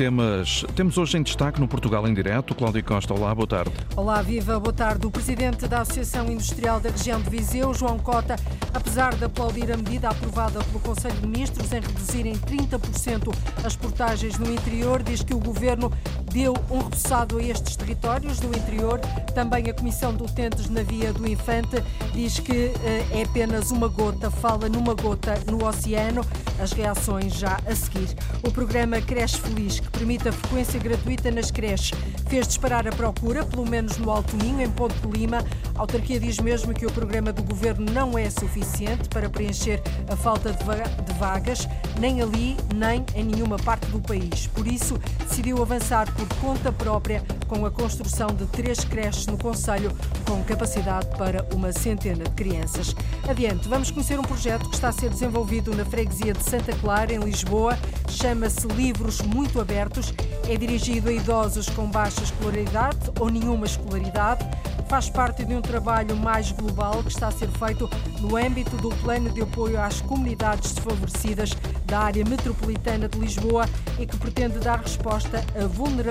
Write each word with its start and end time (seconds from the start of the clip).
temas 0.00 0.64
temos 0.74 0.96
hoje 0.96 1.18
em 1.18 1.22
destaque 1.22 1.60
no 1.60 1.68
Portugal 1.68 2.08
em 2.08 2.14
Direto. 2.14 2.54
Cláudio 2.54 2.82
Costa, 2.82 3.12
olá, 3.12 3.34
boa 3.34 3.46
tarde. 3.46 3.70
Olá, 3.94 4.22
viva, 4.22 4.58
boa 4.58 4.72
tarde. 4.72 5.06
O 5.06 5.10
presidente 5.10 5.68
da 5.68 5.82
Associação 5.82 6.32
Industrial 6.32 6.80
da 6.80 6.88
região 6.88 7.20
de 7.20 7.28
Viseu, 7.28 7.74
João 7.74 7.98
Cota, 7.98 8.34
apesar 8.72 9.14
de 9.14 9.26
aplaudir 9.26 9.70
a 9.70 9.76
medida 9.76 10.08
aprovada 10.08 10.64
pelo 10.64 10.80
Conselho 10.80 11.16
de 11.16 11.26
Ministros 11.26 11.70
em 11.74 11.80
reduzir 11.80 12.24
em 12.24 12.34
30% 12.34 13.28
as 13.62 13.76
portagens 13.76 14.38
no 14.38 14.50
interior, 14.50 15.02
diz 15.02 15.22
que 15.22 15.34
o 15.34 15.38
governo 15.38 15.92
deu 16.32 16.54
um 16.70 16.78
repousado 16.78 17.38
a 17.38 17.42
estes 17.42 17.76
territórios 17.76 18.38
do 18.38 18.48
interior. 18.48 19.00
Também 19.34 19.68
a 19.68 19.74
Comissão 19.74 20.14
de 20.14 20.22
Utentes 20.22 20.68
na 20.70 20.82
Via 20.82 21.12
do 21.12 21.26
Infante 21.28 21.82
diz 22.12 22.38
que 22.38 22.72
eh, 22.84 23.06
é 23.12 23.22
apenas 23.22 23.70
uma 23.70 23.88
gota, 23.88 24.30
fala 24.30 24.68
numa 24.68 24.94
gota 24.94 25.34
no 25.50 25.66
oceano. 25.66 26.24
As 26.60 26.72
reações 26.72 27.34
já 27.34 27.58
a 27.66 27.74
seguir. 27.74 28.14
O 28.42 28.50
programa 28.50 29.00
Creche 29.00 29.40
Feliz, 29.40 29.80
que 29.80 29.90
permite 29.90 30.28
a 30.28 30.32
frequência 30.32 30.78
gratuita 30.78 31.30
nas 31.30 31.50
creches, 31.50 31.98
fez 32.28 32.46
disparar 32.46 32.86
a 32.86 32.92
procura, 32.92 33.44
pelo 33.44 33.66
menos 33.66 33.96
no 33.96 34.10
Alto 34.10 34.36
Minho, 34.36 34.60
em 34.60 34.70
Ponte 34.70 34.94
de 35.00 35.08
Lima. 35.08 35.44
A 35.74 35.80
autarquia 35.80 36.20
diz 36.20 36.38
mesmo 36.38 36.74
que 36.74 36.84
o 36.84 36.92
programa 36.92 37.32
do 37.32 37.42
governo 37.42 37.90
não 37.92 38.18
é 38.18 38.28
suficiente 38.28 39.08
para 39.08 39.28
preencher 39.28 39.82
a 40.08 40.16
falta 40.16 40.52
de 40.52 41.14
vagas, 41.18 41.66
nem 41.98 42.20
ali, 42.20 42.56
nem 42.74 43.04
em 43.14 43.24
nenhuma 43.24 43.56
parte 43.56 43.86
do 43.86 44.00
país. 44.00 44.46
Por 44.48 44.66
isso, 44.66 44.98
decidiu 45.26 45.62
avançar 45.62 46.12
por 46.20 46.36
conta 46.36 46.70
própria 46.70 47.22
com 47.48 47.64
a 47.64 47.70
construção 47.70 48.28
de 48.28 48.44
três 48.46 48.84
creches 48.84 49.26
no 49.26 49.38
Conselho, 49.38 49.90
com 50.26 50.42
capacidade 50.44 51.06
para 51.16 51.46
uma 51.54 51.72
centena 51.72 52.24
de 52.24 52.30
crianças. 52.30 52.94
Adiante, 53.28 53.68
vamos 53.68 53.90
conhecer 53.90 54.18
um 54.18 54.22
projeto 54.22 54.68
que 54.68 54.74
está 54.74 54.88
a 54.88 54.92
ser 54.92 55.08
desenvolvido 55.08 55.74
na 55.74 55.84
freguesia 55.84 56.32
de 56.32 56.42
Santa 56.42 56.72
Clara, 56.76 57.12
em 57.12 57.18
Lisboa. 57.18 57.78
Chama-se 58.08 58.66
Livros 58.68 59.20
Muito 59.22 59.60
Abertos. 59.60 60.12
É 60.48 60.56
dirigido 60.56 61.08
a 61.08 61.12
idosos 61.12 61.68
com 61.70 61.90
baixa 61.90 62.22
escolaridade 62.22 62.98
ou 63.18 63.30
nenhuma 63.30 63.66
escolaridade 63.66 64.46
faz 64.90 65.08
parte 65.08 65.44
de 65.44 65.54
um 65.54 65.62
trabalho 65.62 66.16
mais 66.16 66.50
global 66.50 67.00
que 67.04 67.10
está 67.10 67.28
a 67.28 67.30
ser 67.30 67.48
feito 67.50 67.88
no 68.18 68.36
âmbito 68.36 68.76
do 68.78 68.88
Plano 68.96 69.30
de 69.30 69.40
Apoio 69.40 69.80
às 69.80 70.00
Comunidades 70.00 70.72
Desfavorecidas 70.72 71.50
da 71.86 72.00
área 72.00 72.24
metropolitana 72.24 73.08
de 73.08 73.16
Lisboa 73.16 73.66
e 74.00 74.04
que 74.04 74.16
pretende 74.16 74.58
dar 74.58 74.80
resposta 74.80 75.44
a 75.54 75.64
vulnerabilidades 75.68 76.09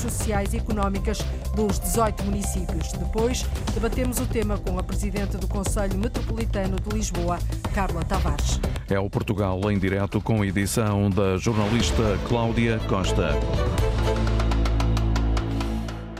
sociais 0.00 0.52
e 0.52 0.58
económicas 0.58 1.18
dos 1.54 1.78
18 1.78 2.24
municípios. 2.24 2.92
Depois, 2.92 3.44
debatemos 3.74 4.18
o 4.18 4.26
tema 4.26 4.58
com 4.58 4.78
a 4.78 4.82
Presidente 4.82 5.36
do 5.36 5.46
Conselho 5.46 5.96
Metropolitano 5.98 6.76
de 6.80 6.96
Lisboa, 6.96 7.38
Carla 7.74 8.04
Tavares. 8.04 8.60
É 8.88 8.98
o 8.98 9.08
Portugal 9.08 9.60
em 9.70 9.78
direto 9.78 10.20
com 10.20 10.44
edição 10.44 11.10
da 11.10 11.36
jornalista 11.36 12.18
Cláudia 12.28 12.78
Costa. 12.88 13.30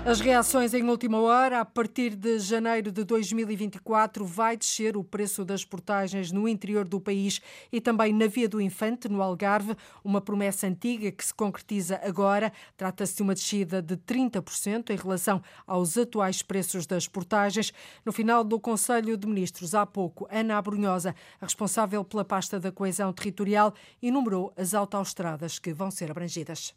As 0.06 0.20
reações 0.20 0.72
em 0.72 0.84
última 0.84 1.20
hora, 1.20 1.60
a 1.60 1.64
partir 1.64 2.14
de 2.14 2.38
janeiro 2.38 2.92
de 2.92 3.02
2024, 3.02 4.24
vai 4.24 4.56
descer 4.56 4.96
o 4.96 5.02
preço 5.02 5.44
das 5.44 5.64
portagens 5.64 6.30
no 6.30 6.46
interior 6.46 6.86
do 6.86 7.00
país 7.00 7.40
e 7.72 7.80
também 7.80 8.12
na 8.12 8.28
Via 8.28 8.48
do 8.48 8.60
Infante, 8.60 9.08
no 9.08 9.20
Algarve, 9.20 9.76
uma 10.04 10.20
promessa 10.20 10.68
antiga 10.68 11.10
que 11.10 11.24
se 11.24 11.34
concretiza 11.34 12.00
agora. 12.04 12.52
Trata-se 12.76 13.16
de 13.16 13.22
uma 13.22 13.34
descida 13.34 13.82
de 13.82 13.96
30% 13.96 14.90
em 14.90 14.96
relação 14.96 15.42
aos 15.66 15.98
atuais 15.98 16.40
preços 16.40 16.86
das 16.86 17.08
portagens. 17.08 17.72
No 18.04 18.12
final 18.12 18.44
do 18.44 18.60
Conselho 18.60 19.16
de 19.16 19.26
Ministros, 19.26 19.74
há 19.74 19.84
pouco, 19.84 20.28
Ana 20.30 20.56
Abrunhosa, 20.56 21.16
responsável 21.40 22.04
pela 22.04 22.24
pasta 22.24 22.60
da 22.60 22.70
coesão 22.70 23.12
territorial, 23.12 23.74
enumerou 24.00 24.52
as 24.56 24.72
autoestradas 24.72 25.58
que 25.58 25.72
vão 25.72 25.90
ser 25.90 26.12
abrangidas. 26.12 26.72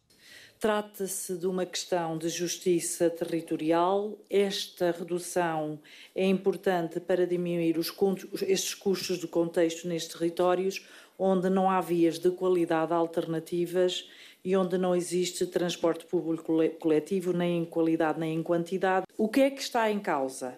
Trata-se 0.60 1.38
de 1.38 1.48
uma 1.48 1.66
questão 1.66 2.18
de 2.18 2.28
justiça 2.28 3.10
territorial. 3.10 4.18
Esta 4.30 4.92
redução 4.92 5.80
é 6.14 6.26
importante 6.26 7.00
para 7.00 7.26
diminuir 7.26 7.78
os, 7.78 7.94
estes 8.42 8.74
custos 8.74 9.20
de 9.20 9.28
contexto 9.28 9.88
nestes 9.88 10.14
territórios 10.14 10.86
onde 11.18 11.50
não 11.50 11.70
há 11.70 11.80
vias 11.80 12.20
de 12.20 12.30
qualidade 12.32 12.94
alternativas 12.94 14.10
e 14.44 14.56
onde 14.56 14.78
não 14.78 14.94
existe 14.94 15.46
transporte 15.46 16.06
público 16.06 16.54
coletivo, 16.78 17.32
nem 17.32 17.60
em 17.60 17.66
qualidade 17.66 18.20
nem 18.20 18.36
em 18.38 18.44
quantidade. 18.44 19.06
O 19.18 19.30
que 19.30 19.42
é 19.42 19.50
que 19.52 19.62
está 19.62 19.90
em 19.90 20.00
causa? 20.00 20.58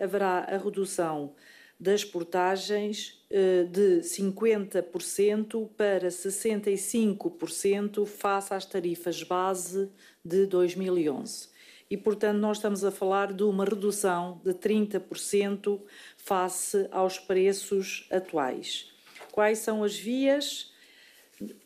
Haverá 0.00 0.40
a 0.40 0.56
redução 0.56 1.34
das 1.82 2.04
portagens 2.04 3.20
eh, 3.28 3.64
de 3.64 4.02
50% 4.02 5.68
para 5.76 6.06
65% 6.06 8.06
face 8.06 8.54
às 8.54 8.64
tarifas 8.64 9.24
base 9.24 9.90
de 10.24 10.46
2011. 10.46 11.48
E, 11.90 11.96
portanto, 11.96 12.38
nós 12.38 12.58
estamos 12.58 12.84
a 12.84 12.92
falar 12.92 13.32
de 13.32 13.42
uma 13.42 13.64
redução 13.64 14.40
de 14.44 14.54
30% 14.54 15.80
face 16.16 16.86
aos 16.92 17.18
preços 17.18 18.06
atuais. 18.12 18.92
Quais 19.32 19.58
são 19.58 19.82
as 19.82 19.96
vias? 19.96 20.70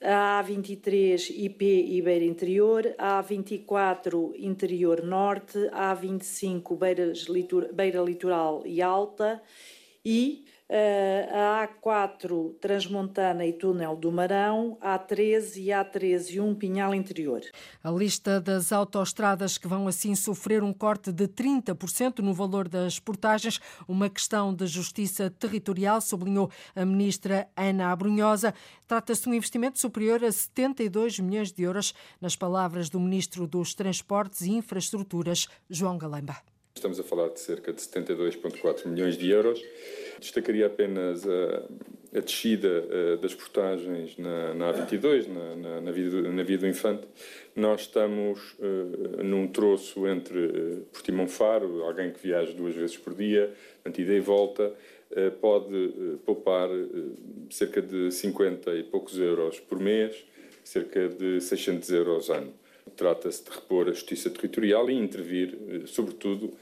A 0.00 0.42
A23 0.42 1.28
IP 1.28 1.94
Ibeira 1.94 2.24
Interior, 2.24 2.94
a 2.96 3.22
A24 3.22 4.32
Interior 4.38 5.02
Norte, 5.02 5.58
a 5.70 5.94
A25 5.94 6.74
Beira, 6.74 7.12
Beira 7.74 8.00
Litoral 8.00 8.62
e 8.64 8.80
Alta 8.80 9.42
e 10.08 10.44
uh, 10.70 11.34
a 11.34 11.68
A4 11.68 12.54
Transmontana 12.60 13.44
e 13.44 13.52
Túnel 13.52 13.96
do 13.96 14.12
Marão, 14.12 14.78
A13 14.80 15.56
e 15.56 15.66
A13 15.66 16.40
um 16.40 16.54
Pinhal 16.54 16.94
Interior. 16.94 17.40
A 17.82 17.90
lista 17.90 18.40
das 18.40 18.70
autoestradas 18.70 19.58
que 19.58 19.66
vão 19.66 19.88
assim 19.88 20.14
sofrer 20.14 20.62
um 20.62 20.72
corte 20.72 21.10
de 21.10 21.26
30% 21.26 22.20
no 22.20 22.32
valor 22.32 22.68
das 22.68 23.00
portagens, 23.00 23.58
uma 23.88 24.08
questão 24.08 24.54
de 24.54 24.64
justiça 24.68 25.28
territorial, 25.28 26.00
sublinhou 26.00 26.52
a 26.76 26.84
ministra 26.84 27.48
Ana 27.56 27.90
Abrunhosa. 27.90 28.54
Trata-se 28.86 29.24
de 29.24 29.30
um 29.30 29.34
investimento 29.34 29.80
superior 29.80 30.22
a 30.22 30.30
72 30.30 31.18
milhões 31.18 31.50
de 31.50 31.64
euros, 31.64 31.92
nas 32.20 32.36
palavras 32.36 32.88
do 32.88 33.00
ministro 33.00 33.44
dos 33.44 33.74
Transportes 33.74 34.42
e 34.42 34.52
Infraestruturas, 34.52 35.48
João 35.68 35.98
Galamba. 35.98 36.36
Estamos 36.76 37.00
a 37.00 37.02
falar 37.02 37.30
de 37.30 37.40
cerca 37.40 37.72
de 37.72 37.80
72,4 37.80 38.86
milhões 38.86 39.16
de 39.16 39.30
euros. 39.30 39.64
Destacaria 40.20 40.66
apenas 40.66 41.26
a, 41.26 41.62
a 42.14 42.20
descida 42.20 43.16
das 43.16 43.34
portagens 43.34 44.14
na, 44.18 44.52
na 44.52 44.74
A22, 44.74 45.26
na, 45.26 45.56
na, 45.56 45.80
na, 45.80 45.90
via 45.90 46.10
do, 46.10 46.30
na 46.30 46.42
via 46.42 46.58
do 46.58 46.66
Infante. 46.66 47.08
Nós 47.56 47.80
estamos 47.80 48.52
uh, 48.58 49.22
num 49.24 49.46
troço 49.48 50.06
entre 50.06 50.38
uh, 50.38 50.80
Portimão 50.92 51.26
Faro, 51.26 51.82
alguém 51.82 52.10
que 52.10 52.20
viaja 52.22 52.52
duas 52.52 52.74
vezes 52.74 52.98
por 52.98 53.14
dia, 53.14 53.54
ida 53.86 54.12
e 54.12 54.20
volta, 54.20 54.70
uh, 55.12 55.30
pode 55.40 56.18
poupar 56.26 56.68
cerca 57.48 57.80
de 57.80 58.12
50 58.12 58.74
e 58.74 58.82
poucos 58.82 59.18
euros 59.18 59.58
por 59.60 59.80
mês, 59.80 60.26
cerca 60.62 61.08
de 61.08 61.40
600 61.40 61.90
euros 61.90 62.28
ano. 62.28 62.52
Trata-se 62.96 63.44
de 63.44 63.50
repor 63.50 63.88
a 63.88 63.92
justiça 63.92 64.30
territorial 64.30 64.90
e 64.90 64.94
intervir, 64.94 65.56
sobretudo, 65.86 66.52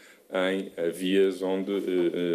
em 0.50 0.72
vias 0.90 1.40
onde 1.42 1.72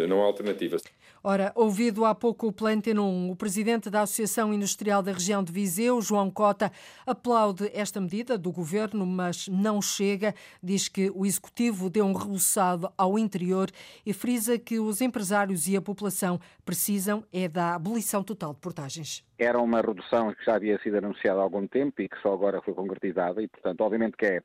não 0.08 0.22
há 0.22 0.24
alternativas. 0.24 0.82
Ora, 1.22 1.52
ouvido 1.54 2.06
há 2.06 2.14
pouco 2.14 2.46
o 2.46 2.52
Planteno 2.52 3.04
1, 3.04 3.30
o 3.32 3.36
presidente 3.36 3.90
da 3.90 4.00
Associação 4.00 4.54
Industrial 4.54 5.02
da 5.02 5.12
região 5.12 5.44
de 5.44 5.52
Viseu, 5.52 6.00
João 6.00 6.30
Cota, 6.30 6.72
aplaude 7.06 7.70
esta 7.74 8.00
medida 8.00 8.38
do 8.38 8.50
governo, 8.50 9.04
mas 9.04 9.46
não 9.46 9.82
chega. 9.82 10.34
Diz 10.62 10.88
que 10.88 11.10
o 11.14 11.26
executivo 11.26 11.90
deu 11.90 12.06
um 12.06 12.14
rebuçado 12.14 12.90
ao 12.96 13.18
interior 13.18 13.68
e 14.06 14.14
frisa 14.14 14.58
que 14.58 14.78
os 14.78 15.02
empresários 15.02 15.68
e 15.68 15.76
a 15.76 15.82
população 15.82 16.40
precisam 16.64 17.22
é 17.30 17.46
da 17.46 17.74
abolição 17.74 18.24
total 18.24 18.54
de 18.54 18.60
portagens. 18.60 19.22
Era 19.38 19.60
uma 19.60 19.82
redução 19.82 20.32
que 20.32 20.42
já 20.42 20.54
havia 20.54 20.80
sido 20.80 20.96
anunciada 20.96 21.38
há 21.38 21.42
algum 21.42 21.66
tempo 21.66 22.00
e 22.00 22.08
que 22.08 22.16
só 22.22 22.32
agora 22.32 22.62
foi 22.62 22.72
concretizada 22.72 23.42
e, 23.42 23.48
portanto, 23.48 23.82
obviamente 23.82 24.16
que 24.16 24.24
é, 24.24 24.42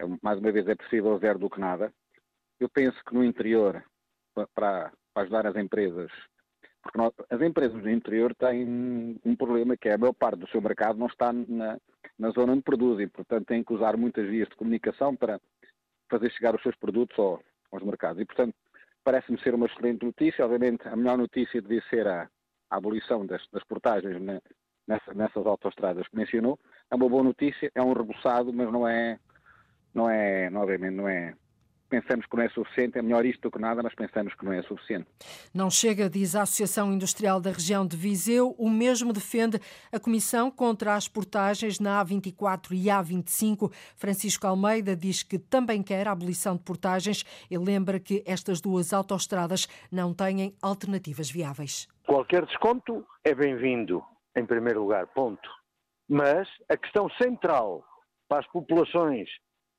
é 0.00 0.04
mais 0.20 0.40
uma 0.40 0.50
vez, 0.50 0.66
é 0.66 0.74
possível 0.74 1.16
zero 1.20 1.38
do 1.38 1.48
que 1.48 1.60
nada. 1.60 1.92
Eu 2.58 2.68
penso 2.68 2.98
que 3.06 3.14
no 3.14 3.22
interior, 3.22 3.84
para 4.56 4.90
para 5.12 5.22
ajudar 5.24 5.46
as 5.46 5.56
empresas. 5.56 6.10
Porque 6.82 6.98
nós, 6.98 7.12
as 7.28 7.40
empresas 7.42 7.80
do 7.82 7.90
interior 7.90 8.34
têm 8.34 9.18
um 9.24 9.36
problema 9.36 9.76
que 9.76 9.88
é 9.88 9.94
a 9.94 9.98
maior 9.98 10.14
parte 10.14 10.38
do 10.38 10.48
seu 10.48 10.62
mercado 10.62 10.98
não 10.98 11.06
está 11.06 11.32
na, 11.32 11.78
na 12.18 12.30
zona 12.30 12.52
onde 12.52 12.62
produzem, 12.62 13.06
portanto 13.08 13.46
têm 13.46 13.62
que 13.62 13.72
usar 13.72 13.96
muitas 13.96 14.26
vias 14.28 14.48
de 14.48 14.56
comunicação 14.56 15.14
para 15.14 15.38
fazer 16.10 16.30
chegar 16.30 16.54
os 16.54 16.62
seus 16.62 16.74
produtos 16.76 17.18
ao, 17.18 17.40
aos 17.70 17.82
mercados. 17.82 18.20
E, 18.20 18.24
portanto, 18.24 18.54
parece-me 19.04 19.40
ser 19.40 19.54
uma 19.54 19.66
excelente 19.66 20.04
notícia. 20.04 20.44
Obviamente, 20.44 20.86
a 20.88 20.96
melhor 20.96 21.18
notícia 21.18 21.60
devia 21.60 21.82
ser 21.88 22.06
a, 22.06 22.28
a 22.70 22.76
abolição 22.76 23.24
das, 23.26 23.46
das 23.52 23.64
portagens 23.64 24.20
na, 24.20 24.40
nessa, 24.86 25.14
nessas 25.14 25.46
autoestradas 25.46 26.08
que 26.08 26.16
mencionou. 26.16 26.58
É 26.90 26.94
uma 26.94 27.08
boa 27.08 27.22
notícia, 27.22 27.70
é 27.74 27.82
um 27.82 27.92
rebuçado, 27.92 28.52
mas 28.52 28.70
não 28.72 28.86
é, 28.86 29.18
não 29.94 30.10
é, 30.10 30.50
não 30.50 31.08
é 31.08 31.34
pensamos 31.90 32.24
que 32.24 32.36
não 32.36 32.44
é 32.44 32.48
suficiente, 32.48 32.96
é 32.96 33.02
melhor 33.02 33.26
isto 33.26 33.42
do 33.42 33.50
que 33.50 33.58
nada, 33.58 33.82
mas 33.82 33.94
pensamos 33.94 34.32
que 34.34 34.44
não 34.44 34.52
é 34.52 34.62
suficiente. 34.62 35.06
Não 35.52 35.68
chega, 35.68 36.08
diz 36.08 36.36
a 36.36 36.42
Associação 36.42 36.92
Industrial 36.92 37.40
da 37.40 37.50
região 37.50 37.84
de 37.86 37.96
Viseu, 37.96 38.54
o 38.56 38.70
mesmo 38.70 39.12
defende 39.12 39.58
a 39.92 39.98
Comissão 39.98 40.50
contra 40.50 40.94
as 40.94 41.08
portagens 41.08 41.80
na 41.80 42.02
A24 42.02 42.70
e 42.72 42.84
A25. 42.84 43.72
Francisco 43.96 44.46
Almeida 44.46 44.96
diz 44.96 45.22
que 45.22 45.38
também 45.38 45.82
quer 45.82 46.06
a 46.06 46.12
abolição 46.12 46.56
de 46.56 46.62
portagens 46.62 47.24
e 47.50 47.58
lembra 47.58 47.98
que 47.98 48.22
estas 48.24 48.60
duas 48.60 48.92
autoestradas 48.92 49.66
não 49.90 50.14
têm 50.14 50.54
alternativas 50.62 51.30
viáveis. 51.30 51.88
Qualquer 52.06 52.46
desconto 52.46 53.04
é 53.24 53.34
bem-vindo, 53.34 54.02
em 54.36 54.46
primeiro 54.46 54.82
lugar, 54.82 55.06
ponto. 55.08 55.48
Mas 56.08 56.48
a 56.68 56.76
questão 56.76 57.08
central 57.20 57.84
para 58.28 58.40
as 58.40 58.46
populações 58.46 59.28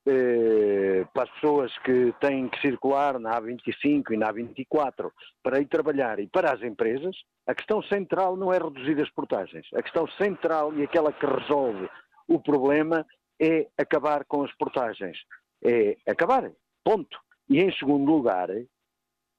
eh, 0.07 1.05
para 1.13 1.23
as 1.23 1.29
pessoas 1.31 1.77
que 1.79 2.13
têm 2.19 2.49
que 2.49 2.59
circular 2.59 3.19
na 3.19 3.39
A25 3.39 4.11
e 4.11 4.17
na 4.17 4.33
A24 4.33 5.11
para 5.43 5.59
ir 5.59 5.67
trabalhar 5.67 6.19
e 6.19 6.27
para 6.27 6.51
as 6.51 6.61
empresas, 6.63 7.15
a 7.45 7.53
questão 7.53 7.83
central 7.83 8.35
não 8.35 8.51
é 8.51 8.57
reduzir 8.57 8.99
as 8.99 9.09
portagens. 9.11 9.67
A 9.75 9.83
questão 9.83 10.07
central 10.13 10.73
e 10.73 10.83
aquela 10.83 11.13
que 11.13 11.25
resolve 11.25 11.87
o 12.27 12.39
problema 12.39 13.05
é 13.39 13.67
acabar 13.77 14.25
com 14.25 14.43
as 14.43 14.51
portagens. 14.55 15.17
É 15.63 15.97
acabar, 16.07 16.51
ponto. 16.83 17.19
E 17.47 17.59
em 17.59 17.71
segundo 17.73 18.11
lugar, 18.11 18.49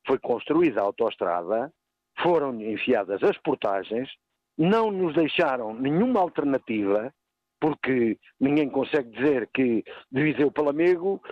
foi 0.07 0.19
construída 0.19 0.81
a 0.81 0.85
autoestrada, 0.85 1.73
foram 2.21 2.61
enfiadas 2.61 3.23
as 3.23 3.37
portagens, 3.39 4.09
não 4.57 4.91
nos 4.91 5.15
deixaram 5.15 5.75
nenhuma 5.75 6.21
alternativa 6.21 7.13
porque 7.63 8.19
ninguém 8.41 8.69
consegue 8.69 9.09
dizer 9.11 9.49
que 9.55 9.85
de 10.11 10.23
Viseu 10.25 10.51
para 10.51 10.73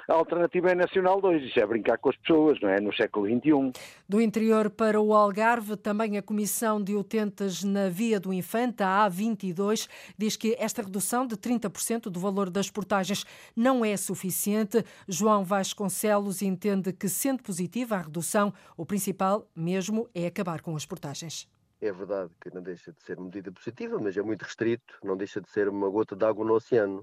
a 0.08 0.14
alternativa 0.14 0.70
é 0.70 0.76
Nacional 0.76 1.20
2. 1.20 1.42
Isso 1.42 1.58
é 1.58 1.66
brincar 1.66 1.98
com 1.98 2.08
as 2.08 2.16
pessoas, 2.18 2.60
não 2.60 2.68
é? 2.68 2.80
No 2.80 2.94
século 2.94 3.26
XXI. 3.26 3.72
Do 4.08 4.20
interior 4.20 4.70
para 4.70 5.00
o 5.00 5.12
Algarve, 5.12 5.76
também 5.76 6.16
a 6.16 6.22
Comissão 6.22 6.80
de 6.80 6.94
Utentes 6.94 7.64
na 7.64 7.88
Via 7.88 8.20
do 8.20 8.32
Infante, 8.32 8.84
a 8.84 9.10
A22, 9.10 9.88
diz 10.16 10.36
que 10.36 10.54
esta 10.56 10.82
redução 10.82 11.26
de 11.26 11.34
30% 11.36 12.02
do 12.02 12.20
valor 12.20 12.48
das 12.48 12.70
portagens 12.70 13.24
não 13.56 13.84
é 13.84 13.96
suficiente. 13.96 14.84
João 15.08 15.42
Vasconcelos 15.42 16.42
entende 16.42 16.92
que, 16.92 17.08
sendo 17.08 17.42
positiva 17.42 17.96
a 17.96 18.02
redução, 18.02 18.54
o 18.76 18.86
principal 18.86 19.48
mesmo 19.56 20.08
é 20.14 20.28
acabar 20.28 20.60
com 20.60 20.76
as 20.76 20.86
portagens. 20.86 21.48
É 21.82 21.90
verdade 21.90 22.30
que 22.40 22.52
não 22.52 22.62
deixa 22.62 22.92
de 22.92 23.02
ser 23.02 23.18
medida 23.18 23.50
positiva, 23.50 23.98
mas 23.98 24.14
é 24.14 24.20
muito 24.20 24.42
restrito, 24.42 24.98
não 25.02 25.16
deixa 25.16 25.40
de 25.40 25.50
ser 25.50 25.66
uma 25.66 25.88
gota 25.88 26.14
de 26.14 26.24
água 26.26 26.44
no 26.44 26.54
oceano, 26.54 27.00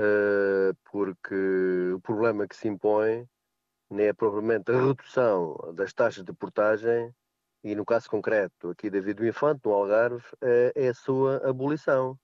uh, 0.00 0.74
porque 0.90 1.92
o 1.94 2.00
problema 2.00 2.48
que 2.48 2.56
se 2.56 2.66
impõe 2.66 3.28
nem 3.90 4.06
é 4.06 4.12
propriamente 4.14 4.70
a 4.70 4.80
redução 4.86 5.54
das 5.74 5.92
taxas 5.92 6.24
de 6.24 6.32
portagem, 6.32 7.14
e 7.62 7.74
no 7.74 7.84
caso 7.84 8.08
concreto 8.08 8.70
aqui 8.70 8.88
da 8.88 9.00
Vida 9.00 9.20
do 9.20 9.26
Infante, 9.26 9.60
no 9.66 9.72
Algarve, 9.74 10.24
é, 10.40 10.72
é 10.74 10.88
a 10.88 10.94
sua 10.94 11.36
abolição. 11.46 12.18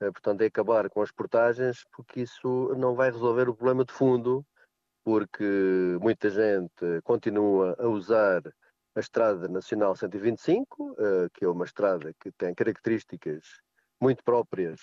Uh, 0.00 0.12
portanto, 0.12 0.42
é 0.42 0.46
acabar 0.46 0.88
com 0.88 1.02
as 1.02 1.10
portagens, 1.10 1.84
porque 1.92 2.20
isso 2.20 2.72
não 2.76 2.94
vai 2.94 3.10
resolver 3.10 3.48
o 3.48 3.54
problema 3.56 3.84
de 3.84 3.92
fundo, 3.92 4.46
porque 5.02 5.98
muita 6.00 6.30
gente 6.30 7.00
continua 7.02 7.74
a 7.80 7.88
usar 7.88 8.42
a 8.96 9.00
Estrada 9.00 9.46
Nacional 9.46 9.94
125, 9.94 10.96
eh, 10.98 11.28
que 11.34 11.44
é 11.44 11.48
uma 11.48 11.66
estrada 11.66 12.14
que 12.18 12.32
tem 12.32 12.54
características 12.54 13.60
muito 14.00 14.24
próprias 14.24 14.80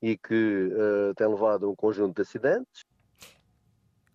e 0.00 0.16
que 0.16 0.70
eh, 0.72 1.12
tem 1.16 1.26
levado 1.26 1.66
a 1.66 1.68
um 1.68 1.74
conjunto 1.74 2.14
de 2.14 2.22
acidentes. 2.22 2.84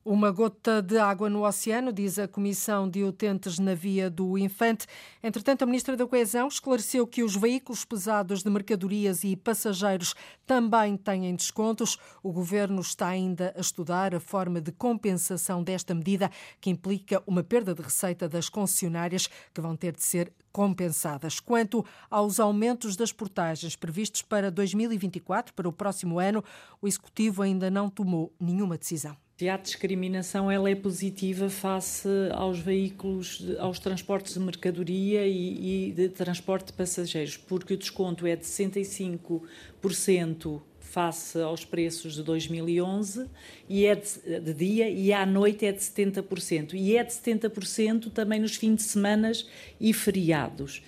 Uma 0.08 0.30
gota 0.30 0.84
de 0.84 1.00
água 1.00 1.32
no 1.32 1.48
oceano, 1.48 1.92
diz 1.92 2.20
a 2.20 2.28
Comissão 2.28 2.88
de 2.88 3.04
Utentes 3.04 3.58
na 3.58 3.74
Via 3.74 4.08
do 4.08 4.38
Infante. 4.38 4.86
Entretanto, 5.24 5.64
a 5.64 5.66
Ministra 5.66 5.98
da 5.98 6.06
Coesão 6.06 6.48
esclareceu 6.48 7.08
que 7.08 7.24
os 7.24 7.36
veículos 7.36 7.84
pesados 7.84 8.44
de 8.44 8.50
mercadorias 8.52 9.24
e 9.24 9.36
passageiros 9.36 10.14
também 10.46 10.96
têm 10.96 11.36
descontos. 11.36 11.98
O 12.22 12.32
Governo 12.32 12.82
está 12.82 13.08
ainda 13.08 13.52
a 13.58 13.60
estudar 13.60 14.14
a 14.14 14.20
forma 14.20 14.62
de 14.62 14.72
compensação 14.72 15.64
desta 15.64 15.96
medida, 15.96 16.30
que 16.62 16.70
implica 16.70 17.24
uma 17.26 17.42
perda 17.44 17.74
de 17.74 17.82
receita 17.82 18.30
das 18.30 18.48
concessionárias 18.48 19.28
que 19.52 19.60
vão 19.60 19.76
ter 19.76 19.94
de 19.94 20.04
ser 20.04 20.32
compensadas. 20.52 21.40
Quanto 21.40 21.84
aos 22.12 22.40
aumentos 22.40 22.96
das 22.96 23.12
portagens 23.12 23.76
previstos 23.76 24.22
para 24.22 24.52
2024, 24.52 25.52
para 25.56 25.68
o 25.68 25.74
próximo 25.74 26.20
ano, 26.20 26.44
o 26.80 26.88
Executivo 26.88 27.42
ainda 27.42 27.72
não 27.72 27.90
tomou 27.90 28.32
nenhuma 28.40 28.78
decisão. 28.78 29.25
Se 29.38 29.50
há 29.50 29.58
discriminação, 29.58 30.50
ela 30.50 30.70
é 30.70 30.76
positiva 30.76 31.50
face 31.50 32.08
aos 32.32 32.58
veículos, 32.58 33.46
aos 33.60 33.80
transportes 33.80 34.36
de 34.36 34.40
mercadoria 34.40 35.28
e, 35.28 35.90
e 35.90 35.92
de 35.92 36.08
transporte 36.08 36.68
de 36.68 36.74
passageiros, 36.74 37.36
porque 37.36 37.74
o 37.74 37.78
desconto 37.78 38.26
é 38.26 38.38
de 38.38 38.46
65% 38.46 40.62
face 40.80 41.42
aos 41.42 41.66
preços 41.66 42.14
de 42.14 42.24
2011 42.24 43.30
e 43.68 43.86
é 43.86 43.96
de, 43.96 44.40
de, 44.40 44.54
dia 44.54 44.90
e 44.90 45.12
à 45.12 45.26
noite 45.26 45.66
é 45.66 45.74
de 45.74 45.80
70%. 45.80 46.74
E 46.74 46.96
é 46.96 47.04
de 47.04 47.12
70% 47.12 48.14
também 48.14 48.40
nos 48.40 48.56
fins 48.56 48.78
de 48.78 48.84
semana 48.84 49.34
e 49.82 49.92
feriados. 49.92 50.82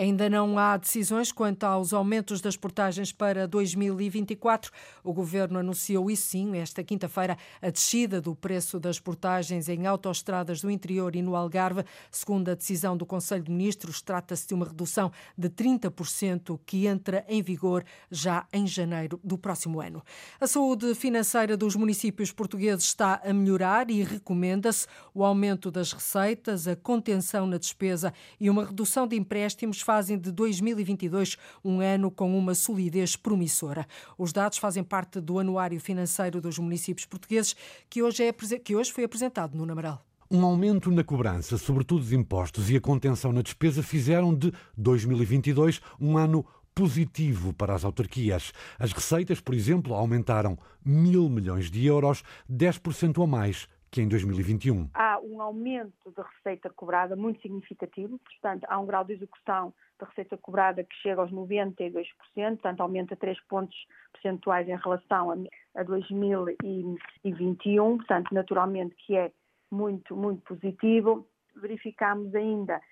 Ainda 0.00 0.30
não 0.30 0.58
há 0.58 0.78
decisões 0.78 1.30
quanto 1.30 1.64
aos 1.64 1.92
aumentos 1.92 2.40
das 2.40 2.56
portagens 2.56 3.12
para 3.12 3.46
2024. 3.46 4.72
O 5.04 5.12
governo 5.12 5.58
anunciou 5.58 6.10
isso 6.10 6.28
sim 6.28 6.56
esta 6.56 6.82
quinta-feira 6.82 7.36
a 7.60 7.68
descida 7.68 8.18
do 8.18 8.34
preço 8.34 8.80
das 8.80 8.98
portagens 8.98 9.68
em 9.68 9.86
autoestradas 9.86 10.62
do 10.62 10.70
interior 10.70 11.14
e 11.14 11.20
no 11.20 11.36
Algarve. 11.36 11.84
Segundo 12.10 12.48
a 12.48 12.54
decisão 12.54 12.96
do 12.96 13.04
Conselho 13.04 13.42
de 13.42 13.50
Ministros, 13.50 14.00
trata-se 14.00 14.48
de 14.48 14.54
uma 14.54 14.64
redução 14.64 15.12
de 15.36 15.50
30% 15.50 16.58
que 16.64 16.86
entra 16.86 17.22
em 17.28 17.42
vigor 17.42 17.84
já 18.10 18.46
em 18.54 18.66
janeiro 18.66 19.20
do 19.22 19.36
próximo 19.36 19.82
ano. 19.82 20.02
A 20.40 20.46
saúde 20.46 20.94
financeira 20.94 21.58
dos 21.58 21.76
municípios 21.76 22.32
portugueses 22.32 22.86
está 22.86 23.20
a 23.22 23.34
melhorar 23.34 23.90
e 23.90 24.02
recomenda-se 24.02 24.86
o 25.12 25.22
aumento 25.22 25.70
das 25.70 25.92
receitas, 25.92 26.66
a 26.66 26.74
contenção 26.74 27.46
na 27.46 27.58
despesa 27.58 28.14
e 28.40 28.48
uma 28.48 28.64
redução 28.64 29.06
de 29.06 29.14
empréstimos 29.14 29.89
fazem 29.90 30.16
de 30.16 30.30
2022 30.30 31.36
um 31.64 31.80
ano 31.80 32.12
com 32.12 32.38
uma 32.38 32.54
solidez 32.54 33.16
promissora. 33.16 33.84
Os 34.16 34.32
dados 34.32 34.56
fazem 34.56 34.84
parte 34.84 35.20
do 35.20 35.40
Anuário 35.40 35.80
Financeiro 35.80 36.40
dos 36.40 36.60
Municípios 36.60 37.06
Portugueses, 37.06 37.56
que 37.88 38.00
hoje, 38.00 38.22
é, 38.22 38.32
que 38.32 38.76
hoje 38.76 38.92
foi 38.92 39.02
apresentado 39.02 39.58
no 39.58 39.66
Namaral. 39.66 40.06
Um 40.30 40.44
aumento 40.44 40.92
na 40.92 41.02
cobrança, 41.02 41.58
sobretudo 41.58 42.04
de 42.04 42.14
impostos, 42.14 42.70
e 42.70 42.76
a 42.76 42.80
contenção 42.80 43.32
na 43.32 43.42
despesa 43.42 43.82
fizeram 43.82 44.32
de 44.32 44.52
2022 44.76 45.80
um 46.00 46.16
ano 46.16 46.46
positivo 46.72 47.52
para 47.52 47.74
as 47.74 47.84
autarquias. 47.84 48.52
As 48.78 48.92
receitas, 48.92 49.40
por 49.40 49.56
exemplo, 49.56 49.92
aumentaram 49.92 50.56
mil 50.84 51.28
milhões 51.28 51.68
de 51.68 51.84
euros, 51.84 52.22
10% 52.48 53.24
a 53.24 53.26
mais 53.26 53.66
que 53.90 54.00
em 54.00 54.08
2021. 54.08 54.88
Há 54.94 55.18
um 55.20 55.42
aumento 55.42 56.10
de 56.10 56.22
receita 56.22 56.70
cobrada 56.70 57.16
muito 57.16 57.42
significativo, 57.42 58.18
portanto, 58.18 58.64
há 58.68 58.78
um 58.78 58.86
grau 58.86 59.04
de 59.04 59.14
execução 59.14 59.74
da 59.98 60.06
receita 60.06 60.38
cobrada 60.38 60.84
que 60.84 60.94
chega 60.96 61.20
aos 61.20 61.32
92%, 61.32 62.06
portanto, 62.34 62.80
aumenta 62.80 63.16
3 63.16 63.40
pontos 63.48 63.76
percentuais 64.12 64.68
em 64.68 64.76
relação 64.76 65.44
a 65.74 65.82
2021, 65.82 67.96
portanto, 67.96 68.32
naturalmente 68.32 68.94
que 68.96 69.16
é 69.16 69.32
muito, 69.70 70.16
muito 70.16 70.42
positivo. 70.42 71.26
Verificamos 71.56 72.32
ainda 72.34 72.82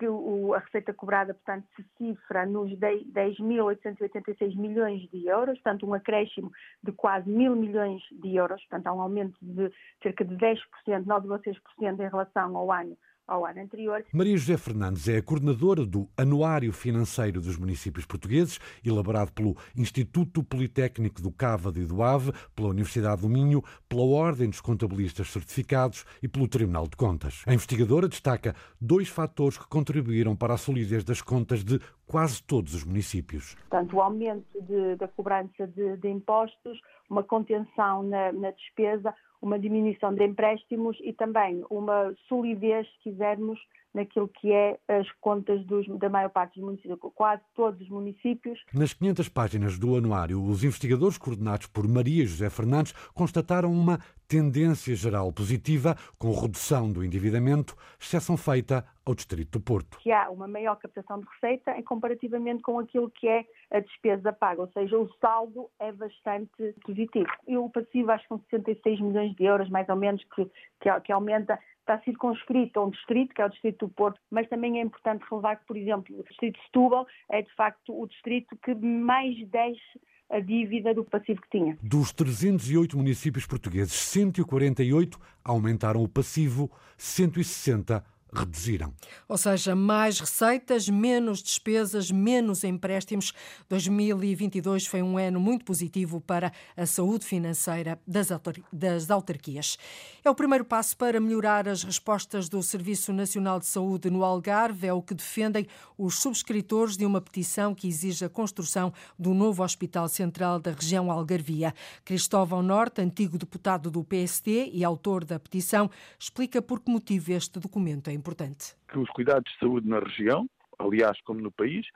que 0.00 0.08
o, 0.08 0.54
a 0.54 0.60
receita 0.60 0.94
cobrada, 0.94 1.34
portanto, 1.34 1.68
se 1.76 1.84
cifra 1.98 2.46
nos 2.46 2.70
10.886 2.72 4.56
milhões 4.56 5.02
de 5.10 5.26
euros, 5.28 5.58
portanto, 5.58 5.86
um 5.86 5.92
acréscimo 5.92 6.50
de 6.82 6.90
quase 6.90 7.28
mil 7.28 7.54
milhões 7.54 8.02
de 8.10 8.34
euros, 8.34 8.62
portanto, 8.62 8.86
há 8.86 8.94
um 8.94 9.02
aumento 9.02 9.36
de 9.42 9.70
cerca 10.02 10.24
de 10.24 10.34
10%, 10.36 10.56
9,6% 11.04 12.00
em 12.00 12.08
relação 12.08 12.56
ao 12.56 12.72
ano 12.72 12.96
ao 13.30 13.46
ano 13.46 13.60
anterior. 13.60 14.04
Maria 14.12 14.36
José 14.36 14.56
Fernandes 14.56 15.08
é 15.08 15.18
a 15.18 15.22
coordenadora 15.22 15.86
do 15.86 16.08
Anuário 16.16 16.72
Financeiro 16.72 17.40
dos 17.40 17.56
Municípios 17.56 18.04
Portugueses, 18.04 18.58
elaborado 18.84 19.32
pelo 19.32 19.56
Instituto 19.76 20.42
Politécnico 20.42 21.22
do 21.22 21.30
Cávado 21.30 21.80
e 21.80 21.86
do 21.86 22.02
Ave, 22.02 22.32
pela 22.56 22.70
Universidade 22.70 23.22
do 23.22 23.28
Minho, 23.28 23.62
pela 23.88 24.02
Ordem 24.02 24.50
dos 24.50 24.60
Contabilistas 24.60 25.30
Certificados 25.30 26.04
e 26.20 26.26
pelo 26.26 26.48
Tribunal 26.48 26.88
de 26.88 26.96
Contas. 26.96 27.44
A 27.46 27.54
investigadora 27.54 28.08
destaca 28.08 28.54
dois 28.80 29.08
fatores 29.08 29.56
que 29.56 29.68
contribuíram 29.68 30.34
para 30.34 30.54
a 30.54 30.58
solidez 30.58 31.04
das 31.04 31.22
contas 31.22 31.62
de 31.62 31.80
quase 32.10 32.42
todos 32.42 32.74
os 32.74 32.82
municípios. 32.82 33.54
Portanto, 33.68 33.94
o 33.94 34.00
aumento 34.00 34.60
de, 34.60 34.96
da 34.96 35.06
cobrança 35.06 35.68
de, 35.68 35.96
de, 35.98 36.08
impostos, 36.08 36.80
uma 37.08 37.22
contenção 37.22 38.02
na, 38.02 38.32
na 38.32 38.50
despesa, 38.50 39.14
uma 39.40 39.58
diminuição 39.58 40.14
de 40.14 40.24
empréstimos 40.24 40.96
e 41.00 41.12
também 41.12 41.64
uma 41.70 42.14
solidez, 42.28 42.86
se 42.86 43.10
quisermos, 43.10 43.58
naquilo 43.94 44.28
que 44.28 44.52
é 44.52 44.78
as 44.88 45.10
contas 45.20 45.64
dos, 45.66 45.86
da 45.98 46.08
maior 46.08 46.30
parte 46.30 46.60
dos 46.60 46.64
municípios, 46.64 46.98
quase 47.14 47.42
todos 47.54 47.80
os 47.80 47.88
municípios. 47.88 48.60
Nas 48.72 48.92
500 48.92 49.28
páginas 49.28 49.78
do 49.78 49.96
anuário, 49.96 50.42
os 50.42 50.64
investigadores 50.64 51.18
coordenados 51.18 51.66
por 51.66 51.86
Maria 51.86 52.26
José 52.26 52.48
Fernandes 52.48 52.92
constataram 53.14 53.70
uma 53.72 53.98
tendência 54.28 54.94
geral 54.94 55.32
positiva, 55.32 55.96
com 56.16 56.30
redução 56.30 56.92
do 56.92 57.04
endividamento, 57.04 57.74
exceção 58.00 58.36
feita 58.36 58.86
ao 59.04 59.12
Distrito 59.12 59.58
do 59.58 59.64
Porto. 59.64 59.98
Que 59.98 60.12
há 60.12 60.30
uma 60.30 60.46
maior 60.46 60.76
captação 60.76 61.18
de 61.18 61.26
receita 61.34 61.76
em 61.76 61.82
comparativamente 61.82 62.62
com 62.62 62.78
aquilo 62.78 63.10
que 63.10 63.26
é 63.26 63.44
a 63.72 63.80
despesa 63.80 64.32
paga, 64.32 64.60
ou 64.62 64.68
seja, 64.68 64.96
o 64.96 65.12
saldo 65.20 65.68
é 65.80 65.90
bastante 65.90 66.74
positivo. 66.84 67.26
E 67.48 67.56
o 67.56 67.68
passivo 67.68 68.12
acho 68.12 68.22
que 68.22 68.28
são 68.28 68.40
66 68.50 69.00
milhões 69.00 69.34
de 69.34 69.44
euros, 69.44 69.68
mais 69.68 69.88
ou 69.88 69.96
menos, 69.96 70.22
que, 70.32 70.48
que, 70.80 71.00
que 71.00 71.12
aumenta 71.12 71.58
está 71.80 71.98
circunscrito 72.00 72.78
a 72.78 72.84
um 72.84 72.90
distrito, 72.90 73.34
que 73.34 73.42
é 73.42 73.46
o 73.46 73.48
distrito 73.48 73.86
do 73.86 73.92
Porto, 73.92 74.20
mas 74.30 74.48
também 74.48 74.78
é 74.78 74.82
importante 74.82 75.24
relevar 75.28 75.56
que, 75.56 75.66
por 75.66 75.76
exemplo, 75.76 76.18
o 76.18 76.22
distrito 76.22 76.58
de 76.58 76.64
Setúbal 76.66 77.06
é 77.28 77.42
de 77.42 77.52
facto 77.54 77.98
o 77.98 78.06
distrito 78.06 78.56
que 78.62 78.74
mais 78.74 79.36
desce 79.48 80.00
a 80.30 80.38
dívida 80.38 80.94
do 80.94 81.04
passivo 81.04 81.40
que 81.42 81.58
tinha. 81.58 81.76
Dos 81.82 82.12
308 82.12 82.96
municípios 82.96 83.46
portugueses, 83.46 83.94
148 83.94 85.18
aumentaram 85.44 86.02
o 86.02 86.08
passivo, 86.08 86.70
160 86.96 88.04
reduziram. 88.32 88.94
Ou 89.28 89.36
seja, 89.36 89.74
mais 89.74 90.20
receitas, 90.20 90.88
menos 90.88 91.42
despesas, 91.42 92.10
menos 92.10 92.64
empréstimos. 92.64 93.32
2022 93.68 94.86
foi 94.86 95.02
um 95.02 95.18
ano 95.18 95.40
muito 95.40 95.64
positivo 95.64 96.20
para 96.20 96.52
a 96.76 96.86
saúde 96.86 97.24
financeira 97.24 98.00
das 98.06 99.10
autarquias. 99.10 99.78
É 100.24 100.30
o 100.30 100.34
primeiro 100.34 100.64
passo 100.64 100.96
para 100.96 101.20
melhorar 101.20 101.68
as 101.68 101.82
respostas 101.82 102.48
do 102.48 102.62
Serviço 102.62 103.12
Nacional 103.12 103.58
de 103.58 103.66
Saúde 103.66 104.10
no 104.10 104.24
Algarve, 104.24 104.86
é 104.86 104.92
o 104.92 105.02
que 105.02 105.14
defendem 105.14 105.66
os 105.96 106.20
subscritores 106.20 106.96
de 106.96 107.04
uma 107.04 107.20
petição 107.20 107.74
que 107.74 107.88
exige 107.88 108.24
a 108.24 108.28
construção 108.28 108.92
do 109.18 109.34
novo 109.34 109.62
Hospital 109.62 110.08
Central 110.08 110.60
da 110.60 110.72
região 110.72 111.10
Algarvia. 111.10 111.74
Cristóvão 112.04 112.62
Norte, 112.62 113.00
antigo 113.00 113.38
deputado 113.38 113.90
do 113.90 114.04
PSD 114.04 114.70
e 114.72 114.84
autor 114.84 115.24
da 115.24 115.38
petição, 115.38 115.90
explica 116.18 116.60
por 116.60 116.80
que 116.80 116.90
motivo 116.90 117.32
este 117.32 117.58
documento 117.58 118.08
é 118.08 118.12
importante. 118.20 118.76
Que 118.88 118.98
os 118.98 119.10
cuidados 119.10 119.50
de 119.52 119.58
saúde 119.58 119.88
na 119.88 119.98
região, 119.98 120.48
aliás, 120.78 121.20
como 121.22 121.40
no 121.40 121.50
país, 121.50 121.86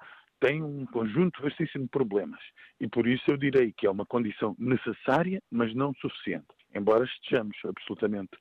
têm 0.40 0.62
um 0.62 0.84
conjunto 0.86 1.40
vastíssimo 1.40 1.84
de 1.84 1.90
problemas. 1.90 2.40
E 2.80 2.88
por 2.88 3.06
isso 3.06 3.22
eu 3.30 3.36
direi 3.36 3.72
que 3.72 3.86
é 3.86 3.90
uma 3.90 4.04
condição 4.04 4.54
necessária, 4.58 5.40
mas 5.50 5.74
não 5.74 5.94
suficiente. 5.94 6.46
Embora 6.74 7.04
estejamos 7.04 7.56
absolutamente 7.64 8.36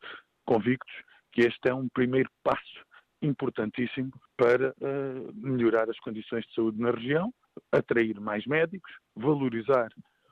convictos 0.45 0.93
que 1.31 1.41
este 1.41 1.69
é 1.69 1.73
um 1.73 1.87
primeiro 1.89 2.29
passo 2.43 2.83
importantíssimo 3.21 4.11
para 4.35 4.71
uh, 4.71 5.33
melhorar 5.33 5.89
as 5.89 5.99
condições 5.99 6.45
de 6.45 6.53
saúde 6.53 6.79
na 6.79 6.91
região, 6.91 7.33
atrair 7.71 8.19
mais 8.19 8.45
médicos, 8.45 8.91
valorizar 9.15 9.89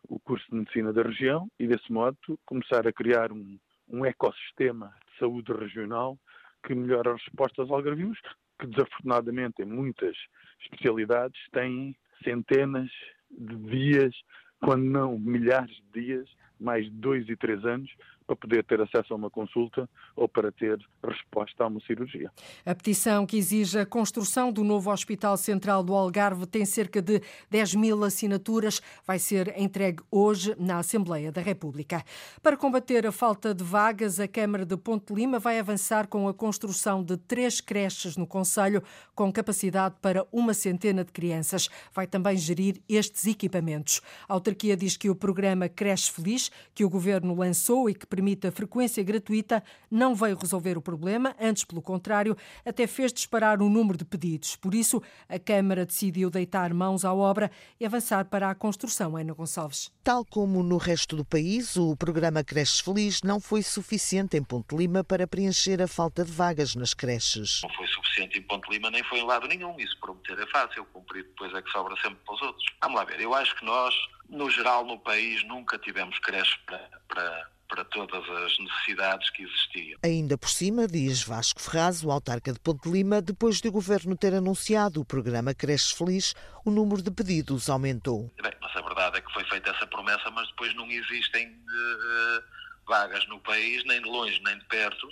o 0.07 0.19
curso 0.19 0.45
de 0.49 0.57
medicina 0.57 0.91
da 0.91 1.03
região 1.03 1.47
e, 1.57 1.67
desse 1.67 1.91
modo, 1.91 2.17
começar 2.45 2.85
a 2.85 2.91
criar 2.91 3.31
um, 3.31 3.57
um 3.87 4.05
ecossistema 4.05 4.93
de 5.07 5.19
saúde 5.19 5.53
regional 5.53 6.17
que 6.63 6.75
melhora 6.75 7.13
as 7.13 7.23
respostas 7.23 7.59
aos 7.59 7.71
algarvios, 7.71 8.19
que 8.59 8.67
desafortunadamente 8.67 9.61
em 9.61 9.65
muitas 9.65 10.15
especialidades 10.61 11.39
têm 11.51 11.95
centenas 12.23 12.89
de 13.31 13.55
dias, 13.55 14.15
quando 14.61 14.83
não 14.83 15.17
milhares 15.17 15.75
de 15.91 16.01
dias, 16.01 16.29
mais 16.59 16.85
de 16.85 16.91
dois 16.91 17.27
e 17.27 17.35
três 17.35 17.65
anos, 17.65 17.89
para 18.31 18.35
poder 18.35 18.63
ter 18.63 18.79
acesso 18.81 19.13
a 19.13 19.17
uma 19.17 19.29
consulta 19.29 19.89
ou 20.15 20.27
para 20.27 20.51
ter 20.51 20.79
resposta 21.05 21.63
a 21.63 21.67
uma 21.67 21.81
cirurgia. 21.81 22.31
A 22.65 22.73
petição 22.73 23.25
que 23.25 23.37
exige 23.37 23.77
a 23.77 23.85
construção 23.85 24.51
do 24.51 24.63
novo 24.63 24.89
Hospital 24.89 25.35
Central 25.35 25.83
do 25.83 25.93
Algarve 25.93 26.45
tem 26.45 26.65
cerca 26.65 27.01
de 27.01 27.21
10 27.49 27.75
mil 27.75 28.03
assinaturas. 28.03 28.81
Vai 29.05 29.19
ser 29.19 29.53
entregue 29.59 30.01
hoje 30.09 30.55
na 30.57 30.79
Assembleia 30.79 31.31
da 31.31 31.41
República. 31.41 32.03
Para 32.41 32.55
combater 32.55 33.05
a 33.05 33.11
falta 33.11 33.53
de 33.53 33.63
vagas, 33.63 34.19
a 34.19 34.27
Câmara 34.27 34.65
de 34.65 34.77
Ponte 34.77 35.13
Lima 35.13 35.37
vai 35.37 35.59
avançar 35.59 36.07
com 36.07 36.27
a 36.27 36.33
construção 36.33 37.03
de 37.03 37.17
três 37.17 37.59
creches 37.59 38.15
no 38.15 38.25
Conselho, 38.25 38.81
com 39.13 39.31
capacidade 39.31 39.95
para 40.01 40.25
uma 40.31 40.53
centena 40.53 41.03
de 41.03 41.11
crianças. 41.11 41.69
Vai 41.93 42.07
também 42.07 42.37
gerir 42.37 42.81
estes 42.87 43.25
equipamentos. 43.25 44.01
A 44.27 44.33
autarquia 44.33 44.77
diz 44.77 44.95
que 44.95 45.09
o 45.09 45.15
programa 45.15 45.67
Creche 45.67 46.09
Feliz, 46.09 46.49
que 46.73 46.85
o 46.85 46.89
governo 46.89 47.35
lançou 47.35 47.89
e 47.89 47.93
que 47.93 48.07
permite 48.21 48.45
a 48.45 48.51
frequência 48.51 49.03
gratuita, 49.03 49.63
não 49.89 50.13
veio 50.13 50.37
resolver 50.37 50.77
o 50.77 50.81
problema, 50.81 51.35
antes, 51.41 51.63
pelo 51.63 51.81
contrário, 51.81 52.37
até 52.63 52.85
fez 52.85 53.11
disparar 53.11 53.59
o 53.63 53.67
número 53.67 53.97
de 53.97 54.05
pedidos. 54.05 54.55
Por 54.55 54.75
isso, 54.75 55.01
a 55.27 55.39
Câmara 55.39 55.87
decidiu 55.87 56.29
deitar 56.29 56.71
mãos 56.71 57.03
à 57.03 57.11
obra 57.11 57.49
e 57.79 57.85
avançar 57.85 58.25
para 58.25 58.51
a 58.51 58.53
construção. 58.53 59.17
Ana 59.17 59.33
Gonçalves. 59.33 59.91
Tal 60.03 60.23
como 60.23 60.61
no 60.61 60.77
resto 60.77 61.15
do 61.15 61.25
país, 61.25 61.75
o 61.75 61.95
programa 61.95 62.43
Creches 62.43 62.79
Feliz 62.79 63.23
não 63.23 63.39
foi 63.39 63.63
suficiente 63.63 64.37
em 64.37 64.43
Ponte 64.43 64.75
Lima 64.75 65.03
para 65.03 65.25
preencher 65.25 65.81
a 65.81 65.87
falta 65.87 66.23
de 66.23 66.31
vagas 66.31 66.75
nas 66.75 66.93
creches. 66.93 67.61
Não 67.63 67.73
foi 67.73 67.87
suficiente 67.87 68.37
em 68.37 68.43
Ponte 68.43 68.69
Lima 68.69 68.91
nem 68.91 69.03
foi 69.03 69.17
em 69.17 69.25
lado 69.25 69.47
nenhum. 69.47 69.75
Isso 69.79 69.99
prometer 69.99 70.37
é 70.37 70.45
fácil, 70.47 70.85
cumprir 70.85 71.23
depois 71.23 71.51
é 71.55 71.61
que 71.61 71.71
sobra 71.71 71.95
sempre 71.95 72.19
para 72.23 72.35
os 72.35 72.41
outros. 72.43 72.65
Vamos 72.81 72.97
lá 72.97 73.03
ver, 73.03 73.19
eu 73.19 73.33
acho 73.33 73.55
que 73.55 73.65
nós, 73.65 73.95
no 74.29 74.49
geral, 74.51 74.85
no 74.85 74.99
país, 74.99 75.43
nunca 75.47 75.79
tivemos 75.79 76.19
creches 76.19 76.55
para, 76.65 76.89
para 77.07 77.49
para 77.71 77.85
todas 77.85 78.29
as 78.29 78.59
necessidades 78.59 79.29
que 79.29 79.43
existiam. 79.43 79.97
Ainda 80.03 80.37
por 80.37 80.49
cima, 80.49 80.85
diz 80.85 81.23
Vasco 81.23 81.61
Ferraz, 81.61 82.03
o 82.03 82.11
autarca 82.11 82.51
de 82.51 82.59
Ponte 82.59 82.89
Lima, 82.89 83.21
depois 83.21 83.61
de 83.61 83.69
o 83.69 83.71
governo 83.71 84.17
ter 84.17 84.33
anunciado 84.33 84.99
o 84.99 85.05
programa 85.05 85.53
Creches 85.53 85.93
Feliz, 85.93 86.35
o 86.65 86.69
número 86.69 87.01
de 87.01 87.09
pedidos 87.09 87.69
aumentou. 87.69 88.29
Bem, 88.43 88.51
mas 88.59 88.75
a 88.75 88.81
verdade 88.81 89.19
é 89.19 89.21
que 89.21 89.31
foi 89.31 89.45
feita 89.45 89.71
essa 89.71 89.87
promessa, 89.87 90.29
mas 90.31 90.49
depois 90.49 90.75
não 90.75 90.85
existem 90.91 91.47
uh, 91.47 92.43
vagas 92.85 93.25
no 93.29 93.39
país, 93.39 93.85
nem 93.85 94.01
de 94.01 94.09
longe 94.09 94.41
nem 94.43 94.59
de 94.59 94.65
perto. 94.65 95.07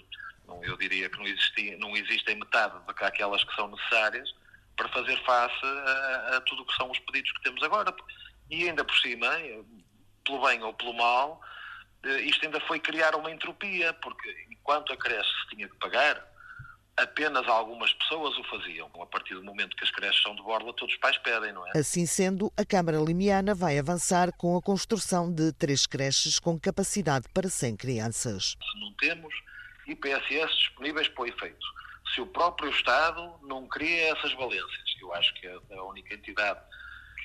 Eu 0.62 0.76
diria 0.78 1.10
que 1.10 1.18
não, 1.18 1.28
existia, 1.28 1.78
não 1.78 1.96
existem 1.96 2.36
metade 2.36 2.74
daquelas 2.86 3.42
que 3.46 3.56
são 3.56 3.70
necessárias 3.70 4.30
para 4.76 4.90
fazer 4.90 5.18
face 5.24 5.66
a, 5.66 6.38
a 6.38 6.42
tudo 6.42 6.64
o 6.64 6.66
que 6.66 6.76
são 6.76 6.92
os 6.92 7.00
pedidos 7.00 7.32
que 7.32 7.44
temos 7.44 7.64
agora. 7.64 7.96
E 8.50 8.68
ainda 8.68 8.84
por 8.84 8.98
cima, 8.98 9.30
pelo 10.26 10.42
bem 10.46 10.62
ou 10.64 10.74
pelo 10.74 10.94
mal, 10.94 11.40
eh, 11.42 11.59
isto 12.04 12.46
ainda 12.46 12.60
foi 12.62 12.80
criar 12.80 13.16
uma 13.16 13.32
entropia, 13.32 13.94
porque 13.94 14.30
enquanto 14.50 14.94
a 14.94 14.98
creche 14.98 15.30
se 15.42 15.56
tinha 15.56 15.68
que 15.68 15.76
pagar, 15.76 16.26
apenas 16.98 17.48
algumas 17.48 17.94
pessoas 17.94 18.38
o 18.38 18.44
faziam. 18.46 18.90
A 19.02 19.06
partir 19.06 19.34
do 19.36 19.44
momento 19.44 19.76
que 19.76 19.84
as 19.84 19.92
creches 19.92 20.22
são 20.22 20.36
de 20.36 20.42
borla, 20.42 20.74
todos 20.74 20.94
os 20.94 21.00
pais 21.00 21.18
pedem, 21.18 21.52
não 21.52 21.66
é? 21.68 21.78
Assim 21.78 22.06
sendo, 22.06 22.52
a 22.58 22.66
Câmara 22.66 22.98
Limiana 22.98 23.54
vai 23.56 23.78
avançar 23.78 24.32
com 24.34 24.58
a 24.58 24.62
construção 24.62 25.32
de 25.32 25.52
três 25.54 25.86
creches 25.86 26.40
com 26.40 26.60
capacidade 26.60 27.28
para 27.34 27.50
100 27.50 27.76
crianças. 27.78 28.56
Se 28.62 28.80
não 28.80 28.94
temos 28.94 29.34
IPSS 29.88 30.56
disponíveis 30.58 31.08
para 31.08 31.24
o 31.24 31.28
efeito, 31.28 31.66
se 32.14 32.22
o 32.22 32.28
próprio 32.28 32.70
Estado 32.70 33.40
não 33.44 33.68
cria 33.68 34.12
essas 34.12 34.34
valências, 34.34 34.96
eu 35.02 35.14
acho 35.14 35.34
que 35.36 35.48
é 35.48 35.58
a 35.76 35.84
única 35.84 36.14
entidade 36.14 36.60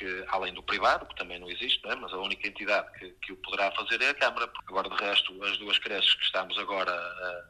que, 0.04 0.24
além 0.28 0.52
do 0.52 0.62
privado, 0.62 1.06
que 1.06 1.16
também 1.16 1.38
não 1.38 1.50
existe, 1.50 1.82
não 1.82 1.92
é? 1.92 1.96
mas 1.96 2.12
a 2.12 2.18
única 2.18 2.46
entidade 2.46 2.86
que, 2.98 3.10
que, 3.22 3.32
o 3.32 3.36
poderá 3.36 3.72
fazer 3.72 4.00
é 4.02 4.10
a 4.10 4.14
Câmara. 4.14 4.50
Agora, 4.68 4.90
de 4.90 4.96
resto, 4.96 5.42
as 5.42 5.56
duas 5.56 5.78
creches 5.78 6.14
que 6.14 6.24
estamos 6.24 6.58
agora 6.58 6.92
a, 6.92 7.44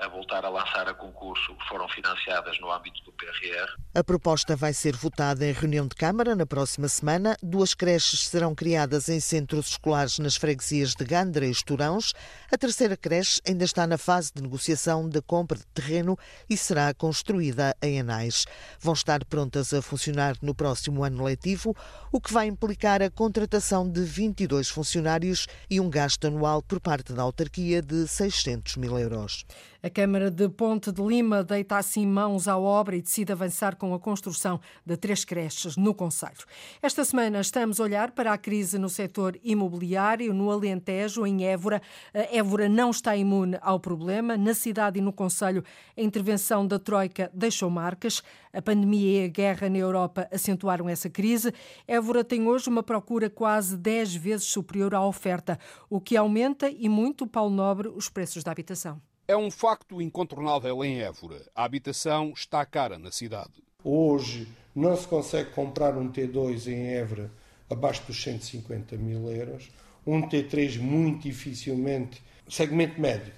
a 0.00 0.08
voltar 0.08 0.44
a 0.44 0.48
lançar 0.48 0.88
a 0.88 0.94
concurso 0.94 1.56
foram 1.68 1.88
financiadas 1.88 2.58
no 2.60 2.70
âmbito 2.70 3.02
do 3.02 3.12
PRR. 3.12 3.74
A 3.94 4.04
proposta 4.04 4.54
vai 4.54 4.72
ser 4.72 4.94
votada 4.94 5.44
em 5.44 5.52
reunião 5.52 5.88
de 5.88 5.94
Câmara 5.96 6.36
na 6.36 6.46
próxima 6.46 6.86
semana. 6.88 7.36
Duas 7.42 7.74
creches 7.74 8.28
serão 8.28 8.54
criadas 8.54 9.08
em 9.08 9.18
centros 9.18 9.70
escolares 9.70 10.18
nas 10.18 10.36
freguesias 10.36 10.94
de 10.94 11.04
Gandra 11.04 11.46
e 11.46 11.50
Esturãos. 11.50 12.12
A 12.52 12.56
terceira 12.56 12.96
creche 12.96 13.40
ainda 13.46 13.64
está 13.64 13.86
na 13.86 13.98
fase 13.98 14.30
de 14.34 14.42
negociação 14.42 15.08
da 15.08 15.20
compra 15.20 15.58
de 15.58 15.66
terreno 15.66 16.16
e 16.48 16.56
será 16.56 16.94
construída 16.94 17.76
em 17.82 17.98
Anais. 18.00 18.46
Vão 18.78 18.94
estar 18.94 19.24
prontas 19.24 19.74
a 19.74 19.82
funcionar 19.82 20.36
no 20.40 20.54
próximo 20.54 21.02
ano 21.02 21.24
letivo, 21.24 21.74
o 22.12 22.20
que 22.20 22.32
vai 22.32 22.46
implicar 22.46 23.02
a 23.02 23.10
contratação 23.10 23.88
de 23.90 24.02
22 24.02 24.68
funcionários 24.68 25.46
e 25.68 25.80
um 25.80 25.90
gasto 25.90 26.26
anual 26.26 26.62
por 26.62 26.80
parte 26.80 27.12
da 27.12 27.22
autarquia 27.22 27.82
de 27.82 28.06
600 28.06 28.76
mil 28.76 28.98
euros. 28.98 29.44
A 29.82 29.90
Câmara 29.90 30.30
de 30.30 30.48
Ponte 30.48 30.90
de 30.90 31.02
Lima 31.02 31.44
deita 31.44 31.76
assim 31.76 32.06
mãos 32.06 32.48
à 32.48 32.58
obra 32.58 32.96
e 32.96 33.02
decide 33.02 33.32
avançar 33.32 33.76
com 33.76 33.94
a 33.94 34.00
construção 34.00 34.60
de 34.84 34.96
três 34.96 35.24
creches 35.24 35.76
no 35.76 35.94
Conselho. 35.94 36.44
Esta 36.82 37.04
semana 37.04 37.40
estamos 37.40 37.78
a 37.78 37.84
olhar 37.84 38.10
para 38.10 38.32
a 38.32 38.38
crise 38.38 38.78
no 38.78 38.88
setor 38.88 39.38
imobiliário, 39.44 40.34
no 40.34 40.50
Alentejo, 40.50 41.26
em 41.26 41.44
Évora. 41.44 41.80
A 42.12 42.36
Évora 42.36 42.68
não 42.68 42.90
está 42.90 43.16
imune 43.16 43.58
ao 43.60 43.78
problema. 43.78 44.36
Na 44.36 44.54
cidade 44.54 44.98
e 44.98 45.02
no 45.02 45.12
Conselho, 45.12 45.62
a 45.96 46.00
intervenção 46.00 46.66
da 46.66 46.78
Troika 46.78 47.30
deixou 47.32 47.70
marcas. 47.70 48.22
A 48.52 48.60
pandemia 48.62 49.22
e 49.22 49.24
a 49.26 49.28
guerra 49.28 49.68
na 49.68 49.78
Europa 49.78 50.26
acentuaram 50.32 50.88
essa 50.88 51.10
crise. 51.10 51.52
Évora 51.86 52.24
tem 52.24 52.46
hoje 52.48 52.68
uma 52.68 52.82
procura 52.82 53.30
quase 53.30 53.76
10 53.76 54.14
vezes 54.16 54.46
superior 54.46 54.94
à 54.94 55.04
oferta, 55.04 55.58
o 55.88 56.00
que 56.00 56.16
aumenta 56.16 56.68
e 56.68 56.88
muito, 56.88 57.26
Paulo 57.26 57.54
Nobre, 57.54 57.88
os 57.88 58.08
preços 58.08 58.42
da 58.42 58.50
habitação. 58.50 59.00
É 59.28 59.36
um 59.36 59.50
facto 59.50 60.00
incontornável 60.00 60.84
em 60.84 61.00
Évora. 61.00 61.50
A 61.52 61.64
habitação 61.64 62.32
está 62.32 62.64
cara 62.64 62.96
na 62.96 63.10
cidade. 63.10 63.60
Hoje 63.82 64.46
não 64.72 64.96
se 64.96 65.08
consegue 65.08 65.50
comprar 65.50 65.96
um 65.96 66.12
T2 66.12 66.68
em 66.68 66.94
Évora 66.94 67.32
abaixo 67.68 68.06
dos 68.06 68.22
150 68.22 68.96
mil 68.96 69.28
euros, 69.28 69.68
um 70.06 70.22
T3 70.22 70.78
muito 70.78 71.22
dificilmente, 71.22 72.22
segmento 72.48 73.00
médio, 73.00 73.32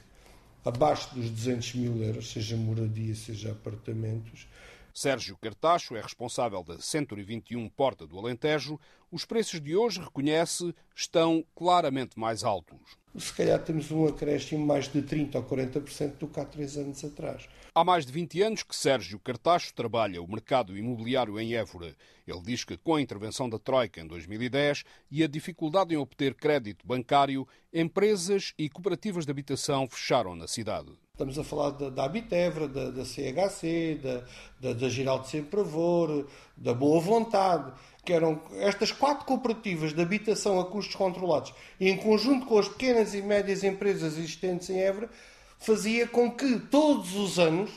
abaixo 0.63 1.15
dos 1.15 1.31
200 1.31 1.75
mil 1.77 2.03
euros, 2.03 2.33
seja 2.33 2.55
moradia, 2.55 3.15
seja 3.15 3.53
apartamentos. 3.53 4.47
Sérgio 4.93 5.39
Cartacho 5.39 5.97
é 5.97 6.03
responsável 6.03 6.63
da 6.63 6.79
121 6.79 7.67
Porta 7.71 8.07
do 8.07 8.19
Alentejo. 8.19 8.79
Os 9.11 9.25
preços 9.25 9.59
de 9.59 9.75
hoje, 9.75 10.01
reconhece, 10.01 10.75
estão 10.95 11.43
claramente 11.55 12.19
mais 12.19 12.45
altos. 12.45 12.79
Se 13.17 13.33
calhar 13.33 13.59
temos 13.65 13.91
um 13.91 14.07
acréscimo 14.07 14.67
mais 14.67 14.87
de 14.87 15.01
30% 15.01 15.35
ou 15.37 15.43
40% 15.45 16.19
do 16.19 16.29
que 16.29 16.39
há 16.39 16.45
três 16.45 16.77
anos 16.77 17.03
atrás. 17.03 17.49
Há 17.75 17.83
mais 17.83 18.05
de 18.05 18.13
20 18.13 18.43
anos 18.43 18.63
que 18.63 18.77
Sérgio 18.77 19.19
Cartacho 19.19 19.73
trabalha 19.73 20.21
o 20.23 20.31
mercado 20.31 20.77
imobiliário 20.77 21.41
em 21.41 21.55
Évora. 21.55 21.97
Ele 22.27 22.43
diz 22.43 22.65
que 22.65 22.77
com 22.77 22.97
a 22.97 23.01
intervenção 23.01 23.49
da 23.49 23.59
Troika 23.59 23.99
em 23.99 24.07
2010 24.07 24.85
e 25.11 25.25
a 25.25 25.27
dificuldade 25.27 25.95
em 25.95 25.97
obter 25.97 26.35
crédito 26.35 26.87
bancário, 26.87 27.49
empresas 27.73 28.53
e 28.59 28.69
cooperativas 28.69 29.25
de 29.25 29.31
habitação 29.31 29.89
fecharam 29.89 30.37
na 30.37 30.47
cidade. 30.47 30.93
Estamos 31.19 31.37
a 31.37 31.43
falar 31.43 31.71
da, 31.71 31.91
da 31.91 32.05
Habitevra, 32.05 32.69
da, 32.69 32.91
da 32.91 33.05
CHC, 33.05 33.99
da, 34.01 34.25
da, 34.61 34.73
da 34.73 34.89
Giraldo 34.89 35.27
Sempre 35.27 35.59
Avor, 35.59 36.29
da 36.57 36.73
Boa 36.73 37.01
Vontade, 37.01 37.73
que 38.09 38.13
eram 38.15 38.41
estas 38.53 38.91
quatro 38.91 39.27
cooperativas 39.27 39.93
de 39.93 40.01
habitação 40.01 40.59
a 40.59 40.65
custos 40.65 40.95
controlados, 40.95 41.53
e 41.79 41.91
em 41.91 41.97
conjunto 41.99 42.47
com 42.47 42.59
as 42.59 42.67
pequenas 42.67 43.13
e 43.13 43.21
médias 43.21 43.63
empresas 43.63 44.17
existentes 44.17 44.71
em 44.71 44.81
Évora, 44.81 45.11
fazia 45.59 46.09
com 46.09 46.31
que 46.31 46.59
todos 46.59 47.15
os 47.15 47.39
anos 47.39 47.71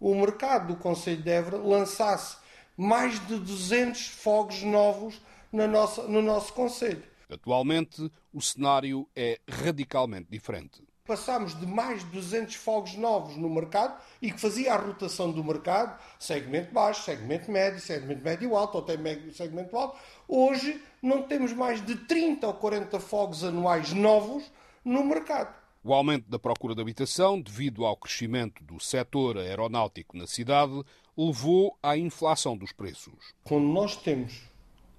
o 0.00 0.12
mercado 0.16 0.74
do 0.74 0.76
Conselho 0.80 1.22
de 1.22 1.30
Évora 1.30 1.58
lançasse 1.58 2.36
mais 2.76 3.24
de 3.28 3.36
200 3.36 4.08
fogos 4.08 4.60
novos 4.64 5.22
na 5.52 5.68
nossa, 5.68 6.02
no 6.08 6.20
nosso 6.20 6.52
Conselho. 6.52 7.04
Atualmente, 7.30 8.10
o 8.32 8.42
cenário 8.42 9.08
é 9.14 9.38
radicalmente 9.48 10.26
diferente. 10.28 10.82
Passámos 11.06 11.58
de 11.58 11.66
mais 11.66 12.00
de 12.00 12.10
200 12.10 12.56
fogos 12.56 12.94
novos 12.96 13.36
no 13.36 13.48
mercado 13.48 13.96
e 14.20 14.32
que 14.32 14.40
fazia 14.40 14.74
a 14.74 14.76
rotação 14.76 15.30
do 15.30 15.44
mercado, 15.44 15.96
segmento 16.18 16.72
baixo, 16.74 17.04
segmento 17.04 17.50
médio, 17.50 17.80
segmento 17.80 18.24
médio 18.24 18.56
alto, 18.56 18.76
ou 18.76 18.82
até 18.82 18.96
médio 18.96 19.32
segmento 19.32 19.76
alto. 19.76 19.96
Hoje 20.26 20.82
não 21.00 21.22
temos 21.22 21.52
mais 21.52 21.84
de 21.84 21.94
30 21.94 22.48
ou 22.48 22.54
40 22.54 22.98
fogos 22.98 23.44
anuais 23.44 23.92
novos 23.92 24.50
no 24.84 25.04
mercado. 25.04 25.54
O 25.84 25.94
aumento 25.94 26.28
da 26.28 26.36
procura 26.36 26.74
de 26.74 26.80
habitação, 26.80 27.40
devido 27.40 27.84
ao 27.84 27.96
crescimento 27.96 28.64
do 28.64 28.80
setor 28.80 29.38
aeronáutico 29.38 30.16
na 30.16 30.26
cidade, 30.26 30.82
levou 31.16 31.78
à 31.80 31.96
inflação 31.96 32.56
dos 32.56 32.72
preços. 32.72 33.32
Quando 33.44 33.68
nós 33.68 33.94
temos 33.94 34.42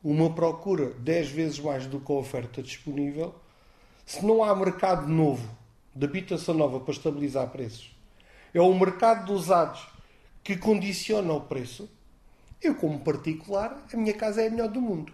uma 0.01 0.33
procura 0.33 0.91
10 0.91 1.29
vezes 1.31 1.59
mais 1.59 1.85
do 1.85 1.99
que 1.99 2.09
a 2.09 2.15
oferta 2.15 2.63
disponível, 2.63 3.35
se 4.05 4.25
não 4.25 4.41
há 4.41 4.55
mercado 4.55 5.05
novo 5.09 5.45
de 5.97 6.05
habitação 6.05 6.53
nova 6.53 6.79
para 6.79 6.93
estabilizar 6.93 7.49
preços, 7.49 7.91
é 8.53 8.61
o 8.61 8.73
mercado 8.77 9.25
de 9.25 9.31
usados 9.31 9.87
que 10.43 10.55
condiciona 10.55 11.33
o 11.33 11.41
preço, 11.41 11.89
eu, 12.61 12.75
como 12.75 12.99
particular, 12.99 13.85
a 13.91 13.97
minha 13.97 14.13
casa 14.13 14.41
é 14.41 14.47
a 14.47 14.49
melhor 14.51 14.69
do 14.69 14.79
mundo. 14.79 15.11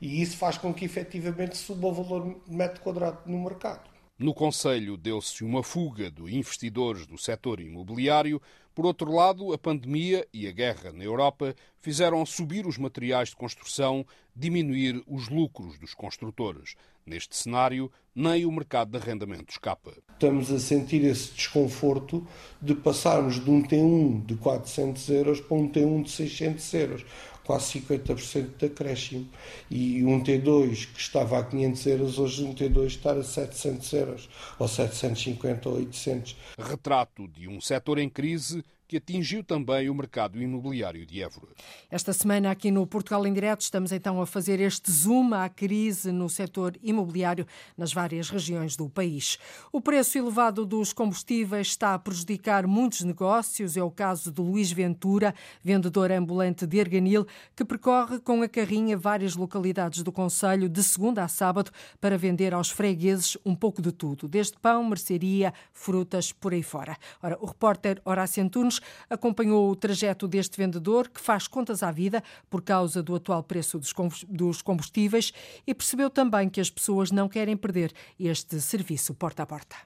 E 0.00 0.20
isso 0.20 0.36
faz 0.36 0.58
com 0.58 0.74
que 0.74 0.84
efetivamente 0.84 1.56
suba 1.56 1.86
o 1.86 1.94
valor 1.94 2.40
de 2.44 2.54
metro 2.54 2.80
quadrado 2.80 3.20
no 3.24 3.42
mercado. 3.42 3.88
No 4.18 4.34
Conselho 4.34 4.96
deu-se 4.96 5.44
uma 5.44 5.62
fuga 5.62 6.10
de 6.10 6.22
investidores 6.36 7.06
do 7.06 7.16
setor 7.16 7.60
imobiliário. 7.60 8.42
Por 8.74 8.86
outro 8.86 9.12
lado, 9.12 9.52
a 9.52 9.58
pandemia 9.58 10.26
e 10.32 10.48
a 10.48 10.50
guerra 10.50 10.92
na 10.92 11.04
Europa 11.04 11.54
fizeram 11.78 12.24
subir 12.24 12.66
os 12.66 12.78
materiais 12.78 13.28
de 13.28 13.36
construção, 13.36 14.06
diminuir 14.34 15.02
os 15.06 15.28
lucros 15.28 15.78
dos 15.78 15.92
construtores. 15.92 16.74
Neste 17.04 17.36
cenário, 17.36 17.92
nem 18.14 18.46
o 18.46 18.52
mercado 18.52 18.92
de 18.92 18.96
arrendamento 18.96 19.50
escapa. 19.50 19.92
Estamos 20.12 20.50
a 20.50 20.58
sentir 20.58 21.04
esse 21.04 21.32
desconforto 21.32 22.26
de 22.62 22.74
passarmos 22.74 23.42
de 23.42 23.50
um 23.50 23.62
T1 23.62 24.24
de 24.24 24.36
400 24.36 25.08
euros 25.10 25.40
para 25.40 25.56
um 25.56 25.68
T1 25.68 26.04
de 26.04 26.10
600 26.10 26.74
euros 26.74 27.04
quase 27.52 27.80
50% 27.80 28.56
de 28.56 28.66
acréscimo. 28.66 29.28
E 29.70 30.02
um 30.04 30.22
T2 30.22 30.88
que 30.92 31.00
estava 31.00 31.38
a 31.38 31.44
500 31.44 31.86
euros, 31.86 32.18
hoje 32.18 32.44
um 32.44 32.54
T2 32.54 32.86
está 32.86 33.12
a 33.12 33.22
700 33.22 33.92
euros, 33.92 34.28
ou 34.58 34.66
750 34.66 35.68
ou 35.68 35.76
800. 35.76 36.36
Retrato 36.58 37.28
de 37.28 37.48
um 37.48 37.60
setor 37.60 37.98
em 37.98 38.08
crise 38.08 38.64
que 38.92 38.98
atingiu 38.98 39.42
também 39.42 39.88
o 39.88 39.94
mercado 39.94 40.38
imobiliário 40.38 41.06
de 41.06 41.22
Évora. 41.22 41.54
Esta 41.90 42.12
semana, 42.12 42.50
aqui 42.50 42.70
no 42.70 42.86
Portugal 42.86 43.26
em 43.26 43.32
Direto, 43.32 43.62
estamos 43.62 43.90
então 43.90 44.20
a 44.20 44.26
fazer 44.26 44.60
este 44.60 44.92
zoom 44.92 45.32
à 45.32 45.48
crise 45.48 46.12
no 46.12 46.28
setor 46.28 46.76
imobiliário 46.82 47.46
nas 47.74 47.90
várias 47.90 48.28
regiões 48.28 48.76
do 48.76 48.90
país. 48.90 49.38
O 49.72 49.80
preço 49.80 50.18
elevado 50.18 50.66
dos 50.66 50.92
combustíveis 50.92 51.68
está 51.68 51.94
a 51.94 51.98
prejudicar 51.98 52.66
muitos 52.66 53.00
negócios. 53.00 53.78
É 53.78 53.82
o 53.82 53.90
caso 53.90 54.30
de 54.30 54.42
Luís 54.42 54.70
Ventura, 54.70 55.34
vendedor 55.62 56.12
ambulante 56.12 56.66
de 56.66 56.76
Erganil, 56.76 57.26
que 57.56 57.64
percorre 57.64 58.18
com 58.18 58.42
a 58.42 58.48
carrinha 58.48 58.98
várias 58.98 59.36
localidades 59.36 60.02
do 60.02 60.12
Conselho 60.12 60.68
de 60.68 60.82
segunda 60.82 61.24
a 61.24 61.28
sábado 61.28 61.70
para 61.98 62.18
vender 62.18 62.52
aos 62.52 62.68
fregueses 62.68 63.38
um 63.42 63.54
pouco 63.54 63.80
de 63.80 63.90
tudo, 63.90 64.28
desde 64.28 64.58
pão, 64.58 64.84
mercearia, 64.84 65.54
frutas, 65.72 66.30
por 66.30 66.52
aí 66.52 66.62
fora. 66.62 66.94
Ora, 67.22 67.38
o 67.40 67.46
repórter 67.46 67.98
Horácio 68.04 68.44
Antunes 68.44 68.81
acompanhou 69.08 69.70
o 69.70 69.76
trajeto 69.76 70.26
deste 70.26 70.56
vendedor, 70.56 71.08
que 71.08 71.20
faz 71.20 71.46
contas 71.46 71.82
à 71.82 71.90
vida 71.90 72.22
por 72.50 72.62
causa 72.62 73.02
do 73.02 73.14
atual 73.14 73.42
preço 73.42 73.80
dos 74.28 74.62
combustíveis, 74.62 75.32
e 75.66 75.74
percebeu 75.74 76.10
também 76.10 76.48
que 76.48 76.60
as 76.60 76.70
pessoas 76.70 77.10
não 77.10 77.28
querem 77.28 77.56
perder 77.56 77.92
este 78.18 78.60
serviço 78.60 79.14
porta 79.14 79.42
a 79.42 79.46
porta. 79.46 79.76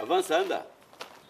Avança, 0.00 0.38
anda. 0.38 0.75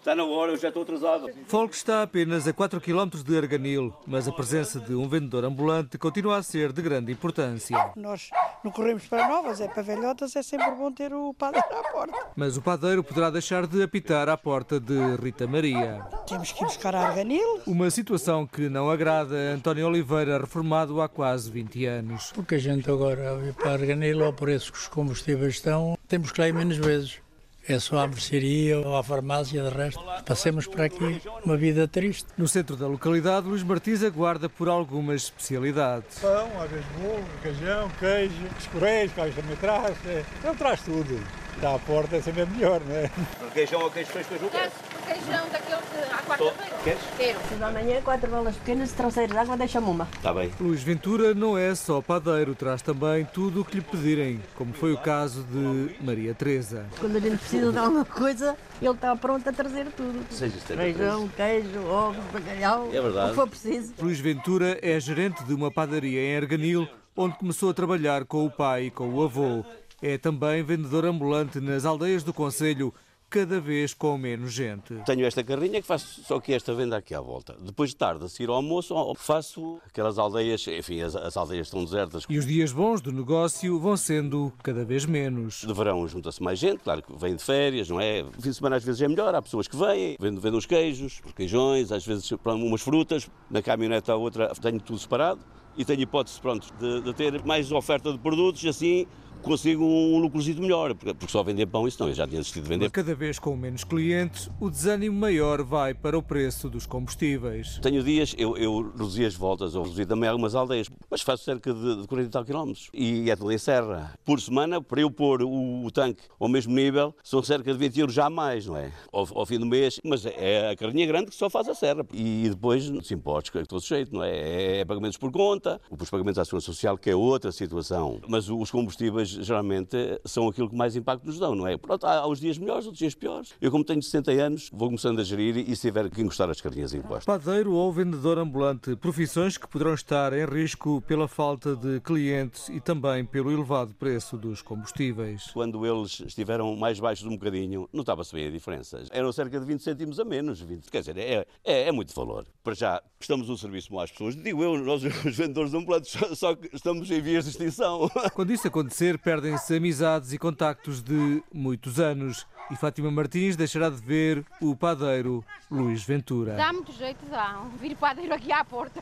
Está 0.07 0.15
na 0.15 0.23
hora, 0.23 0.53
eu 0.53 0.57
já 0.57 0.69
estou 0.69 0.85
atrasado. 0.85 1.29
Folk 1.49 1.75
está 1.75 2.05
apenas 2.05 2.47
a 2.47 2.53
4 2.53 2.81
km 2.81 3.09
de 3.25 3.37
Arganil, 3.37 3.93
mas 4.07 4.29
a 4.29 4.33
presença 4.33 4.79
de 4.79 4.95
um 4.95 5.09
vendedor 5.09 5.45
ambulante 5.45 5.99
continua 5.99 6.37
a 6.37 6.45
ser 6.45 6.73
de 6.73 6.81
grande 6.81 7.11
importância. 7.11 7.91
Nós 7.97 8.31
não 8.63 8.71
corremos 8.71 9.05
para 9.09 9.27
novas, 9.27 9.61
é 9.61 9.67
para 9.67 9.83
velhotas, 9.83 10.37
é 10.37 10.45
sempre 10.45 10.71
bom 10.77 10.93
ter 10.93 11.13
o 11.13 11.35
padeiro 11.35 11.67
à 11.77 11.83
porta. 11.91 12.17
Mas 12.37 12.57
o 12.57 12.63
padeiro 12.63 13.03
poderá 13.03 13.31
deixar 13.31 13.67
de 13.67 13.83
apitar 13.83 14.29
à 14.29 14.37
porta 14.37 14.79
de 14.79 14.95
Rita 15.21 15.45
Maria. 15.49 16.07
Temos 16.29 16.53
que 16.53 16.63
ir 16.63 16.67
buscar 16.69 16.95
a 16.95 17.09
Arganil. 17.09 17.63
Uma 17.67 17.91
situação 17.91 18.47
que 18.47 18.69
não 18.69 18.89
agrada 18.89 19.35
a 19.35 19.55
António 19.55 19.89
Oliveira, 19.89 20.39
reformado 20.39 21.01
há 21.01 21.09
quase 21.09 21.51
20 21.51 21.85
anos. 21.85 22.31
Porque 22.33 22.55
a 22.55 22.59
gente 22.59 22.89
agora, 22.89 23.45
ir 23.45 23.55
para 23.55 23.73
Arganil, 23.73 24.25
ao 24.25 24.33
preço 24.33 24.73
que 24.73 24.79
os 24.79 24.87
combustíveis 24.87 25.55
estão, 25.55 25.99
temos 26.07 26.31
que 26.31 26.41
ir 26.43 26.55
menos 26.55 26.77
vezes. 26.77 27.26
É 27.69 27.81
só 27.81 27.99
à 27.99 28.07
mercearia 28.07 28.79
ou 28.79 28.97
à 28.97 29.03
farmácia, 29.03 29.63
de 29.63 29.69
resto. 29.69 30.01
Passemos 30.25 30.67
por 30.67 30.81
aqui 30.81 31.21
uma 31.45 31.57
vida 31.57 31.89
triste. 31.89 32.27
No 32.39 32.47
centro 32.47 32.77
da 32.77 32.87
localidade, 32.87 33.49
Luís 33.49 33.65
Martins 33.65 34.05
aguarda 34.05 34.49
por 34.49 34.69
algumas 34.69 35.25
especialidades. 35.25 36.21
Pão, 36.21 36.49
às 36.63 36.71
vezes 36.71 36.87
bolo, 37.01 37.25
queijão, 37.43 37.91
queijo, 37.99 38.35
os 38.57 38.67
correios, 38.69 39.13
que 39.13 39.41
também 39.41 39.57
traz. 39.57 39.97
É. 40.07 40.25
Ele 40.45 40.57
traz 40.57 40.81
tudo. 40.83 41.46
Está 41.57 41.75
à 41.75 41.79
porta 41.79 42.17
é 42.17 42.21
sempre 42.21 42.45
melhor, 42.47 42.81
não 42.87 42.95
é? 42.95 43.11
Queijão 43.55 43.81
ou 43.81 43.91
queijo 43.91 44.11
fresco, 44.11 44.35
Juca? 44.39 44.71
Queijão 45.07 45.49
daquele 45.51 45.81
que 45.81 46.13
à 46.13 46.19
quarta-feira. 46.19 46.77
Queres? 46.85 47.01
Quero. 47.17 47.39
Se 47.49 47.65
amanhã 47.65 48.03
quatro 48.03 48.31
bolas 48.31 48.55
pequenas, 48.57 48.93
troceiros 48.93 49.33
de 49.33 49.39
água, 49.39 49.57
deixa-me 49.57 49.87
uma. 49.87 50.07
Está 50.15 50.35
bem. 50.35 50.53
Luís 50.61 50.83
Ventura 50.83 51.33
não 51.33 51.57
é 51.57 51.75
só 51.75 52.03
padeiro, 52.03 52.55
traz 52.55 52.83
também 52.83 53.25
tudo 53.33 53.63
o 53.63 53.65
que 53.65 53.77
lhe 53.77 53.81
pedirem, 53.81 54.43
como 54.55 54.75
foi 54.75 54.93
o 54.93 54.99
caso 54.99 55.45
de 55.45 55.97
Maria 56.05 56.35
Teresa. 56.35 56.85
Quando 57.01 57.17
a 57.17 57.21
gente 57.21 57.39
precisa 57.39 57.73
de 57.73 57.79
alguma 57.79 58.05
coisa, 58.05 58.55
ele 58.83 58.91
está 58.91 59.17
pronto 59.17 59.49
a 59.49 59.53
trazer 59.53 59.87
tudo. 59.97 60.27
Seja 60.31 60.59
Feijão, 60.59 61.27
queijo, 61.29 61.87
ovos, 61.89 62.23
bacalhau, 62.33 62.89
é 62.93 63.01
verdade. 63.01 63.27
o 63.27 63.29
que 63.31 63.35
for 63.35 63.49
preciso. 63.49 63.95
Luís 63.99 64.21
Ventura 64.21 64.79
é 64.83 65.01
gerente 65.01 65.43
de 65.45 65.55
uma 65.55 65.71
padaria 65.71 66.21
em 66.21 66.33
Erganil, 66.35 66.87
onde 67.17 67.35
começou 67.39 67.71
a 67.71 67.75
trabalhar 67.75 68.27
com 68.27 68.45
o 68.45 68.51
pai 68.51 68.85
e 68.85 68.91
com 68.91 69.09
o 69.09 69.25
avô. 69.25 69.65
É 70.03 70.19
também 70.19 70.63
vendedor 70.63 71.07
ambulante 71.07 71.61
nas 71.61 71.85
aldeias 71.85 72.23
do 72.23 72.33
Conselho, 72.33 72.93
cada 73.29 73.61
vez 73.61 73.93
com 73.93 74.17
menos 74.17 74.53
gente. 74.53 74.95
Tenho 75.05 75.27
esta 75.27 75.43
carrinha 75.43 75.81
que 75.81 75.87
faço 75.87 76.23
só 76.23 76.39
que 76.39 76.53
esta 76.53 76.75
venda 76.75 76.97
aqui 76.97 77.15
à 77.15 77.21
volta. 77.21 77.57
Depois 77.61 77.91
de 77.91 77.97
tarde, 77.97 78.25
a 78.25 78.29
seguir 78.29 78.49
ao 78.49 78.57
almoço, 78.57 78.95
faço 79.17 79.81
aquelas 79.87 80.19
aldeias, 80.19 80.67
enfim, 80.69 81.01
as, 81.01 81.17
as, 81.17 81.37
aldeias 81.37 81.67
estão 81.67 81.85
desertas. 81.85 82.25
E 82.29 82.39
os 82.39 82.47
dias 82.47 82.73
bons 82.73 83.01
do 83.01 83.13
negócio 83.13 83.79
vão 83.81 83.97
sendo 83.97 84.53
cada 84.63 84.85
vez 84.85 85.05
menos. 85.05 85.65
De 85.67 85.73
verão 85.73 86.07
junta-se 86.07 86.43
mais 86.43 86.59
gente, 86.59 86.81
claro 86.81 87.03
que 87.03 87.13
vem 87.17 87.35
de 87.35 87.43
férias, 87.43 87.89
não 87.89 88.01
é? 88.01 88.25
Fim 88.41 88.51
de 88.51 88.55
semana 88.55 88.77
às 88.77 88.85
vezes 88.85 89.03
é 89.03 89.09
melhor, 89.09 89.35
há 89.35 89.43
pessoas 89.43 89.67
que 89.67 89.77
vêm, 89.77 90.17
vendem, 90.21 90.41
vendem 90.41 90.59
os 90.59 90.67
queijos, 90.67 91.21
os 91.25 91.33
queijões, 91.33 91.91
às 91.91 92.07
vezes 92.07 92.31
umas 92.45 92.83
frutas, 92.83 93.29
na 93.51 93.61
caminhonete 93.61 94.11
a 94.11 94.17
outra 94.17 94.53
tenho 94.61 94.81
tudo 94.81 94.99
separado 94.99 95.41
e 95.77 95.85
tenho 95.85 96.01
hipótese, 96.01 96.41
pronto, 96.41 96.73
de, 96.79 97.03
de 97.03 97.13
ter 97.13 97.45
mais 97.45 97.71
oferta 97.71 98.13
de 98.13 98.19
produtos, 98.19 98.65
assim 98.65 99.07
consigo 99.47 99.85
um 99.85 100.19
lucrozito 100.19 100.61
melhor, 100.61 100.95
porque 100.95 101.15
só 101.29 101.43
vender 101.43 101.67
pão 101.67 101.87
isso 101.87 101.99
não, 102.01 102.09
eu 102.09 102.15
já 102.15 102.27
tinha 102.27 102.39
desistido 102.39 102.65
de 102.65 102.69
vender. 102.69 102.91
Cada 102.91 103.15
vez 103.15 103.39
com 103.39 103.57
menos 103.57 103.85
clientes, 103.85 104.51
o 104.61 104.69
desânimo 104.69 105.19
maior 105.19 105.63
vai 105.63 105.95
para 105.95 106.19
o 106.19 106.23
preço 106.23 106.69
dos 106.69 106.87
combustíveis. 106.87 107.79
Tenho 107.81 108.03
dias, 108.03 108.35
eu, 108.37 108.57
eu 108.57 108.91
reduzi 108.91 109.25
as 109.25 109.35
voltas, 109.35 109.75
ou 109.75 109.85
reduzi 109.85 110.05
também 110.05 110.29
algumas 110.29 110.55
aldeias, 110.55 110.89
mas 111.11 111.23
faço 111.23 111.45
cerca 111.45 111.73
de, 111.73 112.03
de 112.03 112.07
40 112.07 112.29
e 112.29 112.33
tal 112.33 112.45
quilómetros. 112.45 112.91
E 112.93 113.31
é 113.31 113.37
de 113.37 113.47
em 113.47 113.59
serra. 113.59 114.19
Por 114.25 114.41
semana, 114.41 114.83
para 114.83 115.01
eu 115.01 115.11
pôr 115.11 115.43
o, 115.43 115.85
o, 115.85 115.91
tanque 115.91 116.23
ao 116.39 116.49
mesmo 116.49 116.75
nível, 116.75 117.15
são 117.23 117.43
cerca 117.43 117.73
de 117.73 117.79
20 117.79 118.01
euros 118.01 118.15
já 118.15 118.27
a 118.27 118.31
mais, 118.31 118.67
não 118.67 118.77
é? 118.77 118.93
Ao, 119.13 119.27
ao, 119.39 119.47
fim 119.47 119.59
do 119.59 119.67
mês, 119.67 120.01
mas 120.05 120.27
é 120.27 120.71
a 120.71 120.77
carrinha 120.77 121.07
grande 121.07 121.27
que 121.27 121.35
só 121.37 121.49
faz 121.49 121.69
a 121.69 121.75
serra. 121.75 122.05
E 122.13 122.49
depois, 122.49 122.89
os 122.89 123.11
impostos, 123.11 123.51
que 123.51 123.59
é 123.59 123.65
todo 123.65 123.83
jeito, 123.83 124.13
não 124.13 124.23
é? 124.23 124.31
É, 124.31 124.79
é 124.81 124.85
pagamentos 124.85 125.17
por 125.17 125.31
conta, 125.31 125.81
os 125.91 126.11
pagamentos 126.11 126.39
à 126.39 126.45
segurança 126.45 126.67
social, 126.67 126.99
que 126.99 127.11
é 127.11 127.15
outra 127.15 127.53
situação. 127.53 128.21
Mas 128.29 128.49
os 128.49 128.71
combustíveis, 128.71 129.36
geralmente, 129.41 129.97
são 130.25 130.49
aquilo 130.49 130.69
que 130.69 130.77
mais 130.77 130.97
impacto 130.97 131.25
nos 131.25 131.39
dão, 131.39 131.55
não 131.55 131.67
é? 131.67 131.77
Pronto, 131.77 132.07
há 132.07 132.27
uns 132.27 132.41
dias 132.41 132.59
melhores, 132.59 132.87
outros 132.87 132.99
dias 132.99 133.15
piores. 133.15 133.55
Eu, 133.61 133.71
como 133.71 133.85
tenho 133.85 134.03
60 134.03 134.31
anos, 134.33 134.71
vou 134.73 134.89
começando 134.89 135.21
a 135.21 135.25
gerir 135.25 135.57
e 135.57 135.75
se 135.75 135.83
tiver 135.83 136.09
que 136.11 136.21
encostar 136.21 136.51
as 136.51 136.61
carrinhas 136.61 136.93
impostas. 136.95 137.25
Padeiro 137.25 137.73
ou 137.73 137.93
vendedor 137.93 138.39
ambulante, 138.39 138.97
profissões 138.97 139.57
que 139.57 139.67
poderão 139.67 139.95
estar 139.95 140.33
em 140.33 140.45
risco 140.45 141.01
pela 141.03 141.29
falta 141.29 141.77
de 141.77 142.01
clientes 142.01 142.69
e 142.69 142.81
também 142.81 143.25
pelo 143.25 143.51
elevado 143.51 143.95
preço 143.95 144.37
dos 144.37 144.63
combustíveis. 144.63 145.51
Quando 145.53 145.87
eles 145.87 146.21
estiveram 146.21 146.75
mais 146.77 147.01
baixos 147.01 147.27
um 147.27 147.37
bocadinho, 147.37 147.89
notava-se 147.93 148.35
bem 148.35 148.47
a 148.47 148.51
diferença. 148.51 149.03
Eram 149.11 149.33
cerca 149.33 149.59
de 149.59 149.67
20 149.67 149.83
cêntimos 149.83 150.21
a 150.21 150.25
menos. 150.25 150.61
20, 150.61 150.91
quer 150.91 151.01
dizer, 151.01 151.19
é, 151.19 151.47
é, 151.65 151.89
é 151.89 151.93
muito 151.93 152.15
valor. 152.15 152.47
Para 152.63 152.75
já, 152.75 153.03
prestamos 153.19 153.49
um 153.49 153.57
serviço 153.57 153.91
bom 153.91 154.01
às 154.01 154.11
pessoas. 154.11 154.37
Digo 154.37 154.63
eu, 154.63 154.79
nós 154.79 155.03
os 155.25 155.37
vendedores 155.37 155.75
ambulantes, 155.75 156.17
só 156.37 156.55
que 156.55 156.75
estamos 156.75 157.11
em 157.11 157.21
vias 157.21 157.45
de 157.45 157.51
extinção. 157.51 158.09
Quando 158.35 158.53
isso 158.53 158.67
acontecer, 158.69 159.16
perdem-se 159.19 159.77
amizades 159.77 160.33
e 160.33 160.39
contactos 160.39 161.03
de 161.03 161.43
muitos 161.53 161.99
anos. 162.01 162.47
E 162.71 162.77
Fátima 162.77 163.11
Martins 163.11 163.55
deixará 163.55 163.89
de 163.89 163.97
ver 163.97 164.45
o 164.61 164.75
padeiro 164.75 165.45
Luís 165.71 166.05
Ventura. 166.05 166.55
Dá 166.55 166.73
muito 166.73 166.93
jeito, 166.93 167.25
dá. 167.31 167.63
Vir 167.81 167.97
padeiro 167.97 168.35
aqui 168.35 168.51
à 168.51 168.65
porta. 168.65 169.01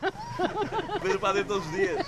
Vir 1.03 1.19
padeiro 1.19 1.49
todos 1.49 1.67
os 1.67 1.73
dias. 1.73 2.07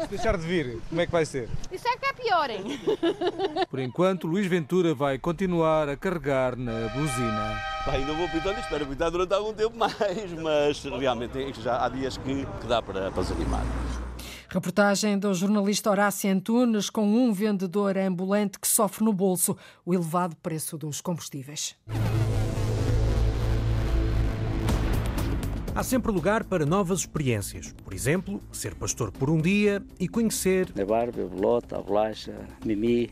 Se 0.00 0.06
deixar 0.08 0.36
de 0.36 0.46
vir, 0.46 0.80
como 0.88 1.00
é 1.00 1.06
que 1.06 1.12
vai 1.12 1.24
ser? 1.24 1.48
Isso 1.72 1.88
é 1.88 1.96
que 1.96 2.06
é 2.06 2.12
pior, 2.12 2.50
hein? 2.50 2.80
Por 3.70 3.78
enquanto, 3.78 4.26
Luís 4.26 4.46
Ventura 4.46 4.94
vai 4.94 5.18
continuar 5.18 5.88
a 5.88 5.96
carregar 5.96 6.56
na 6.56 6.88
buzina. 6.88 7.62
Pai, 7.86 7.96
ainda 7.96 8.12
vou 8.12 8.28
pintando, 8.28 8.60
espero 8.60 8.86
pintar 8.86 9.10
durante 9.10 9.32
algum 9.32 9.54
tempo 9.54 9.76
mais, 9.78 10.32
mas 10.42 10.82
realmente 10.84 11.52
já 11.62 11.84
há 11.84 11.88
dias 11.88 12.16
que, 12.18 12.46
que 12.60 12.66
dá 12.66 12.82
para, 12.82 13.10
para 13.10 13.22
desanimar. 13.22 13.64
Reportagem 14.56 15.18
do 15.18 15.34
jornalista 15.34 15.90
Horácio 15.90 16.32
Antunes 16.32 16.88
com 16.88 17.06
um 17.06 17.30
vendedor 17.30 17.98
ambulante 17.98 18.58
que 18.58 18.66
sofre 18.66 19.04
no 19.04 19.12
bolso 19.12 19.54
o 19.84 19.92
elevado 19.92 20.34
preço 20.36 20.78
dos 20.78 21.02
combustíveis. 21.02 21.76
Há 25.74 25.82
sempre 25.82 26.10
lugar 26.10 26.42
para 26.42 26.64
novas 26.64 27.00
experiências. 27.00 27.74
Por 27.84 27.92
exemplo, 27.92 28.42
ser 28.50 28.74
pastor 28.74 29.12
por 29.12 29.28
um 29.28 29.42
dia 29.42 29.82
e 30.00 30.08
conhecer. 30.08 30.72
A 30.80 30.86
barba, 30.86 31.22
a 31.22 31.26
bolota, 31.26 31.76
a 31.76 31.82
bolacha, 31.82 32.32
a 32.32 32.66
mimi. 32.66 33.10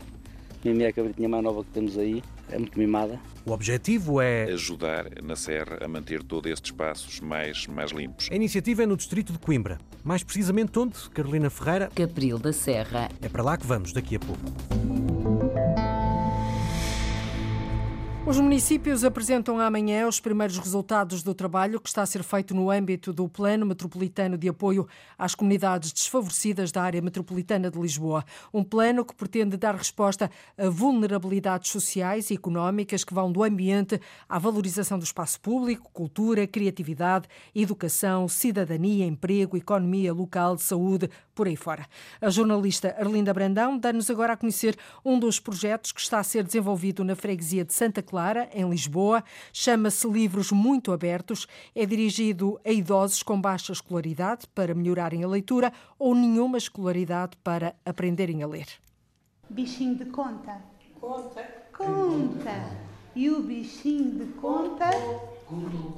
Mimi 0.63 0.83
é 0.83 0.87
a 0.87 0.93
cabritinha 0.93 1.29
mais 1.29 1.43
nova 1.43 1.63
que 1.63 1.69
temos 1.69 1.95
aí. 1.95 2.23
É 2.49 2.57
muito 2.57 2.77
mimada. 2.77 3.19
O 3.45 3.51
objetivo 3.51 4.21
é 4.21 4.43
ajudar 4.51 5.05
na 5.21 5.35
Serra 5.35 5.79
a 5.81 5.87
manter 5.87 6.23
todos 6.23 6.51
estes 6.51 6.71
espaços 6.71 7.19
mais, 7.19 7.67
mais 7.67 7.91
limpos. 7.91 8.29
A 8.31 8.35
iniciativa 8.35 8.83
é 8.83 8.85
no 8.85 8.97
distrito 8.97 9.33
de 9.33 9.39
Coimbra. 9.39 9.77
Mais 10.03 10.23
precisamente 10.23 10.77
onde, 10.77 10.97
Carolina 11.09 11.49
Ferreira? 11.49 11.89
Capril 11.93 12.37
da 12.37 12.53
Serra. 12.53 13.09
É 13.21 13.29
para 13.29 13.43
lá 13.43 13.57
que 13.57 13.65
vamos 13.65 13.91
daqui 13.91 14.15
a 14.15 14.19
pouco. 14.19 14.94
Os 18.27 18.39
municípios 18.39 19.03
apresentam 19.03 19.59
amanhã 19.59 20.07
os 20.07 20.19
primeiros 20.19 20.57
resultados 20.57 21.21
do 21.21 21.35
trabalho 21.35 21.79
que 21.79 21.87
está 21.87 22.01
a 22.01 22.07
ser 22.07 22.23
feito 22.23 22.55
no 22.55 22.71
âmbito 22.71 23.13
do 23.13 23.29
Plano 23.29 23.67
Metropolitano 23.67 24.35
de 24.35 24.49
Apoio 24.49 24.87
às 25.15 25.35
Comunidades 25.35 25.91
Desfavorecidas 25.91 26.71
da 26.71 26.81
Área 26.81 27.03
Metropolitana 27.03 27.69
de 27.69 27.79
Lisboa. 27.79 28.25
Um 28.51 28.63
plano 28.63 29.05
que 29.05 29.13
pretende 29.13 29.55
dar 29.57 29.75
resposta 29.75 30.31
a 30.57 30.69
vulnerabilidades 30.69 31.69
sociais 31.69 32.31
e 32.31 32.33
económicas 32.33 33.03
que 33.03 33.13
vão 33.13 33.31
do 33.31 33.43
ambiente 33.43 34.01
à 34.27 34.39
valorização 34.39 34.97
do 34.97 35.05
espaço 35.05 35.39
público, 35.39 35.91
cultura, 35.93 36.47
criatividade, 36.47 37.27
educação, 37.53 38.27
cidadania, 38.27 39.05
emprego, 39.05 39.55
economia 39.55 40.11
local, 40.11 40.57
saúde, 40.57 41.11
por 41.35 41.47
aí 41.47 41.55
fora. 41.55 41.85
A 42.19 42.31
jornalista 42.31 42.95
Arlinda 42.97 43.31
Brandão 43.31 43.77
dá-nos 43.77 44.09
agora 44.09 44.33
a 44.33 44.37
conhecer 44.37 44.75
um 45.03 45.19
dos 45.19 45.39
projetos 45.39 45.91
que 45.91 46.01
está 46.01 46.17
a 46.17 46.23
ser 46.23 46.43
desenvolvido 46.43 47.03
na 47.03 47.15
freguesia 47.15 47.63
de 47.63 47.73
Santa 47.73 48.01
Clara 48.01 48.14
Clara, 48.15 48.49
em 48.53 48.69
Lisboa. 48.69 49.21
Chama-se 49.51 50.07
Livros 50.07 50.49
Muito 50.49 50.93
Abertos. 50.93 51.45
É 51.75 51.85
dirigido 51.85 52.57
a 52.63 52.71
idosos 52.71 53.21
com 53.21 53.41
baixa 53.41 53.73
escolaridade 53.73 54.47
para 54.55 54.73
melhorarem 54.73 55.21
a 55.21 55.27
leitura 55.27 55.73
ou 55.99 56.15
nenhuma 56.15 56.57
escolaridade 56.57 57.35
para 57.43 57.75
aprenderem 57.85 58.41
a 58.41 58.47
ler. 58.47 58.67
Bichinho 59.49 59.95
de 59.95 60.05
conta. 60.05 60.61
Conta. 60.97 61.43
Conta. 61.77 62.77
E 63.13 63.29
o 63.29 63.43
bichinho 63.43 64.11
de 64.11 64.31
conta. 64.35 64.89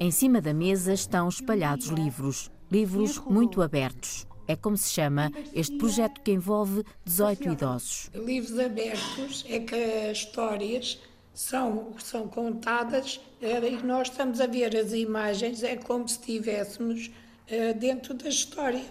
Em 0.00 0.10
cima 0.10 0.40
da 0.40 0.52
mesa 0.52 0.92
estão 0.92 1.28
espalhados 1.28 1.86
livros, 1.86 2.50
livros 2.68 3.20
muito 3.20 3.62
abertos. 3.62 4.26
É 4.48 4.56
como 4.56 4.76
se 4.76 4.90
chama 4.90 5.30
este 5.54 5.76
projeto 5.78 6.20
que 6.22 6.32
envolve 6.32 6.82
18 7.04 7.50
idosos. 7.50 8.10
Livros 8.12 8.58
abertos 8.58 9.44
é 9.46 9.60
que 9.60 9.74
as 10.10 10.18
histórias 10.18 10.98
são, 11.38 11.92
são 12.00 12.26
contadas 12.26 13.20
e 13.40 13.86
nós 13.86 14.08
estamos 14.08 14.40
a 14.40 14.46
ver 14.48 14.76
as 14.76 14.92
imagens, 14.92 15.62
é 15.62 15.76
como 15.76 16.08
se 16.08 16.18
estivéssemos 16.18 17.12
dentro 17.78 18.12
da 18.12 18.28
história. 18.28 18.82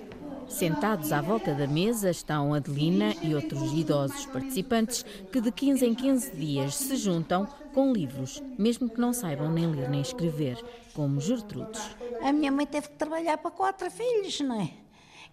Sentados 0.48 1.12
à 1.12 1.22
volta 1.22 1.54
da 1.54 1.68
mesa 1.68 2.10
estão 2.10 2.54
Adelina 2.54 3.14
e 3.22 3.36
outros 3.36 3.74
idosos 3.74 4.26
participantes 4.28 5.04
que 5.30 5.42
de 5.42 5.52
15 5.52 5.86
em 5.88 5.94
15 5.94 6.32
dias 6.38 6.76
se 6.76 6.96
juntam 6.96 7.46
com 7.74 7.92
livros, 7.92 8.42
mesmo 8.58 8.90
que 8.90 9.00
não 9.00 9.12
saibam 9.12 9.52
nem 9.52 9.70
ler 9.70 9.90
nem 9.90 10.00
escrever, 10.00 10.58
como 10.96 11.20
Gertrudes. 11.20 11.82
A 12.22 12.32
minha 12.32 12.52
mãe 12.52 12.66
teve 12.66 12.88
que 12.88 12.96
trabalhar 12.96 13.38
para 13.40 13.52
quatro 13.52 13.92
filhos, 13.92 14.40
não 14.40 14.62
é? 14.62 14.72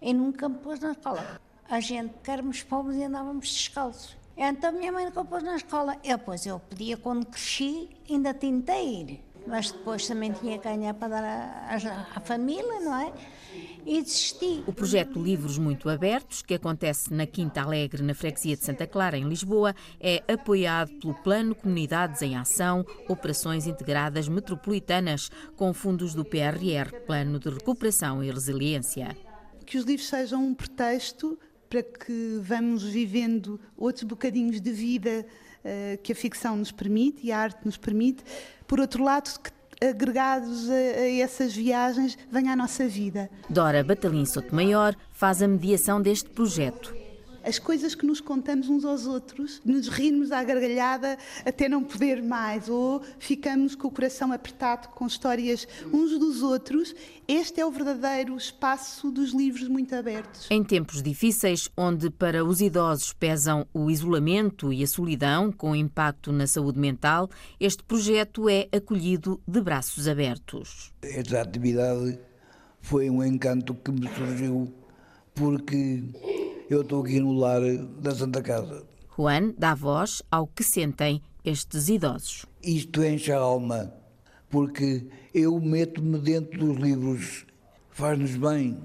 E 0.03 0.12
nunca 0.12 0.48
me 0.48 0.59
pôs 0.59 0.81
na 0.81 0.90
escola. 0.90 1.40
A 1.70 1.79
gente, 1.79 2.12
que 2.24 2.31
éramos 2.31 2.64
pobres 2.64 2.96
e 2.96 3.05
andávamos 3.05 3.53
descalços. 3.53 4.23
Então 4.36 4.72
minha 4.72 4.90
mãe 4.90 5.04
nunca 5.04 5.24
pôs 5.24 5.42
na 5.42 5.56
escola. 5.56 5.96
Eu, 6.02 6.18
pois, 6.18 6.44
eu 6.44 6.58
podia, 6.58 6.96
quando 6.96 7.26
cresci, 7.26 7.88
ainda 8.08 8.34
tentei 8.34 9.00
ir. 9.00 9.24
Mas 9.46 9.70
depois 9.70 10.06
também 10.06 10.32
tinha 10.32 10.58
que 10.58 10.64
ganhar 10.64 10.94
para 10.94 11.08
dar 11.08 12.06
à 12.14 12.20
família, 12.20 12.80
não 12.80 12.96
é? 12.96 13.12
E 13.84 14.00
desisti. 14.00 14.64
O 14.66 14.72
projeto 14.72 15.22
Livros 15.22 15.58
Muito 15.58 15.90
Abertos, 15.90 16.40
que 16.40 16.54
acontece 16.54 17.12
na 17.12 17.26
Quinta 17.26 17.60
Alegre, 17.60 18.02
na 18.02 18.14
freguesia 18.14 18.56
de 18.56 18.64
Santa 18.64 18.86
Clara, 18.86 19.18
em 19.18 19.28
Lisboa, 19.28 19.74
é 20.00 20.22
apoiado 20.26 20.90
pelo 20.94 21.14
Plano 21.14 21.54
Comunidades 21.54 22.22
em 22.22 22.34
Ação, 22.34 22.86
Operações 23.06 23.66
Integradas 23.66 24.26
Metropolitanas, 24.28 25.30
com 25.56 25.74
fundos 25.74 26.14
do 26.14 26.24
PRR, 26.24 26.90
Plano 27.06 27.38
de 27.38 27.50
Recuperação 27.50 28.24
e 28.24 28.30
Resiliência. 28.30 29.14
Que 29.66 29.76
os 29.76 29.84
livros 29.84 30.08
sejam 30.08 30.42
um 30.42 30.54
pretexto 30.54 31.38
para 31.74 31.82
que 31.82 32.38
vamos 32.40 32.84
vivendo 32.84 33.60
outros 33.76 34.04
bocadinhos 34.04 34.60
de 34.60 34.70
vida 34.70 35.26
uh, 35.64 36.00
que 36.00 36.12
a 36.12 36.14
ficção 36.14 36.56
nos 36.56 36.70
permite 36.70 37.26
e 37.26 37.32
a 37.32 37.38
arte 37.38 37.64
nos 37.64 37.76
permite. 37.76 38.22
Por 38.64 38.78
outro 38.78 39.02
lado, 39.02 39.28
que 39.40 39.50
agregados 39.84 40.70
a, 40.70 40.72
a 40.72 41.18
essas 41.18 41.52
viagens, 41.52 42.16
venha 42.30 42.52
a 42.52 42.56
nossa 42.56 42.87
vida. 42.87 43.28
Dora 43.50 43.82
Batalin 43.82 44.24
Sotomayor 44.24 44.94
faz 45.10 45.42
a 45.42 45.48
mediação 45.48 46.00
deste 46.00 46.30
projeto 46.30 46.94
as 47.44 47.59
coisas 47.59 47.94
que 47.94 48.07
nos 48.07 48.20
contamos 48.20 48.68
uns 48.68 48.85
aos 48.85 49.07
outros, 49.07 49.61
nos 49.64 49.88
rirmos 49.88 50.33
à 50.33 50.42
gargalhada 50.42 51.18
até 51.44 51.68
não 51.68 51.85
poder 51.85 52.22
mais, 52.22 52.68
ou 52.68 53.02
ficamos 53.18 53.74
com 53.74 53.88
o 53.88 53.90
coração 53.90 54.33
apertado 54.33 54.88
com 54.88 55.07
histórias 55.07 55.68
uns 55.92 56.18
dos 56.18 56.42
outros. 56.42 56.94
Este 57.28 57.61
é 57.61 57.66
o 57.66 57.70
verdadeiro 57.70 58.37
espaço 58.37 59.11
dos 59.11 59.33
livros 59.33 59.68
muito 59.68 59.94
abertos. 59.94 60.46
Em 60.50 60.62
tempos 60.62 61.02
difíceis, 61.02 61.68
onde 61.76 62.11
para 62.11 62.44
os 62.44 62.61
idosos 62.61 63.12
pesam 63.12 63.66
o 63.72 63.90
isolamento 63.90 64.72
e 64.72 64.83
a 64.83 64.87
solidão, 64.87 65.52
com 65.52 65.74
impacto 65.74 66.33
na 66.33 66.46
saúde 66.46 66.78
mental, 66.78 67.28
este 67.61 67.83
projeto 67.83 68.48
é 68.48 68.68
acolhido 68.72 69.40
de 69.46 69.61
braços 69.61 70.09
abertos. 70.09 70.92
Esta 71.02 71.42
atividade 71.42 72.18
foi 72.80 73.09
um 73.09 73.24
encanto 73.24 73.74
que 73.74 73.90
me 73.90 74.09
surgiu 74.14 74.72
porque 75.35 76.02
eu 76.68 76.83
estou 76.83 77.03
aqui 77.03 77.20
no 77.20 77.33
lar 77.33 77.61
da 78.00 78.14
Santa 78.14 78.42
Casa. 78.42 78.85
Juan 79.16 79.55
dá 79.57 79.74
voz 79.74 80.22
ao 80.31 80.46
que 80.46 80.64
sentem 80.64 81.22
estes 81.44 81.88
idosos. 81.88 82.46
Isto 82.62 83.05
enche 83.05 83.31
a 83.31 83.38
alma, 83.38 83.92
porque 84.50 85.07
eu 85.33 85.61
meto-me 85.61 86.18
dentro 86.18 86.59
dos 86.59 86.77
livros, 86.77 87.46
faz-nos 87.90 88.37
bem, 88.37 88.79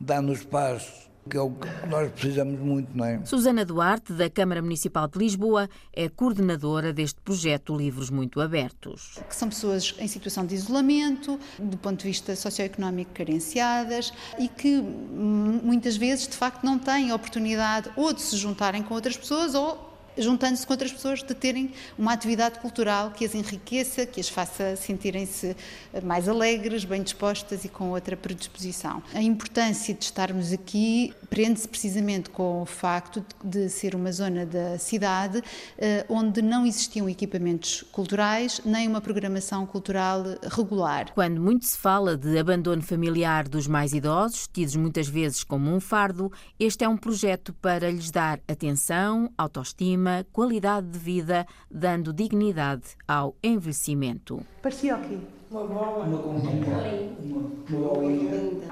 dá-nos 0.00 0.44
paz. 0.44 1.05
Que 1.28 1.36
é 1.36 1.40
o 1.40 1.50
que 1.50 1.68
nós 1.88 2.10
precisamos 2.12 2.58
muito, 2.60 2.96
não 2.96 3.04
é? 3.04 3.20
Susana 3.24 3.64
Duarte, 3.64 4.12
da 4.12 4.30
Câmara 4.30 4.62
Municipal 4.62 5.08
de 5.08 5.18
Lisboa, 5.18 5.68
é 5.92 6.08
coordenadora 6.08 6.92
deste 6.92 7.20
projeto 7.20 7.76
Livros 7.76 8.10
Muito 8.10 8.40
Abertos. 8.40 9.18
Que 9.28 9.34
são 9.34 9.48
pessoas 9.48 9.94
em 9.98 10.06
situação 10.06 10.46
de 10.46 10.54
isolamento, 10.54 11.38
do 11.58 11.76
ponto 11.76 12.00
de 12.00 12.06
vista 12.06 12.36
socioeconómico 12.36 13.12
carenciadas 13.12 14.12
e 14.38 14.48
que 14.48 14.78
hum, 14.78 15.60
muitas 15.62 15.96
vezes, 15.96 16.28
de 16.28 16.36
facto, 16.36 16.64
não 16.64 16.78
têm 16.78 17.12
oportunidade 17.12 17.90
ou 17.96 18.12
de 18.12 18.20
se 18.20 18.36
juntarem 18.36 18.82
com 18.82 18.94
outras 18.94 19.16
pessoas 19.16 19.54
ou 19.54 19.85
juntando-se 20.16 20.66
com 20.66 20.72
outras 20.72 20.92
pessoas, 20.92 21.22
de 21.22 21.34
terem 21.34 21.72
uma 21.98 22.12
atividade 22.12 22.58
cultural 22.58 23.10
que 23.10 23.24
as 23.24 23.34
enriqueça, 23.34 24.06
que 24.06 24.20
as 24.20 24.28
faça 24.28 24.76
sentirem-se 24.76 25.56
mais 26.02 26.28
alegres, 26.28 26.84
bem 26.84 27.02
dispostas 27.02 27.64
e 27.64 27.68
com 27.68 27.90
outra 27.90 28.16
predisposição. 28.16 29.02
A 29.14 29.22
importância 29.22 29.94
de 29.94 30.04
estarmos 30.04 30.52
aqui 30.52 31.12
prende-se 31.28 31.68
precisamente 31.68 32.30
com 32.30 32.62
o 32.62 32.66
facto 32.66 33.24
de 33.44 33.68
ser 33.68 33.94
uma 33.94 34.12
zona 34.12 34.46
da 34.46 34.78
cidade 34.78 35.42
eh, 35.78 36.04
onde 36.08 36.42
não 36.42 36.66
existiam 36.66 37.08
equipamentos 37.08 37.82
culturais 37.92 38.60
nem 38.64 38.88
uma 38.88 39.00
programação 39.00 39.66
cultural 39.66 40.22
regular. 40.42 41.12
Quando 41.14 41.40
muito 41.40 41.66
se 41.66 41.76
fala 41.76 42.16
de 42.16 42.38
abandono 42.38 42.82
familiar 42.82 43.48
dos 43.48 43.66
mais 43.66 43.92
idosos, 43.92 44.48
tidos 44.52 44.76
muitas 44.76 45.08
vezes 45.08 45.44
como 45.44 45.74
um 45.74 45.80
fardo, 45.80 46.32
este 46.58 46.84
é 46.84 46.88
um 46.88 46.96
projeto 46.96 47.52
para 47.54 47.90
lhes 47.90 48.10
dar 48.10 48.40
atenção, 48.48 49.30
autoestima, 49.36 50.26
qualidade 50.32 50.88
de 50.88 50.98
vida, 50.98 51.46
dando 51.70 52.12
dignidade 52.12 52.96
ao 53.06 53.36
envelhecimento. 53.42 54.40
Parecia 54.62 54.96
o 54.96 55.00
quê? 55.00 55.18
Uma 55.50 55.64
bola. 55.64 56.04
Uma 56.04 56.38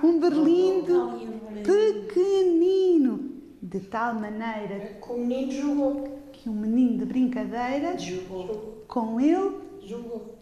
Um 0.03 0.21
berlindo 0.21 1.19
pequenino, 1.63 3.41
de 3.63 3.81
tal 3.81 4.15
maneira 4.15 4.99
que 5.01 5.13
o 5.13 5.19
menino 5.19 5.53
jogou. 5.53 6.19
Que 6.33 6.49
um 6.49 6.55
menino 6.55 6.99
de 6.99 7.05
brincadeira 7.07 7.97
jogou. 7.99 8.85
Com 8.89 9.21
ele 9.21 9.61
jogou. 9.83 10.37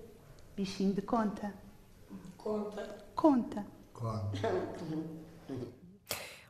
Bichinho 0.57 0.95
de 0.95 1.03
conta. 1.03 1.53
Conta. 2.37 2.97
Conta. 3.15 3.67
Claro. 3.95 4.29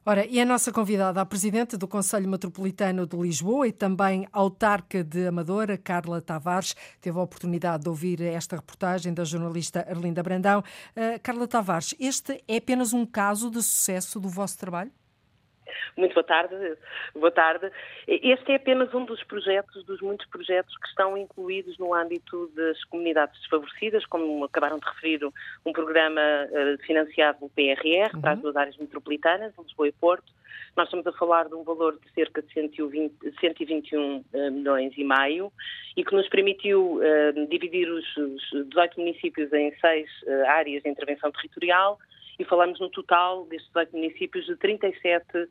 Ora, 0.04 0.26
e 0.26 0.40
a 0.40 0.44
nossa 0.44 0.72
convidada, 0.72 1.20
a 1.20 1.24
Presidente 1.24 1.76
do 1.76 1.86
Conselho 1.86 2.28
Metropolitano 2.28 3.06
de 3.06 3.16
Lisboa 3.16 3.68
e 3.68 3.72
também 3.72 4.26
autarca 4.32 5.04
de 5.04 5.28
Amadora, 5.28 5.78
Carla 5.78 6.20
Tavares, 6.20 6.74
teve 7.00 7.16
a 7.16 7.22
oportunidade 7.22 7.84
de 7.84 7.88
ouvir 7.88 8.20
esta 8.20 8.56
reportagem 8.56 9.14
da 9.14 9.22
jornalista 9.22 9.86
Arlinda 9.88 10.20
Brandão. 10.20 10.58
Uh, 10.58 11.20
Carla 11.22 11.46
Tavares, 11.46 11.94
este 12.00 12.42
é 12.48 12.56
apenas 12.56 12.92
um 12.92 13.06
caso 13.06 13.48
de 13.48 13.62
sucesso 13.62 14.18
do 14.18 14.28
vosso 14.28 14.58
trabalho? 14.58 14.90
Muito 15.96 16.14
boa 16.14 16.24
tarde. 16.24 16.54
Boa 17.14 17.30
tarde. 17.30 17.70
Este 18.06 18.52
é 18.52 18.56
apenas 18.56 18.92
um 18.94 19.04
dos 19.04 19.22
projetos, 19.24 19.84
dos 19.84 20.00
muitos 20.00 20.26
projetos 20.26 20.76
que 20.76 20.88
estão 20.88 21.16
incluídos 21.16 21.78
no 21.78 21.94
âmbito 21.94 22.50
das 22.54 22.82
comunidades 22.84 23.38
desfavorecidas, 23.40 24.04
como 24.06 24.44
acabaram 24.44 24.78
de 24.78 24.86
referir, 24.86 25.20
um 25.64 25.72
programa 25.72 26.20
eh, 26.20 26.76
financiado 26.86 27.38
pelo 27.38 27.50
PRR 27.50 28.14
uhum. 28.14 28.20
para 28.20 28.32
as 28.32 28.40
duas 28.40 28.56
áreas 28.56 28.76
metropolitanas, 28.76 29.52
Lisboa 29.58 29.88
e 29.88 29.92
Porto. 29.92 30.32
Nós 30.76 30.86
estamos 30.86 31.06
a 31.06 31.12
falar 31.12 31.48
de 31.48 31.54
um 31.54 31.62
valor 31.62 31.98
de 31.98 32.10
cerca 32.12 32.40
de 32.40 32.50
120, 32.52 33.14
121 33.40 34.24
eh, 34.32 34.50
milhões 34.50 34.92
e 34.96 35.04
meio 35.04 35.52
e 35.96 36.02
que 36.02 36.14
nos 36.14 36.28
permitiu 36.28 36.96
uh, 36.96 37.46
dividir 37.48 37.86
os, 37.90 38.16
os 38.16 38.68
18 38.68 38.98
municípios 38.98 39.52
em 39.52 39.74
seis 39.78 40.08
uh, 40.22 40.46
áreas 40.48 40.82
de 40.82 40.88
intervenção 40.88 41.30
territorial 41.30 41.98
e 42.42 42.44
falamos 42.44 42.80
no 42.80 42.90
total 42.90 43.46
destes 43.46 43.68
18 43.68 43.96
municípios 43.96 44.46
de 44.46 44.56
37 44.56 45.24
uh, 45.38 45.48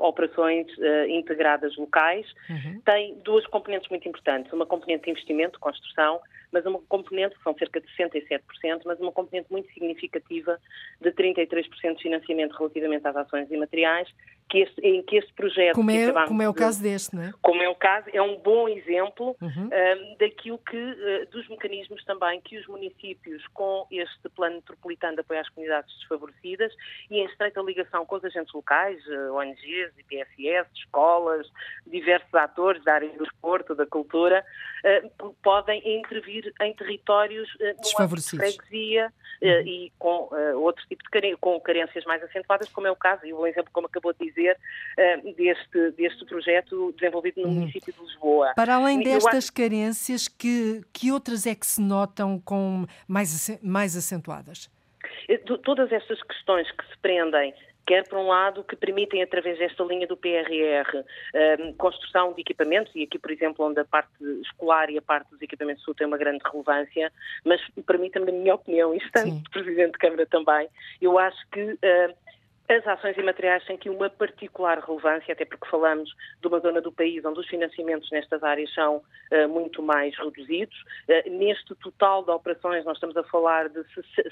operações 0.00 0.66
uh, 0.78 1.08
integradas 1.08 1.76
locais. 1.76 2.26
Uhum. 2.50 2.80
Tem 2.84 3.14
duas 3.24 3.46
componentes 3.46 3.88
muito 3.88 4.08
importantes, 4.08 4.52
uma 4.52 4.66
componente 4.66 5.04
de 5.04 5.10
investimento, 5.10 5.60
construção, 5.60 6.20
mas 6.52 6.66
uma 6.66 6.80
componente, 6.88 7.36
que 7.36 7.42
são 7.42 7.54
cerca 7.56 7.80
de 7.80 7.86
67%, 7.96 8.82
mas 8.84 8.98
uma 8.98 9.12
componente 9.12 9.46
muito 9.50 9.72
significativa 9.72 10.58
de 11.00 11.10
33% 11.12 11.96
de 11.96 12.02
financiamento 12.02 12.52
relativamente 12.56 13.06
às 13.06 13.16
ações 13.16 13.50
e 13.50 13.56
materiais, 13.56 14.08
que 14.48 14.68
em 14.82 15.02
que 15.02 15.16
este 15.16 15.32
projeto... 15.32 15.74
Como 15.74 15.90
é, 15.90 16.26
como 16.26 16.42
é 16.42 16.48
o 16.48 16.52
de, 16.52 16.58
caso 16.58 16.82
deste, 16.82 17.14
não 17.14 17.22
é? 17.22 17.32
Como 17.42 17.62
é 17.62 17.68
o 17.68 17.74
caso, 17.74 18.08
é 18.12 18.22
um 18.22 18.36
bom 18.36 18.68
exemplo 18.68 19.36
uhum. 19.40 19.68
um, 19.68 20.16
daquilo 20.18 20.58
que, 20.58 20.76
uh, 20.76 21.30
dos 21.30 21.48
mecanismos 21.48 22.04
também 22.04 22.40
que 22.40 22.58
os 22.58 22.66
municípios, 22.66 23.46
com 23.48 23.86
este 23.90 24.28
plano 24.30 24.56
metropolitano 24.56 25.14
de 25.14 25.20
apoio 25.20 25.40
às 25.40 25.48
comunidades 25.48 25.92
desfavorecidas 25.98 26.72
e 27.10 27.18
em 27.18 27.24
estreita 27.26 27.60
ligação 27.62 28.04
com 28.06 28.16
os 28.16 28.24
agentes 28.24 28.52
locais, 28.52 29.00
uh, 29.06 29.34
ONGs, 29.34 29.92
IPSS, 29.98 30.70
escolas, 30.74 31.46
diversos 31.86 32.32
atores 32.34 32.82
da 32.84 32.94
área 32.94 33.08
do 33.10 33.24
desporto, 33.24 33.74
da 33.74 33.86
cultura, 33.86 34.44
uh, 34.84 35.34
podem 35.42 35.82
intervir 35.98 36.52
em 36.60 36.74
territórios 36.74 37.52
uh, 37.54 37.80
desfavorecidos. 37.80 38.44
De 38.44 38.56
freguesia 38.56 39.12
uhum. 39.42 39.48
e 39.66 39.92
com 39.98 40.28
outro 40.56 40.84
tipo 40.86 41.02
de 41.02 41.36
com 41.36 41.58
carências 41.60 42.04
mais 42.04 42.22
acentuadas, 42.22 42.68
como 42.68 42.86
é 42.86 42.90
o 42.90 42.96
caso, 42.96 43.24
e 43.26 43.32
o 43.32 43.46
exemplo 43.46 43.70
como 43.72 43.86
acabou 43.86 44.12
de 44.12 44.26
dizer, 44.26 44.33
dizer, 44.34 44.56
uh, 44.56 45.34
deste, 45.34 45.90
deste 45.92 46.24
projeto 46.26 46.92
desenvolvido 46.92 47.40
no 47.42 47.48
uhum. 47.48 47.54
município 47.54 47.92
de 47.92 48.00
Lisboa. 48.00 48.52
Para 48.56 48.74
além 48.74 49.00
destas 49.00 49.44
acho... 49.44 49.52
carências, 49.52 50.28
que, 50.28 50.82
que 50.92 51.12
outras 51.12 51.46
é 51.46 51.54
que 51.54 51.66
se 51.66 51.80
notam 51.80 52.40
com 52.40 52.86
mais, 53.08 53.58
mais 53.62 53.96
acentuadas? 53.96 54.70
Eh, 55.28 55.38
todas 55.38 55.90
estas 55.92 56.22
questões 56.22 56.70
que 56.70 56.86
se 56.86 56.98
prendem 56.98 57.54
quer 57.86 58.06
por 58.08 58.18
um 58.18 58.28
lado 58.28 58.64
que 58.64 58.76
permitem 58.76 59.22
através 59.22 59.58
desta 59.58 59.84
linha 59.84 60.06
do 60.06 60.16
PRR 60.16 60.96
um, 60.96 61.04
eh, 61.34 61.72
construção 61.76 62.32
de 62.32 62.40
equipamentos 62.40 62.94
e 62.94 63.02
aqui 63.02 63.18
por 63.18 63.30
exemplo 63.30 63.64
onde 63.66 63.80
a 63.80 63.84
parte 63.84 64.10
escolar 64.42 64.90
e 64.90 64.98
a 64.98 65.02
parte 65.02 65.30
dos 65.30 65.40
equipamentos 65.42 65.80
de 65.80 65.84
saúde 65.84 65.98
tem 65.98 66.06
uma 66.06 66.16
grande 66.16 66.42
relevância, 66.50 67.12
mas 67.44 67.60
permita-me 67.86 68.26
na 68.26 68.32
minha 68.32 68.54
opinião, 68.54 68.94
isto 68.94 69.10
tanto 69.12 69.50
Presidente 69.50 69.92
de 69.92 69.98
Câmara 69.98 70.26
também, 70.26 70.68
eu 71.00 71.18
acho 71.18 71.38
que 71.50 71.62
uh, 71.62 72.14
as 72.68 72.86
ações 72.86 73.16
imateriais 73.18 73.64
têm 73.64 73.76
aqui 73.76 73.90
uma 73.90 74.08
particular 74.08 74.78
relevância, 74.78 75.32
até 75.32 75.44
porque 75.44 75.68
falamos 75.68 76.10
de 76.40 76.48
uma 76.48 76.60
zona 76.60 76.80
do 76.80 76.90
país 76.90 77.22
onde 77.24 77.40
os 77.40 77.46
financiamentos 77.46 78.10
nestas 78.10 78.42
áreas 78.42 78.72
são 78.72 78.96
uh, 78.96 79.48
muito 79.48 79.82
mais 79.82 80.16
reduzidos. 80.16 80.74
Uh, 81.08 81.30
neste 81.30 81.74
total 81.76 82.24
de 82.24 82.30
operações, 82.30 82.84
nós 82.84 82.96
estamos 82.96 83.16
a 83.16 83.24
falar 83.24 83.68
de 83.68 83.84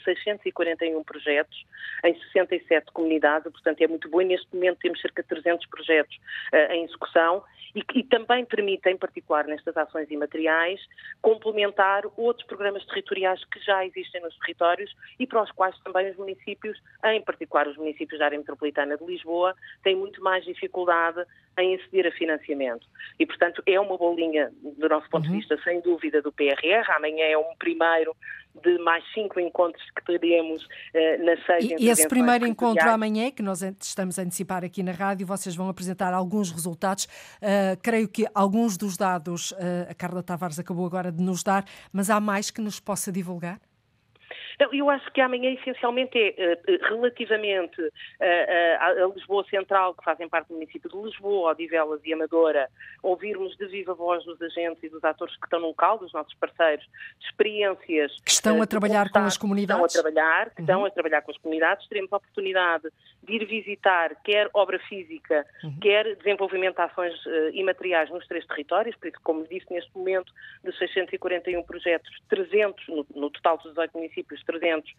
641 0.02 1.04
projetos 1.04 1.64
em 2.04 2.18
67 2.32 2.90
comunidades, 2.92 3.52
portanto 3.52 3.82
é 3.82 3.86
muito 3.86 4.08
bom 4.08 4.22
e 4.22 4.24
neste 4.24 4.48
momento 4.54 4.78
temos 4.78 5.00
cerca 5.00 5.22
de 5.22 5.28
300 5.28 5.66
projetos 5.66 6.16
uh, 6.54 6.72
em 6.72 6.84
execução 6.84 7.44
e 7.74 7.82
que 7.82 8.02
também 8.02 8.44
permite, 8.44 8.88
em 8.88 8.96
particular 8.96 9.46
nestas 9.46 9.76
ações 9.76 10.10
imateriais, 10.10 10.80
complementar 11.20 12.04
outros 12.16 12.46
programas 12.46 12.84
territoriais 12.86 13.42
que 13.46 13.60
já 13.60 13.84
existem 13.84 14.20
nos 14.20 14.36
territórios 14.38 14.94
e 15.18 15.26
para 15.26 15.42
os 15.42 15.50
quais 15.52 15.78
também 15.80 16.10
os 16.10 16.16
municípios, 16.16 16.78
em 17.04 17.22
particular 17.22 17.66
os 17.66 17.76
municípios 17.76 18.20
da 18.22 18.26
área 18.26 18.38
metropolitana 18.38 18.96
de 18.96 19.04
Lisboa, 19.04 19.54
têm 19.82 19.96
muito 19.96 20.22
mais 20.22 20.44
dificuldade 20.44 21.24
em 21.58 21.74
aceder 21.74 22.06
a 22.06 22.12
financiamento. 22.12 22.86
E, 23.18 23.26
portanto, 23.26 23.62
é 23.66 23.78
uma 23.78 23.98
bolinha, 23.98 24.50
do 24.62 24.88
nosso 24.88 25.10
ponto 25.10 25.26
uhum. 25.26 25.32
de 25.32 25.38
vista, 25.38 25.58
sem 25.62 25.80
dúvida, 25.80 26.22
do 26.22 26.32
PRR. 26.32 26.90
Amanhã 26.96 27.24
é 27.26 27.36
um 27.36 27.54
primeiro 27.58 28.16
de 28.62 28.78
mais 28.78 29.02
cinco 29.12 29.40
encontros 29.40 29.82
que 29.96 30.04
teremos 30.04 30.62
uh, 30.62 31.24
nas 31.24 31.44
seis 31.46 31.72
E 31.78 31.88
esse 31.88 32.06
primeiro 32.06 32.46
encontro 32.46 32.88
amanhã, 32.88 33.30
que 33.30 33.42
nós 33.42 33.62
estamos 33.62 34.18
a 34.18 34.22
antecipar 34.22 34.62
aqui 34.64 34.82
na 34.82 34.92
rádio, 34.92 35.26
vocês 35.26 35.56
vão 35.56 35.68
apresentar 35.68 36.14
alguns 36.14 36.52
resultados. 36.52 37.04
Uh, 37.04 37.80
creio 37.82 38.08
que 38.08 38.26
alguns 38.34 38.76
dos 38.76 38.96
dados 38.96 39.52
uh, 39.52 39.90
a 39.90 39.94
Carla 39.94 40.22
Tavares 40.22 40.58
acabou 40.58 40.86
agora 40.86 41.10
de 41.10 41.22
nos 41.22 41.42
dar, 41.42 41.64
mas 41.92 42.08
há 42.08 42.20
mais 42.20 42.50
que 42.50 42.60
nos 42.60 42.78
possa 42.78 43.10
divulgar? 43.10 43.58
Então, 44.54 44.72
eu 44.72 44.88
acho 44.90 45.10
que 45.12 45.20
amanhã 45.20 45.50
essencialmente 45.50 46.18
é 46.18 46.54
uh, 46.54 46.88
relativamente 46.88 47.80
uh, 47.80 47.88
uh, 47.88 49.04
a 49.04 49.12
Lisboa 49.14 49.44
Central, 49.48 49.94
que 49.94 50.04
fazem 50.04 50.28
parte 50.28 50.48
do 50.48 50.54
município 50.54 50.90
de 50.90 50.96
Lisboa, 50.96 51.52
Odivelas 51.52 52.00
e 52.04 52.12
Amadora, 52.12 52.68
ouvirmos 53.02 53.56
de 53.56 53.66
viva 53.66 53.94
voz 53.94 54.24
dos 54.24 54.40
agentes 54.40 54.82
e 54.82 54.88
dos 54.88 55.02
atores 55.04 55.36
que 55.36 55.46
estão 55.46 55.60
no 55.60 55.68
local, 55.68 55.98
dos 55.98 56.12
nossos 56.12 56.34
parceiros, 56.34 56.86
experiências. 57.20 58.12
Que 58.24 58.30
estão 58.30 58.60
a 58.60 58.66
trabalhar 58.66 59.10
com 59.10 59.20
as 59.20 59.36
comunidades. 59.36 59.84
Estão 59.84 60.00
a 60.00 60.02
trabalhar, 60.02 60.50
que 60.50 60.60
uhum. 60.60 60.64
estão 60.64 60.84
a 60.84 60.90
trabalhar 60.90 61.22
com 61.22 61.30
as 61.30 61.38
comunidades. 61.38 61.88
Teremos 61.88 62.12
a 62.12 62.16
oportunidade 62.16 62.88
de 63.22 63.34
ir 63.34 63.46
visitar 63.46 64.16
quer 64.24 64.48
obra 64.52 64.78
física, 64.80 65.46
uhum. 65.62 65.78
quer 65.80 66.16
desenvolvimento 66.16 66.76
de 66.76 66.82
ações 66.82 67.14
imateriais 67.52 68.10
nos 68.10 68.26
três 68.26 68.46
territórios, 68.46 68.96
por 68.96 69.08
isso, 69.08 69.18
como 69.22 69.46
disse, 69.46 69.66
neste 69.70 69.90
momento, 69.96 70.32
de 70.64 70.76
641 70.76 71.62
projetos, 71.62 72.10
300 72.28 72.88
no, 72.88 73.06
no 73.14 73.30
total 73.30 73.58
dos 73.58 73.70
18 73.70 73.96
municípios, 73.96 74.41
300 74.44 74.90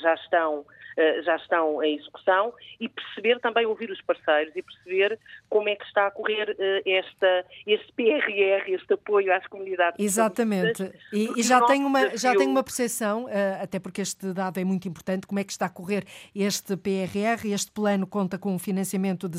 já 0.00 0.14
estão 0.14 0.64
eh, 1.00 1.22
já 1.22 1.36
estão 1.36 1.82
em 1.82 1.96
execução 1.96 2.52
e 2.78 2.88
perceber 2.88 3.38
também, 3.40 3.64
ouvir 3.64 3.90
os 3.90 4.00
parceiros 4.02 4.54
e 4.54 4.62
perceber 4.62 5.18
como 5.48 5.68
é 5.68 5.76
que 5.76 5.84
está 5.84 6.08
a 6.08 6.10
correr 6.10 6.54
eh, 6.58 6.82
esta, 6.84 7.46
este 7.66 7.92
PRR, 7.92 8.70
este 8.70 8.92
apoio 8.92 9.32
às 9.32 9.46
comunidades. 9.46 9.98
Exatamente. 9.98 10.92
E, 11.12 11.40
e, 11.40 11.42
já, 11.42 11.62
tem 11.62 11.84
uma, 11.84 12.16
já 12.16 12.34
tem 12.34 12.46
uma 12.46 12.62
percepção, 12.62 13.28
eh, 13.28 13.60
até 13.62 13.78
porque 13.78 14.02
este 14.02 14.32
dado 14.32 14.58
é 14.58 14.64
muito 14.64 14.88
importante, 14.88 15.26
como 15.26 15.38
é 15.38 15.44
que 15.44 15.52
está 15.52 15.66
a 15.66 15.70
correr 15.70 16.04
este 16.34 16.76
PRR. 16.76 17.46
Este 17.50 17.70
plano 17.70 18.06
conta 18.06 18.36
com 18.36 18.54
um 18.54 18.58
financiamento 18.58 19.28
de 19.28 19.38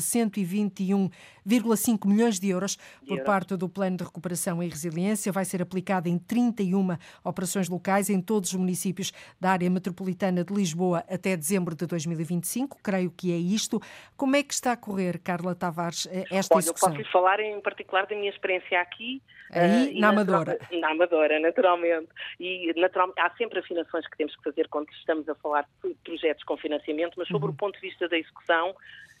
121,5 1.46 2.06
milhões 2.06 2.38
de 2.38 2.48
euros 2.48 2.76
por 3.06 3.22
parte 3.24 3.56
do 3.56 3.68
Plano 3.68 3.96
de 3.96 4.04
Recuperação 4.04 4.62
e 4.62 4.68
Resiliência. 4.68 5.32
Vai 5.32 5.44
ser 5.44 5.62
aplicado 5.62 6.08
em 6.08 6.18
31 6.18 6.96
operações 7.24 7.68
locais 7.68 8.10
em 8.10 8.20
todos 8.20 8.50
os 8.50 8.56
municípios 8.56 9.12
da 9.40 9.50
área 9.50 9.68
metropolitana 9.70 10.44
de 10.44 10.54
Lisboa 10.54 11.04
até 11.08 11.36
dezembro 11.36 11.74
de 11.74 11.86
2025, 11.86 12.78
creio 12.82 13.10
que 13.10 13.32
é 13.32 13.36
isto. 13.36 13.80
Como 14.16 14.36
é 14.36 14.42
que 14.42 14.54
está 14.54 14.72
a 14.72 14.76
correr, 14.76 15.18
Carla 15.18 15.54
Tavares, 15.54 16.06
eh, 16.06 16.24
esta 16.30 16.54
Olha, 16.54 16.62
execução? 16.62 16.88
eu 16.88 16.94
posso 16.94 17.02
lhe 17.02 17.12
falar 17.12 17.40
em 17.40 17.60
particular 17.60 18.06
da 18.06 18.14
minha 18.16 18.30
experiência 18.30 18.80
aqui. 18.80 19.22
Aí, 19.50 19.94
uh, 19.96 20.00
na 20.00 20.08
Amadora. 20.08 20.58
Na 20.72 20.90
Amadora, 20.90 21.38
naturalmente. 21.38 22.08
E 22.40 22.72
naturalmente, 22.76 23.20
há 23.20 23.30
sempre 23.36 23.58
afinações 23.58 24.06
que 24.06 24.16
temos 24.16 24.34
que 24.36 24.42
fazer 24.42 24.68
quando 24.68 24.90
estamos 24.92 25.28
a 25.28 25.34
falar 25.34 25.68
de 25.84 25.94
projetos 26.02 26.42
com 26.44 26.56
financiamento, 26.56 27.14
mas 27.16 27.28
sobre 27.28 27.48
uhum. 27.48 27.52
o 27.52 27.56
ponto 27.56 27.74
de 27.74 27.86
vista 27.86 28.08
da 28.08 28.16
execução, 28.16 28.74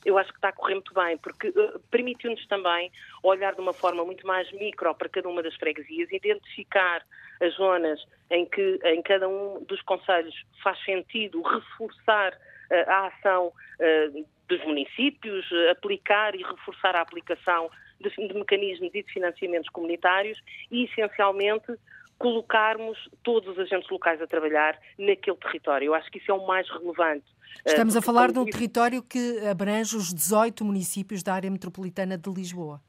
eu 0.04 0.18
acho 0.18 0.30
que 0.30 0.38
está 0.38 0.48
a 0.48 0.52
correr 0.52 0.74
muito 0.74 0.92
bem, 0.94 1.16
porque 1.18 1.48
uh, 1.48 1.80
permitiu-nos 1.90 2.44
também 2.46 2.90
olhar 3.22 3.54
de 3.54 3.60
uma 3.60 3.72
forma 3.72 4.04
muito 4.04 4.26
mais 4.26 4.50
micro 4.52 4.94
para 4.94 5.08
cada 5.08 5.28
uma 5.28 5.42
das 5.42 5.54
freguesias, 5.56 6.10
identificar 6.12 7.04
as 7.40 7.54
zonas 7.54 8.04
em 8.30 8.46
que 8.46 8.78
em 8.84 9.02
cada 9.02 9.28
um 9.28 9.64
dos 9.64 9.80
conselhos 9.82 10.34
faz 10.62 10.82
sentido 10.84 11.42
reforçar 11.42 12.32
uh, 12.32 12.90
a 12.90 13.06
ação 13.06 13.48
uh, 13.48 14.26
dos 14.48 14.64
municípios, 14.64 15.46
aplicar 15.70 16.34
e 16.34 16.42
reforçar 16.42 16.94
a 16.96 17.00
aplicação 17.00 17.70
de, 18.00 18.10
de 18.10 18.34
mecanismos 18.34 18.94
e 18.94 19.02
de 19.02 19.12
financiamentos 19.12 19.68
comunitários 19.70 20.38
e, 20.70 20.84
essencialmente, 20.84 21.72
colocarmos 22.18 22.96
todos 23.24 23.48
os 23.48 23.58
agentes 23.58 23.90
locais 23.90 24.22
a 24.22 24.26
trabalhar 24.26 24.78
naquele 24.98 25.36
território. 25.38 25.86
Eu 25.86 25.94
acho 25.94 26.10
que 26.10 26.18
isso 26.18 26.30
é 26.30 26.34
o 26.34 26.46
mais 26.46 26.68
relevante. 26.70 27.26
Estamos 27.64 27.96
a 27.96 28.02
falar 28.02 28.32
de 28.32 28.38
um 28.38 28.44
território 28.44 29.02
que 29.02 29.40
abrange 29.48 29.96
os 29.96 30.12
18 30.12 30.64
municípios 30.64 31.22
da 31.22 31.34
área 31.34 31.50
metropolitana 31.50 32.18
de 32.18 32.30
Lisboa. 32.30 32.80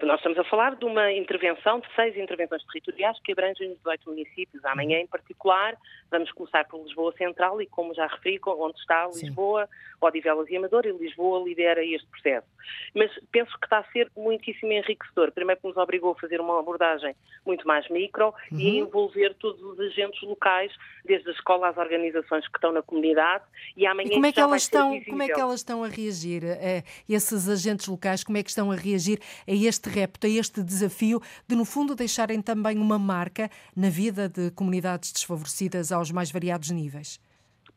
Nós 0.00 0.18
estamos 0.18 0.38
a 0.38 0.44
falar 0.44 0.74
de 0.76 0.84
uma 0.84 1.12
intervenção, 1.12 1.80
de 1.80 1.86
seis 1.94 2.16
intervenções 2.16 2.64
territoriais 2.64 3.18
que 3.22 3.32
abrangem 3.32 3.74
18 3.74 4.10
municípios. 4.10 4.64
Amanhã, 4.64 4.98
em 4.98 5.06
particular, 5.06 5.76
vamos 6.10 6.30
começar 6.32 6.64
por 6.66 6.82
Lisboa 6.82 7.12
Central 7.16 7.60
e, 7.60 7.66
como 7.66 7.94
já 7.94 8.06
referi, 8.06 8.40
onde 8.46 8.78
está 8.78 9.06
Lisboa, 9.06 9.68
Odivelas 10.00 10.48
e 10.50 10.56
Amador, 10.56 10.86
e 10.86 10.92
Lisboa 10.92 11.42
lidera 11.44 11.84
este 11.84 12.06
processo. 12.08 12.46
Mas 12.94 13.10
penso 13.30 13.56
que 13.58 13.66
está 13.66 13.78
a 13.78 13.84
ser 13.92 14.10
muitíssimo 14.16 14.72
enriquecedor. 14.72 15.32
Primeiro 15.32 15.60
que 15.60 15.68
nos 15.68 15.76
obrigou 15.76 16.12
a 16.12 16.14
fazer 16.14 16.40
uma 16.40 16.58
abordagem 16.58 17.14
muito 17.44 17.66
mais 17.66 17.88
micro 17.88 18.34
uhum. 18.50 18.58
e 18.58 18.68
a 18.68 18.80
envolver 18.80 19.34
todos 19.34 19.60
os 19.62 19.78
agentes 19.80 20.20
locais, 20.22 20.72
desde 21.04 21.28
a 21.28 21.32
escola 21.32 21.68
às 21.68 21.76
organizações 21.76 22.46
que 22.48 22.56
estão 22.56 22.72
na 22.72 22.82
comunidade, 22.82 23.44
e 23.76 23.86
amanhã 23.86 24.10
e 24.10 24.14
como 24.14 24.26
é 24.26 24.32
que 24.32 24.40
elas 24.40 24.62
estão 24.62 25.00
Como 25.04 25.22
é 25.22 25.28
que 25.28 25.40
elas 25.40 25.60
estão 25.60 25.84
a 25.84 25.88
reagir? 25.88 26.42
A 26.44 26.82
esses 27.08 27.48
agentes 27.48 27.86
locais, 27.86 28.24
como 28.24 28.38
é 28.38 28.42
que 28.42 28.50
estão 28.50 28.70
a 28.70 28.76
reagir 28.76 29.18
a 29.46 29.52
este 29.52 29.81
repto, 29.88 30.26
a 30.26 30.30
este 30.30 30.62
desafio 30.62 31.20
de, 31.46 31.54
no 31.54 31.64
fundo, 31.64 31.94
deixarem 31.94 32.40
também 32.40 32.78
uma 32.78 32.98
marca 32.98 33.50
na 33.76 33.88
vida 33.88 34.28
de 34.28 34.50
comunidades 34.52 35.12
desfavorecidas 35.12 35.92
aos 35.92 36.10
mais 36.10 36.30
variados 36.30 36.70
níveis? 36.70 37.20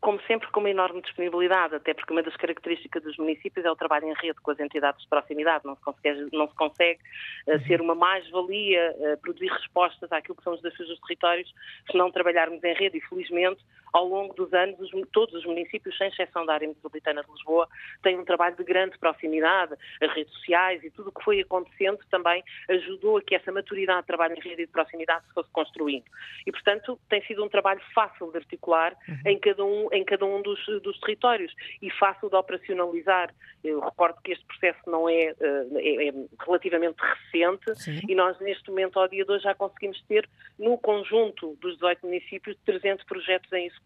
como 0.06 0.20
sempre, 0.22 0.48
com 0.52 0.60
uma 0.60 0.70
enorme 0.70 1.02
disponibilidade, 1.02 1.74
até 1.74 1.92
porque 1.92 2.12
uma 2.12 2.22
das 2.22 2.36
características 2.36 3.02
dos 3.02 3.16
municípios 3.16 3.66
é 3.66 3.70
o 3.70 3.74
trabalho 3.74 4.06
em 4.06 4.14
rede 4.14 4.40
com 4.40 4.52
as 4.52 4.60
entidades 4.60 5.02
de 5.02 5.08
proximidade. 5.08 5.64
Não 5.64 5.74
se 5.74 5.82
consegue, 5.82 6.28
não 6.32 6.48
se 6.48 6.54
consegue 6.54 7.00
uh, 7.48 7.60
ser 7.66 7.80
uma 7.80 7.96
mais-valia, 7.96 8.94
uh, 8.96 9.20
produzir 9.20 9.48
respostas 9.48 10.12
àquilo 10.12 10.36
que 10.36 10.44
são 10.44 10.54
os 10.54 10.62
desafios 10.62 10.88
dos 10.90 11.00
territórios, 11.00 11.52
se 11.90 11.98
não 11.98 12.12
trabalharmos 12.12 12.62
em 12.62 12.74
rede. 12.74 12.98
E, 12.98 13.00
felizmente, 13.00 13.60
ao 13.96 14.06
longo 14.06 14.34
dos 14.34 14.52
anos, 14.52 14.78
os, 14.78 14.90
todos 15.10 15.34
os 15.34 15.46
municípios, 15.46 15.96
sem 15.96 16.08
exceção 16.08 16.44
da 16.44 16.52
área 16.52 16.68
metropolitana 16.68 17.22
de 17.22 17.30
Lisboa, 17.32 17.66
têm 18.02 18.18
um 18.18 18.24
trabalho 18.24 18.54
de 18.54 18.62
grande 18.62 18.98
proximidade. 18.98 19.74
As 20.02 20.12
redes 20.12 20.32
sociais 20.34 20.84
e 20.84 20.90
tudo 20.90 21.08
o 21.08 21.12
que 21.12 21.24
foi 21.24 21.40
acontecendo 21.40 21.98
também 22.10 22.44
ajudou 22.68 23.16
a 23.16 23.22
que 23.22 23.34
essa 23.34 23.50
maturidade 23.50 24.02
de 24.02 24.06
trabalho 24.06 24.34
em 24.36 24.40
rede 24.40 24.62
e 24.62 24.66
de 24.66 24.72
proximidade 24.72 25.26
se 25.26 25.32
fosse 25.32 25.50
construindo. 25.50 26.04
E, 26.46 26.52
portanto, 26.52 26.98
tem 27.08 27.24
sido 27.24 27.42
um 27.42 27.48
trabalho 27.48 27.80
fácil 27.94 28.30
de 28.30 28.36
articular 28.36 28.94
uhum. 29.08 29.16
em 29.24 29.38
cada 29.38 29.64
um, 29.64 29.88
em 29.90 30.04
cada 30.04 30.26
um 30.26 30.42
dos, 30.42 30.62
dos 30.82 31.00
territórios 31.00 31.54
e 31.80 31.90
fácil 31.92 32.28
de 32.28 32.36
operacionalizar. 32.36 33.34
Eu 33.64 33.80
recordo 33.80 34.20
que 34.22 34.32
este 34.32 34.44
processo 34.44 34.80
não 34.86 35.08
é, 35.08 35.34
eh, 35.40 35.66
é, 35.76 36.08
é 36.08 36.12
relativamente 36.44 36.98
recente 37.00 37.74
Sim. 37.76 38.00
e 38.06 38.14
nós, 38.14 38.38
neste 38.40 38.68
momento, 38.68 39.00
ao 39.00 39.08
dia 39.08 39.24
de 39.24 39.32
hoje, 39.32 39.44
já 39.44 39.54
conseguimos 39.54 40.02
ter, 40.02 40.28
no 40.58 40.76
conjunto 40.76 41.56
dos 41.62 41.74
18 41.76 42.06
municípios, 42.06 42.56
300 42.66 43.04
projetos 43.06 43.50
em 43.52 43.66
execução 43.66 43.85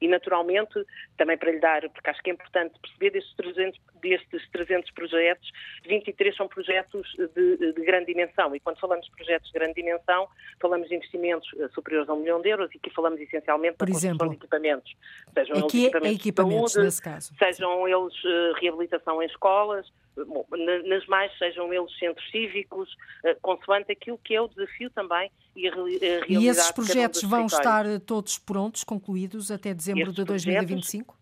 e, 0.00 0.08
naturalmente, 0.08 0.84
também 1.16 1.36
para 1.36 1.50
lhe 1.50 1.60
dar, 1.60 1.88
porque 1.90 2.10
acho 2.10 2.22
que 2.22 2.30
é 2.30 2.32
importante 2.32 2.78
perceber, 2.80 3.10
destes 3.10 3.34
300, 3.36 3.78
destes 4.02 4.42
300 4.50 4.90
projetos, 4.90 5.50
23 5.86 6.36
são 6.36 6.48
projetos 6.48 7.08
de, 7.34 7.72
de 7.72 7.84
grande 7.84 8.06
dimensão. 8.06 8.54
E 8.54 8.60
quando 8.60 8.78
falamos 8.78 9.06
de 9.06 9.12
projetos 9.12 9.50
de 9.50 9.58
grande 9.58 9.74
dimensão, 9.74 10.28
falamos 10.60 10.88
de 10.88 10.96
investimentos 10.96 11.48
eh, 11.58 11.68
superiores 11.74 12.08
a 12.08 12.12
um 12.12 12.18
milhão 12.18 12.40
de 12.40 12.48
euros 12.48 12.70
e 12.74 12.76
aqui 12.76 12.90
falamos 12.90 13.20
essencialmente 13.20 13.76
Por 13.78 13.86
da 13.86 13.92
construção 13.92 14.10
exemplo, 14.10 14.28
de 14.30 14.36
equipamentos. 14.36 14.92
Sejam 15.32 15.56
eles 15.56 15.74
equipamentos, 15.74 16.10
é 16.10 16.12
equipamentos 16.12 16.72
saúde, 16.72 16.86
nesse 16.86 17.02
caso. 17.02 17.34
Sejam 17.38 17.88
eles 17.88 18.24
uh, 18.24 18.60
reabilitação 18.60 19.22
em 19.22 19.26
escolas, 19.26 19.86
bom, 20.16 20.44
nas 20.86 21.06
mais 21.06 21.36
sejam 21.38 21.72
eles 21.72 21.96
centros 21.98 22.28
cívicos, 22.30 22.92
uh, 23.24 23.40
consoante 23.40 23.92
aquilo 23.92 24.18
que 24.18 24.34
é 24.34 24.40
o 24.40 24.48
desafio 24.48 24.90
também 24.90 25.30
e 25.54 25.68
a, 25.68 25.72
a 25.72 25.74
realidade. 25.74 26.26
E 26.28 26.48
esses 26.48 26.70
projetos 26.72 27.22
um 27.22 27.28
vão 27.28 27.46
estar 27.46 27.84
todos 28.00 28.38
prontos, 28.38 28.82
concluídos 28.82 29.50
até 29.50 29.72
dezembro 29.72 30.12
de 30.12 30.24
2025? 30.24 31.21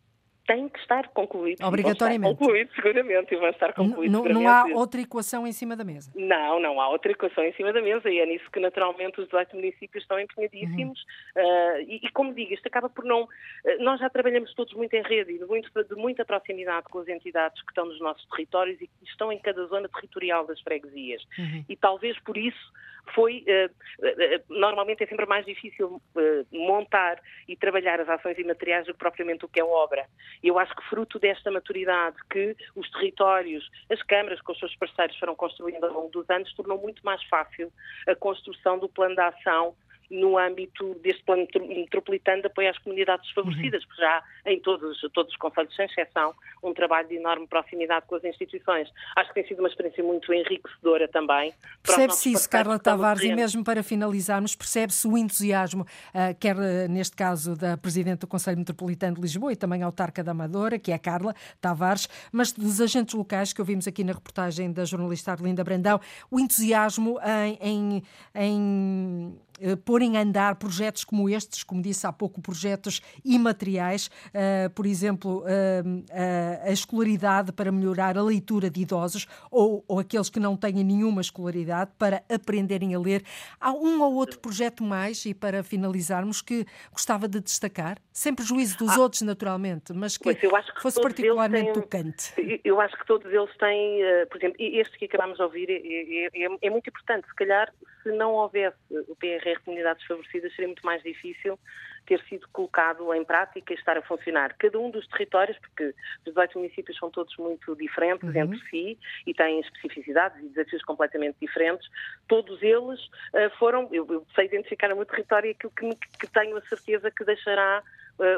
Têm 0.51 0.69
que 0.69 0.81
estar 0.81 1.09
concluídos. 1.11 1.65
Obrigatoriamente. 1.65 2.33
Estar 2.33 2.45
concluídos, 2.45 2.75
seguramente, 2.83 3.35
e 3.35 3.39
vão 3.39 3.49
estar 3.51 3.73
concluídos. 3.73 4.13
Não, 4.13 4.25
não 4.25 4.49
há 4.49 4.65
outra 4.67 5.01
equação 5.01 5.47
em 5.47 5.53
cima 5.53 5.77
da 5.77 5.85
mesa? 5.85 6.11
Não, 6.17 6.59
não 6.59 6.81
há 6.81 6.89
outra 6.89 7.13
equação 7.13 7.45
em 7.45 7.53
cima 7.53 7.73
da 7.73 7.81
mesa 7.81 8.11
e 8.11 8.19
é 8.19 8.27
nisso 8.27 8.51
que 8.51 8.59
naturalmente 8.59 9.21
os 9.21 9.27
18 9.27 9.55
municípios 9.55 10.03
estão 10.03 10.19
empenhadíssimos 10.19 10.99
uhum. 11.37 11.43
uh, 11.43 11.81
e, 11.83 12.01
e, 12.03 12.11
como 12.11 12.35
digo, 12.35 12.53
isto 12.53 12.67
acaba 12.67 12.89
por 12.89 13.05
não... 13.05 13.23
Uh, 13.23 13.29
nós 13.81 14.01
já 14.01 14.11
trabalhamos 14.11 14.53
todos 14.55 14.75
muito 14.75 14.93
em 14.95 15.03
rede 15.03 15.33
e 15.33 15.39
de, 15.39 15.45
muito, 15.45 15.71
de 15.73 15.95
muita 15.95 16.25
proximidade 16.25 16.87
com 16.91 16.99
as 16.99 17.07
entidades 17.07 17.63
que 17.63 17.71
estão 17.71 17.87
nos 17.87 18.01
nossos 18.01 18.27
territórios 18.31 18.81
e 18.81 18.89
que 18.89 19.05
estão 19.05 19.31
em 19.31 19.39
cada 19.39 19.65
zona 19.67 19.89
territorial 19.89 20.45
das 20.47 20.61
freguesias. 20.63 21.23
Uhum. 21.39 21.65
E 21.69 21.77
talvez 21.77 22.19
por 22.21 22.37
isso 22.37 22.73
foi 23.15 23.45
uh, 23.49 24.50
normalmente 24.61 25.03
é 25.03 25.07
sempre 25.07 25.27
mais 25.27 25.45
difícil 25.47 26.01
uh, 26.15 26.47
montar 26.53 27.21
e 27.49 27.57
trabalhar 27.57 28.01
as 28.01 28.09
ações 28.09 28.39
imateriais 28.39 28.87
do 28.87 28.93
que 28.93 28.99
propriamente 28.99 29.45
o 29.45 29.49
que 29.49 29.61
é 29.61 29.65
obra. 29.65 30.07
Eu 30.43 30.59
acho 30.59 30.75
que 30.77 30.89
fruto 30.89 31.19
desta 31.19 31.51
maturidade 31.51 32.17
que 32.31 32.55
os 32.77 32.89
territórios, 32.91 33.69
as 33.91 34.03
câmaras 34.03 34.41
com 34.43 34.53
os 34.53 34.59
seus 34.59 34.77
parceiros 34.77 35.19
foram 35.19 35.35
construindo 35.35 35.85
ao 35.85 35.93
longo 35.93 36.11
dos 36.11 36.29
anos, 36.29 36.53
tornou 36.55 36.79
muito 36.79 37.05
mais 37.05 37.23
fácil 37.25 37.73
a 38.07 38.15
construção 38.15 38.79
do 38.79 38.89
plano 38.89 39.15
de 39.15 39.23
ação 39.23 39.75
no 40.11 40.37
âmbito 40.37 40.95
deste 41.03 41.23
plano 41.23 41.47
metropolitano 41.69 42.43
de 42.43 42.49
apoio 42.49 42.69
às 42.69 42.79
comunidades 42.79 43.25
desfavorecidas, 43.27 43.83
uhum. 43.83 43.89
porque 43.89 44.03
já 44.03 44.23
em 44.47 44.61
todos, 44.61 45.01
todos 45.13 45.33
os 45.33 45.39
conselhos, 45.39 45.75
sem 45.77 45.87
exceção, 45.87 46.35
um 46.63 46.75
trabalho 46.75 47.09
de 47.09 47.17
enorme 47.17 47.47
proximidade 47.47 48.07
com 48.07 48.17
as 48.17 48.25
instituições. 48.25 48.89
Acho 49.17 49.29
que 49.29 49.35
tem 49.35 49.47
sido 49.47 49.61
uma 49.61 49.69
experiência 49.69 50.03
muito 50.03 50.33
enriquecedora 50.33 51.07
também. 51.09 51.55
Percebe-se 51.83 52.33
isso, 52.33 52.51
Carla 52.51 52.79
Tavares, 52.79 53.23
e 53.23 53.33
mesmo 53.33 53.63
para 53.63 53.83
finalizarmos, 53.83 54.57
percebe-se 54.57 55.07
o 55.07 55.17
entusiasmo, 55.17 55.83
uh, 55.83 56.39
quer 56.39 56.57
uh, 56.57 56.89
neste 56.91 57.17
caso 57.17 57.57
da 57.57 57.77
Presidente 57.77 58.21
do 58.21 58.27
Conselho 58.27 58.59
Metropolitano 58.59 59.15
de 59.15 59.23
Lisboa 59.23 59.53
e 59.53 59.57
também 59.57 59.83
autarca 59.83 60.25
da 60.25 60.33
Amadora, 60.33 60.79
que 60.79 60.91
é 60.91 60.95
a 60.95 60.99
Carla 60.99 61.35
Tavares, 61.61 62.09
mas 62.33 62.53
dos 62.53 62.81
agentes 62.81 63.15
locais 63.15 63.53
que 63.53 63.61
ouvimos 63.61 63.87
aqui 63.87 64.03
na 64.03 64.13
reportagem 64.13 64.73
da 64.73 64.85
jornalista 64.85 65.33
Arlinda 65.33 65.63
Brandão, 65.63 66.01
o 66.31 66.41
entusiasmo 66.41 67.19
em, 67.21 67.59
em, 67.61 68.03
em 68.35 69.39
pôr 69.85 70.03
em 70.03 70.17
andar 70.17 70.57
projetos 70.57 71.05
como 71.05 71.29
estes, 71.29 71.63
como 71.63 71.83
disse 71.83 72.07
há 72.07 72.13
pouco, 72.13 72.41
projetos 72.41 73.01
imateriais, 73.25 74.11
uh, 74.29 74.71
por 74.71 74.87
exemplo, 74.87 75.41
uh, 75.41 76.05
a 76.63 76.71
escolaridade 76.71 77.53
para 77.53 77.71
melhorar 77.71 78.17
a 78.17 78.23
leitura 78.23 78.71
de 78.71 78.81
idosos 78.83 79.27
ou, 79.51 79.85
ou 79.87 79.99
aqueles 79.99 80.31
que 80.31 80.41
não 80.41 80.57
têm 80.57 80.85
nenhuma 80.85 81.21
escolaridade 81.21 81.91
para 81.99 82.23
aprenderem 82.29 82.95
a 82.95 82.99
ler. 82.99 83.23
Há 83.61 83.73
um 83.73 84.03
ou 84.03 84.15
outro 84.15 84.39
projeto 84.39 84.83
mais, 84.83 85.25
e 85.27 85.35
para 85.35 85.63
finalizarmos, 85.63 86.41
que 86.41 86.65
gostava 86.93 87.29
de 87.29 87.41
destacar, 87.41 87.99
sem 88.13 88.35
prejuízo 88.35 88.79
dos 88.79 88.97
ah, 88.97 89.01
outros, 89.01 89.23
naturalmente, 89.23 89.93
mas 89.93 90.17
que, 90.17 90.35
que 90.35 90.49
fosse 90.81 91.01
particularmente 91.01 91.73
têm, 91.73 91.73
tocante. 91.73 92.61
Eu 92.65 92.81
acho 92.81 92.97
que 92.97 93.07
todos 93.07 93.31
eles 93.31 93.57
têm, 93.57 94.01
por 94.31 94.37
exemplo, 94.39 94.57
este 94.59 94.99
que 94.99 95.05
acabámos 95.05 95.37
de 95.37 95.43
ouvir 95.43 95.69
é, 95.71 95.75
é, 95.75 96.47
é, 96.47 96.59
é 96.63 96.71
muito 96.71 96.89
importante. 96.89 97.27
Se 97.29 97.35
calhar 97.35 97.73
se 98.03 98.11
não 98.13 98.33
houvesse 98.33 98.77
o 99.09 99.15
PRR 99.17 99.50
Comunidades 99.59 100.01
Desfavorecidas, 100.01 100.55
seria 100.55 100.69
muito 100.69 100.85
mais 100.85 101.03
difícil 101.03 101.59
ter 102.07 102.21
sido 102.25 102.49
colocado 102.53 103.13
em 103.15 103.25
prática 103.25 103.73
e 103.73 103.77
estar 103.77 103.97
a 103.97 104.03
funcionar. 104.03 104.55
Cada 104.59 104.79
um 104.79 104.91
dos 104.91 105.07
territórios, 105.09 105.59
porque 105.59 105.85
os 105.85 105.95
18 106.27 106.59
municípios 106.59 106.97
são 106.99 107.11
todos 107.11 107.37
muito 107.37 107.77
diferentes 107.77 108.29
uhum. 108.29 108.37
entre 108.37 108.59
si 108.69 108.99
e 109.27 109.35
têm 109.35 109.61
especificidades 109.61 110.43
e 110.43 110.49
desafios 110.49 110.83
completamente 110.83 111.37
diferentes, 111.41 111.89
todos 112.27 112.63
eles 112.63 113.01
uh, 113.01 113.51
foram, 113.59 113.89
eu, 113.93 114.07
eu, 114.11 114.27
sei 114.35 114.47
identificar 114.47 114.93
o 114.93 114.97
meu 114.97 115.07
território 115.07 115.51
aquilo 115.51 115.73
que, 115.73 115.95
que 116.19 116.27
tenho 116.27 116.57
a 116.57 116.63
certeza 116.63 117.11
que 117.11 117.25
deixará 117.25 117.83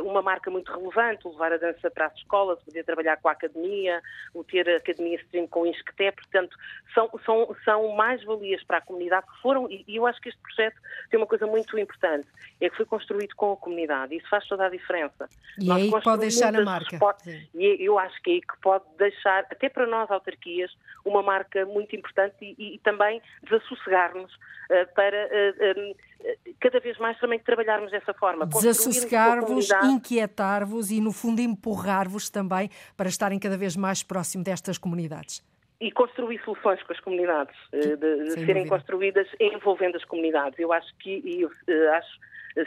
uma 0.05 0.22
marca 0.22 0.51
muito 0.51 0.72
relevante, 0.72 1.26
o 1.26 1.30
levar 1.30 1.53
a 1.53 1.57
dança 1.57 1.91
para 1.91 2.07
as 2.07 2.14
escolas, 2.14 2.62
poder 2.62 2.85
trabalhar 2.85 3.16
com 3.16 3.28
a 3.28 3.33
academia, 3.33 4.01
o 4.35 4.45
ter 4.45 4.68
a 4.68 4.76
academia 4.76 5.16
stream 5.16 5.47
com 5.47 5.62
o 5.62 5.66
ISCTE, 5.66 6.12
portanto, 6.12 6.57
são, 6.95 7.11
são, 7.24 7.57
são 7.64 7.89
mais-valias 7.97 8.62
para 8.64 8.78
a 8.78 8.80
comunidade 8.80 9.26
que 9.26 9.43
foram, 9.43 9.68
e, 9.70 9.85
eu 9.89 10.07
acho 10.07 10.20
que 10.20 10.28
este 10.28 10.41
projeto 10.41 10.80
tem 11.11 11.18
uma 11.18 11.26
coisa 11.26 11.47
muito 11.47 11.78
importante, 11.78 12.28
é 12.61 12.70
que 12.70 12.76
foi 12.76 12.87
construído 12.87 13.35
com 13.35 13.53
a 13.53 13.57
comunidade, 13.57 14.16
isso 14.16 14.28
faz 14.28 14.47
toda 14.47 14.66
a 14.66 14.68
diferença. 14.68 15.28
E 15.59 15.70
é 15.70 15.74
aí 15.74 15.91
pode 15.91 16.20
deixar 16.20 16.55
a 16.55 16.64
marca. 16.64 16.99
E 17.55 17.66
é, 17.66 17.83
eu 17.83 17.99
acho 17.99 18.20
que 18.22 18.30
é 18.30 18.35
aí 18.35 18.41
que 18.41 18.57
pode 18.61 18.85
deixar, 18.99 19.41
até 19.51 19.68
para 19.68 19.87
nós 19.87 20.11
autarquias, 20.11 20.70
uma 21.05 21.22
marca 21.22 21.66
muito 21.66 21.95
importante 21.97 22.37
e, 22.41 22.74
e 22.74 22.78
também 22.78 23.20
desassossegar-nos 23.43 24.33
uh, 24.33 24.95
para 24.95 25.26
uh, 25.26 25.80
um, 25.80 25.95
cada 26.61 26.81
vez 26.81 26.99
mais 26.99 27.18
também 27.18 27.39
trabalharmos 27.39 27.91
dessa 27.91 28.14
forma. 28.14 28.47
Desassossegar-vos, 28.47 29.68
inquietar-vos 29.85 30.91
e, 30.91 31.01
no 31.01 31.12
fundo, 31.12 31.41
empurrar-vos 31.41 32.31
também 32.31 32.70
para 32.97 33.09
estarem 33.09 33.39
cada 33.39 33.57
vez 33.57 33.77
mais 33.77 34.03
próximo 34.03 34.45
destas 34.45 34.79
comunidades 34.79 35.43
e 35.83 35.91
construir 35.91 36.41
soluções 36.45 36.81
com 36.85 36.93
as 36.93 37.01
comunidades, 37.01 37.57
eh, 37.73 37.97
de, 37.97 37.97
de 37.97 38.31
serem 38.35 38.47
dúvida. 38.47 38.68
construídas 38.68 39.27
envolvendo 39.41 39.97
as 39.97 40.05
comunidades. 40.05 40.57
Eu 40.57 40.73
acho 40.73 40.95
que 40.99 41.20
e 41.25 41.41
eu, 41.41 41.51
acho 41.95 42.20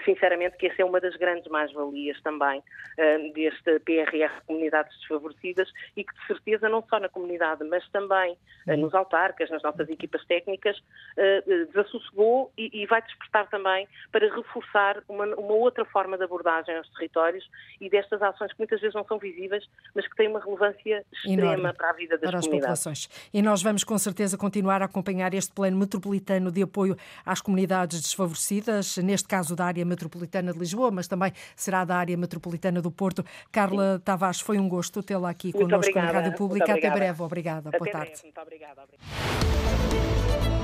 sinceramente 0.03 0.57
que 0.57 0.67
essa 0.67 0.81
é 0.81 0.85
uma 0.85 0.99
das 0.99 1.15
grandes 1.15 1.49
mais-valias 1.49 2.19
também 2.21 2.59
uh, 2.59 3.33
deste 3.33 3.79
PRR 3.79 4.31
Comunidades 4.45 4.97
Desfavorecidas 4.99 5.69
e 5.95 6.03
que 6.03 6.13
de 6.13 6.27
certeza 6.27 6.69
não 6.69 6.83
só 6.89 6.99
na 6.99 7.09
comunidade, 7.09 7.63
mas 7.63 7.87
também 7.89 8.37
uh, 8.67 8.77
nos 8.77 8.93
autarcas, 8.93 9.49
nas 9.49 9.61
nossas 9.63 9.89
equipas 9.89 10.23
técnicas, 10.25 10.77
uh, 10.77 11.65
desassossegou 11.67 12.51
e, 12.57 12.85
vai 12.85 13.01
despertar 13.01 13.49
também 13.49 13.87
para 14.11 14.33
reforçar 14.33 15.01
uma, 15.07 15.25
uma, 15.35 15.53
outra 15.53 15.85
forma 15.85 16.17
de 16.17 16.23
abordagem 16.23 16.75
aos 16.77 16.89
territórios 16.93 17.47
e 17.81 17.89
destas 17.89 18.21
ações 18.21 18.51
que 18.51 18.59
muitas 18.59 18.79
vezes 18.79 18.93
não 18.93 19.05
são 19.05 19.17
visíveis, 19.17 19.65
mas 19.93 20.07
que 20.07 20.15
têm 20.15 20.27
uma 20.27 20.39
relevância 20.39 21.03
extrema 21.11 21.53
Enorme 21.53 21.73
para 21.73 21.89
a 21.89 21.93
vida 21.93 22.17
das 22.17 22.29
para 22.29 22.39
comunidades. 22.39 22.59
populações. 22.59 23.29
E 23.33 23.41
nós 23.41 23.61
vamos 23.61 23.83
com 23.83 23.97
certeza 23.97 24.37
continuar 24.37 24.81
a 24.81 24.85
acompanhar 24.85 25.33
este 25.33 25.53
plano 25.53 25.77
metropolitano 25.77 26.51
de 26.51 26.61
apoio 26.61 26.95
às 27.25 27.41
comunidades 27.41 28.01
desfavorecidas, 28.01 28.97
neste 28.97 29.27
caso 29.27 29.55
da 29.55 29.65
área 29.65 29.74
área 29.75 29.85
metropolitana 29.85 30.53
de 30.53 30.59
Lisboa, 30.59 30.89
mas 30.89 31.07
também 31.07 31.33
será 31.55 31.83
da 31.83 31.97
área 31.97 32.15
metropolitana 32.15 32.81
do 32.81 32.89
Porto. 32.89 33.25
Carla 33.51 33.95
Sim. 33.95 34.01
Tavares, 34.05 34.39
foi 34.39 34.57
um 34.57 34.69
gosto 34.69 35.03
tê-la 35.03 35.29
aqui 35.29 35.47
muito 35.47 35.65
connosco 35.65 35.91
obrigada, 35.91 36.13
na 36.13 36.19
Rádio 36.19 36.37
Pública. 36.37 36.73
Até 36.73 36.89
breve. 36.89 37.21
Obrigada. 37.21 37.69
Até 37.69 37.77
Boa 37.77 37.91
tarde. 37.91 38.07
Breve. 38.07 38.23
Muito 38.23 38.41
obrigada. 38.41 38.81
obrigada. 38.83 40.54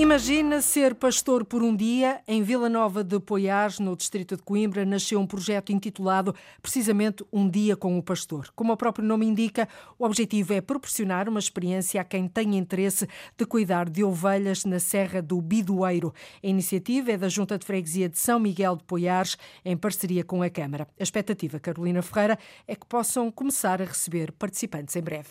Imagina 0.00 0.62
ser 0.62 0.94
pastor 0.94 1.44
por 1.44 1.62
um 1.62 1.76
dia. 1.76 2.22
Em 2.26 2.42
Vila 2.42 2.70
Nova 2.70 3.04
de 3.04 3.20
Poiares, 3.20 3.78
no 3.78 3.94
distrito 3.94 4.34
de 4.34 4.42
Coimbra, 4.42 4.82
nasceu 4.82 5.20
um 5.20 5.26
projeto 5.26 5.72
intitulado 5.72 6.34
precisamente 6.62 7.22
Um 7.30 7.46
Dia 7.46 7.76
com 7.76 7.98
o 7.98 8.02
Pastor. 8.02 8.50
Como 8.56 8.72
o 8.72 8.76
próprio 8.78 9.06
nome 9.06 9.26
indica, 9.26 9.68
o 9.98 10.06
objetivo 10.06 10.54
é 10.54 10.62
proporcionar 10.62 11.28
uma 11.28 11.38
experiência 11.38 12.00
a 12.00 12.04
quem 12.04 12.26
tem 12.26 12.56
interesse 12.56 13.06
de 13.36 13.44
cuidar 13.44 13.90
de 13.90 14.02
ovelhas 14.02 14.64
na 14.64 14.78
Serra 14.80 15.20
do 15.20 15.38
Bidoeiro. 15.38 16.14
A 16.42 16.46
iniciativa 16.46 17.12
é 17.12 17.18
da 17.18 17.28
Junta 17.28 17.58
de 17.58 17.66
Freguesia 17.66 18.08
de 18.08 18.18
São 18.18 18.40
Miguel 18.40 18.76
de 18.76 18.84
Poiares, 18.84 19.36
em 19.62 19.76
parceria 19.76 20.24
com 20.24 20.42
a 20.42 20.48
Câmara. 20.48 20.88
A 20.98 21.02
expectativa, 21.02 21.60
Carolina 21.60 22.00
Ferreira, 22.00 22.38
é 22.66 22.74
que 22.74 22.86
possam 22.86 23.30
começar 23.30 23.82
a 23.82 23.84
receber 23.84 24.32
participantes 24.32 24.96
em 24.96 25.02
breve. 25.02 25.28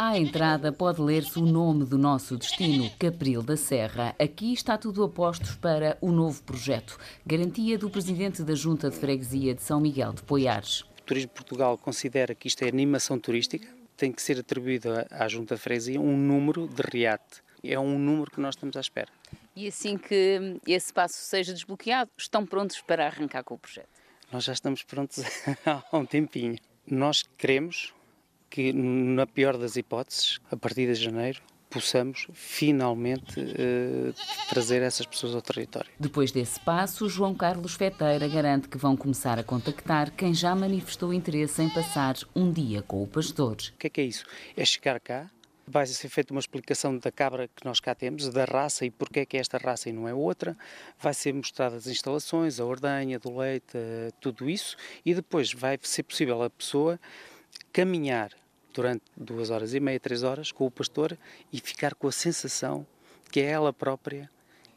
À 0.00 0.16
entrada 0.16 0.70
pode 0.70 1.00
ler-se 1.00 1.40
o 1.40 1.42
nome 1.44 1.84
do 1.84 1.98
nosso 1.98 2.36
destino, 2.36 2.88
Capril 3.00 3.42
da 3.42 3.56
Serra. 3.56 4.14
Aqui 4.16 4.52
está 4.52 4.78
tudo 4.78 5.02
a 5.02 5.08
postos 5.08 5.56
para 5.56 5.98
o 6.00 6.12
novo 6.12 6.40
projeto. 6.44 6.96
Garantia 7.26 7.76
do 7.76 7.90
presidente 7.90 8.44
da 8.44 8.54
Junta 8.54 8.90
de 8.90 8.96
Freguesia 8.96 9.56
de 9.56 9.60
São 9.60 9.80
Miguel 9.80 10.12
de 10.12 10.22
Poiares. 10.22 10.82
O 10.82 11.02
Turismo 11.04 11.32
Portugal 11.32 11.76
considera 11.76 12.32
que 12.32 12.46
isto 12.46 12.62
é 12.62 12.68
animação 12.68 13.18
turística. 13.18 13.66
Tem 13.96 14.12
que 14.12 14.22
ser 14.22 14.38
atribuído 14.38 14.88
à 15.10 15.26
Junta 15.26 15.56
de 15.56 15.60
Freguesia 15.60 16.00
um 16.00 16.16
número 16.16 16.68
de 16.68 16.82
reate. 16.96 17.42
É 17.64 17.76
um 17.76 17.98
número 17.98 18.30
que 18.30 18.40
nós 18.40 18.54
estamos 18.54 18.76
à 18.76 18.80
espera. 18.80 19.10
E 19.56 19.66
assim 19.66 19.98
que 19.98 20.60
esse 20.64 20.92
passo 20.92 21.16
seja 21.16 21.52
desbloqueado, 21.52 22.08
estão 22.16 22.46
prontos 22.46 22.80
para 22.82 23.04
arrancar 23.04 23.42
com 23.42 23.54
o 23.54 23.58
projeto? 23.58 23.88
Nós 24.30 24.44
já 24.44 24.52
estamos 24.52 24.84
prontos 24.84 25.24
há 25.66 25.96
um 25.96 26.06
tempinho. 26.06 26.56
Nós 26.86 27.24
queremos 27.36 27.92
que, 28.50 28.72
na 28.72 29.26
pior 29.26 29.56
das 29.56 29.76
hipóteses, 29.76 30.38
a 30.50 30.56
partir 30.56 30.86
de 30.86 30.94
janeiro, 30.94 31.40
possamos 31.70 32.26
finalmente 32.32 33.38
uh, 33.40 34.14
trazer 34.48 34.82
essas 34.82 35.06
pessoas 35.06 35.34
ao 35.34 35.42
território. 35.42 35.90
Depois 35.98 36.32
desse 36.32 36.58
passo, 36.60 37.08
João 37.08 37.34
Carlos 37.34 37.74
Feteira 37.74 38.26
garante 38.26 38.68
que 38.68 38.78
vão 38.78 38.96
começar 38.96 39.38
a 39.38 39.44
contactar 39.44 40.10
quem 40.12 40.32
já 40.32 40.54
manifestou 40.54 41.12
interesse 41.12 41.62
em 41.62 41.68
passar 41.68 42.16
um 42.34 42.50
dia 42.50 42.82
com 42.82 43.02
o 43.02 43.06
pastor. 43.06 43.56
O 43.74 43.78
que 43.78 43.86
é 43.86 43.90
que 43.90 44.00
é 44.00 44.04
isso? 44.04 44.24
É 44.56 44.64
chegar 44.64 44.98
cá, 44.98 45.30
vai 45.66 45.86
ser 45.86 46.08
feita 46.08 46.32
uma 46.32 46.40
explicação 46.40 46.96
da 46.96 47.12
cabra 47.12 47.48
que 47.48 47.64
nós 47.64 47.78
cá 47.78 47.94
temos, 47.94 48.28
da 48.30 48.44
raça 48.44 48.86
e 48.86 48.90
porque 48.90 49.20
é 49.20 49.26
que 49.26 49.36
é 49.36 49.40
esta 49.40 49.58
raça 49.58 49.88
e 49.88 49.92
não 49.92 50.08
é 50.08 50.14
outra, 50.14 50.56
vai 50.98 51.12
ser 51.12 51.34
mostradas 51.34 51.86
as 51.86 51.92
instalações, 51.92 52.58
a 52.58 52.64
ordenha 52.64 53.18
do 53.18 53.36
leite, 53.36 53.76
uh, 53.76 54.12
tudo 54.20 54.48
isso, 54.48 54.76
e 55.04 55.14
depois 55.14 55.52
vai 55.52 55.78
ser 55.82 56.02
possível 56.02 56.42
a 56.42 56.50
pessoa 56.50 56.98
caminhar 57.72 58.30
durante 58.72 59.02
duas 59.16 59.50
horas 59.50 59.74
e 59.74 59.80
meia, 59.80 59.98
três 59.98 60.22
horas 60.22 60.52
com 60.52 60.66
o 60.66 60.70
pastor 60.70 61.16
e 61.52 61.60
ficar 61.60 61.94
com 61.94 62.08
a 62.08 62.12
sensação 62.12 62.86
que 63.30 63.40
é 63.40 63.50
ela 63.50 63.72
própria 63.72 64.30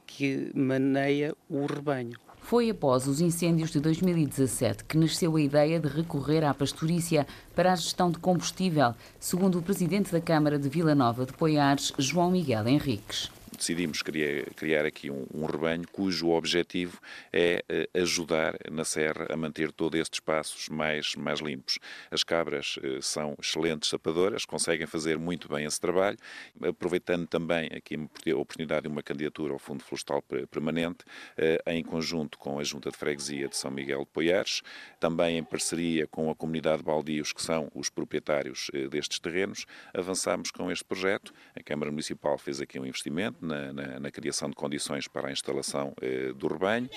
que 0.06 0.52
maneia 0.54 1.34
o 1.50 1.66
rebanho. 1.66 2.20
Foi 2.42 2.70
após 2.70 3.08
os 3.08 3.22
incêndios 3.22 3.70
de 3.70 3.80
2017 3.80 4.84
que 4.84 4.98
nasceu 4.98 5.36
a 5.36 5.42
ideia 5.42 5.80
de 5.80 5.88
recorrer 5.88 6.44
à 6.44 6.54
pastorícia 6.54 7.26
para 7.56 7.72
a 7.72 7.76
gestão 7.76 8.12
de 8.12 8.18
combustível, 8.18 8.96
segundo 9.20 9.60
o 9.60 9.62
presidente 9.62 10.12
da 10.12 10.20
Câmara 10.20 10.58
de 10.58 10.68
Vila 10.68 10.96
Nova 10.96 11.26
de 11.26 11.34
Poiares, 11.34 11.94
João 11.98 12.32
Miguel 12.32 12.68
Henriques 12.68 13.32
decidimos 13.62 14.02
criar, 14.02 14.46
criar 14.56 14.86
aqui 14.86 15.12
um, 15.12 15.26
um, 15.32 15.46
rebanho 15.46 15.88
cujo 15.92 16.30
objetivo 16.30 17.00
é 17.32 17.64
uh, 17.94 18.00
ajudar 18.02 18.56
na 18.72 18.84
Serra 18.84 19.28
a 19.30 19.38
manter 19.38 19.72
todos 19.72 20.00
estes 20.00 20.18
espaços 20.18 20.68
mais, 20.68 21.16
mais 21.16 21.40
limpos. 21.40 21.78
As 22.10 22.24
cabras 22.24 22.78
uh, 22.78 23.02
são 23.02 23.36
excelentes 23.40 23.90
sapadoras, 23.90 24.46
conseguem 24.46 24.88
fazer 24.88 25.18
muito 25.18 25.48
bem 25.48 25.66
esse 25.66 25.80
trabalho, 25.80 26.18
aproveitando 26.64 27.28
também 27.28 27.70
aqui 27.72 27.96
a 28.32 28.36
oportunidade 28.36 28.84
de 28.84 28.88
uma 28.88 29.04
candidatura 29.04 29.54
ao 29.54 29.60
Fundo 29.60 29.84
Florestal 29.84 30.24
Permanente, 30.50 31.06
uh, 31.38 31.70
em 31.70 31.84
conjunto 31.84 32.40
com 32.40 32.60
a 32.60 32.64
Junta 32.64 32.90
de 32.90 32.98
Freguesia 32.98 33.48
de 33.48 33.56
São 33.56 33.70
Miguel 33.70 34.00
de 34.00 34.08
Poiares, 34.12 34.64
também 35.00 35.38
em 35.38 35.44
parceria 35.44 36.08
com 36.08 36.32
a 36.32 36.36
comunidade 36.36 36.80
de 36.80 36.84
baldios, 36.84 37.32
que 37.32 37.42
são 37.44 37.70
os 37.76 37.90
proprietários 37.90 38.72
destes 38.90 39.20
terrenos, 39.20 39.66
avançamos 39.94 40.50
com 40.50 40.72
este 40.72 40.84
projeto. 40.84 41.32
A 41.56 41.62
Câmara 41.62 41.92
Municipal 41.92 42.38
fez 42.40 42.60
aqui 42.60 42.80
um 42.80 42.86
investimento 42.86 43.46
na, 43.52 43.74
na, 43.74 44.00
na 44.00 44.12
criação 44.12 44.50
de 44.50 44.56
condições 44.56 45.08
para 45.08 45.28
a 45.28 45.32
instalação 45.32 45.94
eh, 46.02 46.32
do 46.34 46.48
rebanho. 46.48 46.90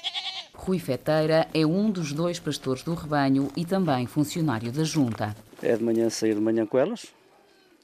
Rui 0.55 0.79
Feteira 0.79 1.49
é 1.53 1.67
um 1.67 1.91
dos 1.91 2.13
dois 2.13 2.39
pastores 2.39 2.83
do 2.83 2.95
rebanho 2.95 3.51
e 3.57 3.65
também 3.65 4.07
funcionário 4.07 4.71
da 4.71 4.85
junta. 4.85 5.35
É 5.61 5.77
de 5.77 5.83
manhã 5.83 6.09
sair 6.09 6.35
de 6.35 6.41
manhã 6.41 6.65
com 6.65 6.79
elas, 6.79 7.13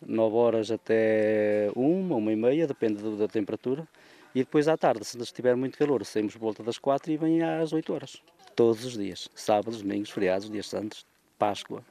9 0.06 0.36
horas 0.36 0.70
até 0.70 1.70
uma, 1.74 2.16
uma 2.16 2.32
e 2.32 2.36
meia, 2.36 2.66
depende 2.66 3.02
da 3.16 3.26
temperatura. 3.26 3.86
E 4.34 4.40
depois 4.40 4.68
à 4.68 4.76
tarde, 4.76 5.04
se 5.04 5.18
estiver 5.18 5.56
muito 5.56 5.76
calor, 5.76 6.04
saímos 6.04 6.34
por 6.34 6.40
volta 6.40 6.62
das 6.62 6.78
4 6.78 7.10
e 7.10 7.16
vem 7.16 7.42
às 7.42 7.72
8 7.72 7.92
horas. 7.92 8.22
Todos 8.54 8.84
os 8.84 8.92
dias. 8.96 9.28
Sábados, 9.34 9.82
domingos, 9.82 10.10
feriados, 10.10 10.48
dias 10.48 10.68
santos, 10.68 11.04
Páscoa, 11.36 11.82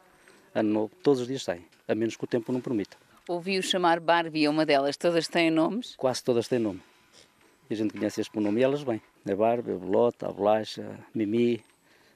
Ano 0.55 0.71
Novo, 0.71 0.95
todos 1.03 1.19
os 1.21 1.27
dias 1.27 1.43
saem. 1.43 1.65
A 1.87 1.93
menos 1.93 2.15
que 2.15 2.23
o 2.23 2.27
tempo 2.27 2.51
não 2.51 2.61
permita. 2.61 2.95
Ouviu 3.29 3.61
chamar 3.61 3.99
Barbie 3.99 4.47
a 4.47 4.49
uma 4.49 4.65
delas, 4.65 4.97
todas 4.97 5.27
têm 5.27 5.51
nomes? 5.51 5.95
Quase 5.95 6.23
todas 6.23 6.47
têm 6.47 6.57
nome. 6.57 6.81
E 7.69 7.75
a 7.75 7.77
gente 7.77 7.93
conhece-as 7.93 8.27
por 8.27 8.41
nome 8.41 8.59
e 8.59 8.63
elas 8.63 8.81
bem. 8.81 8.99
A 9.23 9.35
Barbie, 9.35 9.73
a 9.73 9.75
Bolota, 9.75 10.27
a 10.27 10.31
Bolacha, 10.31 10.81
a 10.81 11.05
Mimi. 11.13 11.63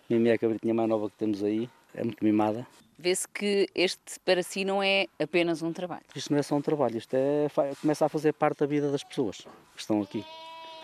Mimi 0.09 0.29
é 0.29 0.33
a 0.33 0.37
cabritinha 0.39 0.73
mais 0.73 0.89
nova 0.89 1.07
que 1.11 1.15
temos 1.15 1.43
aí, 1.43 1.69
é 1.93 2.03
muito 2.03 2.25
mimada. 2.25 2.65
Vê-se 2.97 3.27
que 3.27 3.67
este 3.75 4.19
para 4.25 4.41
si 4.41 4.65
não 4.65 4.81
é 4.81 5.05
apenas 5.21 5.61
um 5.61 5.71
trabalho. 5.71 6.01
Isto 6.15 6.31
não 6.31 6.39
é 6.39 6.41
só 6.41 6.55
um 6.55 6.61
trabalho, 6.63 6.97
isto 6.97 7.13
é, 7.13 7.47
começa 7.79 8.07
a 8.07 8.09
fazer 8.09 8.33
parte 8.33 8.61
da 8.61 8.65
vida 8.65 8.91
das 8.91 9.03
pessoas 9.03 9.37
que 9.75 9.81
estão 9.81 10.01
aqui. 10.01 10.25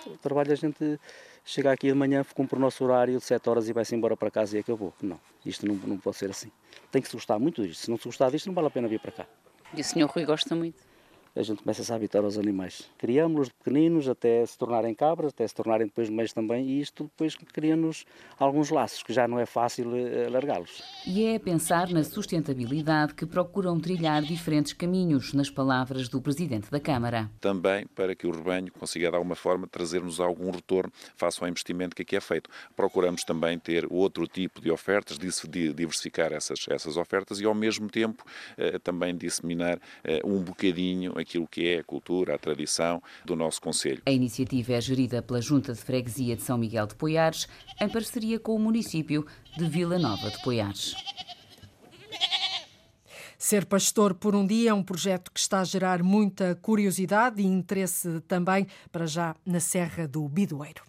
O 0.06 0.16
trabalho 0.18 0.52
a 0.52 0.56
gente 0.56 1.00
chega 1.44 1.72
aqui 1.72 1.88
de 1.88 1.96
manhã, 1.96 2.24
cumpre 2.36 2.56
o 2.56 2.62
nosso 2.62 2.84
horário 2.84 3.18
de 3.18 3.24
7 3.24 3.50
horas 3.50 3.68
e 3.68 3.74
vai-se 3.74 3.96
embora 3.96 4.16
para 4.16 4.30
casa 4.30 4.58
e 4.58 4.60
acabou. 4.60 4.94
Não, 5.02 5.20
isto 5.44 5.68
não, 5.68 5.74
não 5.74 5.98
pode 5.98 6.18
ser 6.18 6.30
assim. 6.30 6.52
Tem 6.92 7.02
que 7.02 7.08
se 7.08 7.16
gostar 7.16 7.40
muito 7.40 7.66
disto. 7.66 7.82
Se 7.82 7.90
não 7.90 7.98
se 7.98 8.04
gostar 8.04 8.30
disto, 8.30 8.46
não 8.46 8.54
vale 8.54 8.68
a 8.68 8.70
pena 8.70 8.88
vir 8.88 9.00
para 9.00 9.12
cá. 9.12 9.28
E 9.74 9.82
o 9.82 9.84
senhor 9.84 10.10
Rui 10.10 10.26
gosta 10.26 10.56
muito? 10.56 10.89
A 11.36 11.42
gente 11.42 11.64
começa 11.64 11.94
a 11.94 11.96
habituar 11.96 12.24
aos 12.24 12.38
animais. 12.38 12.90
Criamos-los 12.98 13.50
pequeninos 13.50 14.08
até 14.08 14.46
se 14.46 14.58
tornarem 14.58 14.94
cabras, 14.94 15.32
até 15.32 15.48
se 15.48 15.54
tornarem 15.54 15.88
depois 15.88 16.10
meios 16.10 16.34
também, 16.34 16.66
e 16.66 16.82
isto 16.82 17.04
depois 17.04 17.36
cria-nos 17.36 18.06
alguns 18.38 18.70
laços 18.70 19.04
que 19.04 19.14
já 19.14 19.28
não 19.28 19.40
é 19.40 19.46
fácil 19.46 19.96
eh, 19.96 20.28
largá-los. 20.30 20.84
E 21.06 21.26
é 21.26 21.36
a 21.36 21.40
pensar 21.40 21.90
na 21.90 22.04
sustentabilidade 22.04 23.14
que 23.14 23.26
procuram 23.26 23.80
trilhar 23.80 24.22
diferentes 24.22 24.74
caminhos, 24.74 25.34
nas 25.34 25.50
palavras 25.50 26.10
do 26.10 26.22
Presidente 26.22 26.70
da 26.70 26.80
Câmara. 26.80 27.30
Também 27.40 27.86
para 27.88 28.16
que 28.16 28.28
o 28.28 28.32
rebanho 28.32 28.72
consiga 28.72 29.10
de 29.10 29.16
alguma 29.16 29.36
forma 29.36 29.68
trazer-nos 29.68 30.20
algum 30.20 30.52
retorno 30.52 30.92
face 31.16 31.42
ao 31.42 31.48
investimento 31.48 31.96
que 31.96 32.02
aqui 32.02 32.16
é 32.16 32.22
feito. 32.22 32.50
Procuramos 32.76 33.24
também 33.24 33.58
ter 33.60 33.86
outro 33.90 34.28
tipo 34.28 34.62
de 34.62 34.72
ofertas, 34.72 35.18
diversificar 35.18 36.34
essas, 36.34 36.60
essas 36.70 36.98
ofertas 36.98 37.40
e 37.40 37.46
ao 37.46 37.54
mesmo 37.54 37.90
tempo 37.90 38.24
eh, 38.58 38.80
também 38.80 39.16
disseminar 39.16 39.80
eh, 40.04 40.22
um 40.24 40.40
bocadinho 40.40 41.19
aquilo 41.20 41.48
que 41.48 41.68
é 41.68 41.80
a 41.80 41.84
cultura, 41.84 42.36
a 42.36 42.38
tradição 42.38 43.02
do 43.26 43.36
nosso 43.36 43.62
Conselho. 43.62 44.02
A 44.06 44.12
iniciativa 44.12 44.74
é 44.74 44.82
gerida 44.82 45.22
pela 45.22 45.42
Junta 45.42 45.74
de 45.74 45.80
Freguesia 45.80 46.36
de 46.36 46.42
São 46.42 46.58
Miguel 46.58 46.88
de 46.88 46.96
Poiares, 46.96 47.48
em 47.80 47.90
parceria 47.90 48.40
com 48.40 48.56
o 48.56 48.60
município 48.60 49.26
de 49.58 49.68
Vila 49.68 50.00
Nova 50.00 50.30
de 50.30 50.42
Poiares. 50.42 50.96
Ser 53.38 53.66
pastor 53.66 54.14
por 54.14 54.36
um 54.36 54.46
dia 54.46 54.72
é 54.72 54.74
um 54.74 54.84
projeto 54.84 55.32
que 55.32 55.40
está 55.40 55.62
a 55.62 55.64
gerar 55.64 56.04
muita 56.04 56.56
curiosidade 56.56 57.42
e 57.42 57.46
interesse 57.46 58.20
também 58.28 58.68
para 58.92 59.06
já 59.06 59.34
na 59.46 59.62
Serra 59.62 60.06
do 60.08 60.28
Bidoeiro. 60.28 60.89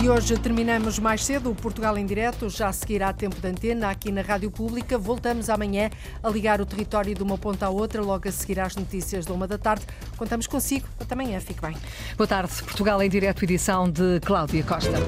E 0.00 0.08
hoje 0.08 0.38
terminamos 0.38 0.96
mais 1.00 1.24
cedo 1.24 1.50
o 1.50 1.54
Portugal 1.56 1.98
em 1.98 2.06
Direto, 2.06 2.48
já 2.48 2.72
seguirá 2.72 3.12
tempo 3.12 3.40
de 3.40 3.48
antena 3.48 3.90
aqui 3.90 4.12
na 4.12 4.22
Rádio 4.22 4.48
Pública. 4.48 4.96
Voltamos 4.96 5.50
amanhã 5.50 5.90
a 6.22 6.28
ligar 6.28 6.60
o 6.60 6.66
território 6.66 7.12
de 7.16 7.22
uma 7.22 7.36
ponta 7.36 7.66
à 7.66 7.68
outra, 7.68 8.00
logo 8.00 8.28
a 8.28 8.32
seguir 8.32 8.60
às 8.60 8.76
notícias 8.76 9.26
da 9.26 9.34
uma 9.34 9.48
da 9.48 9.58
tarde. 9.58 9.84
Contamos 10.16 10.46
consigo. 10.46 10.86
Até 11.00 11.14
amanhã, 11.14 11.40
fique 11.40 11.60
bem. 11.60 11.76
Boa 12.16 12.28
tarde, 12.28 12.52
Portugal 12.62 13.02
em 13.02 13.10
Direto, 13.10 13.42
edição 13.42 13.90
de 13.90 14.20
Cláudia 14.20 14.62
Costa. 14.62 14.98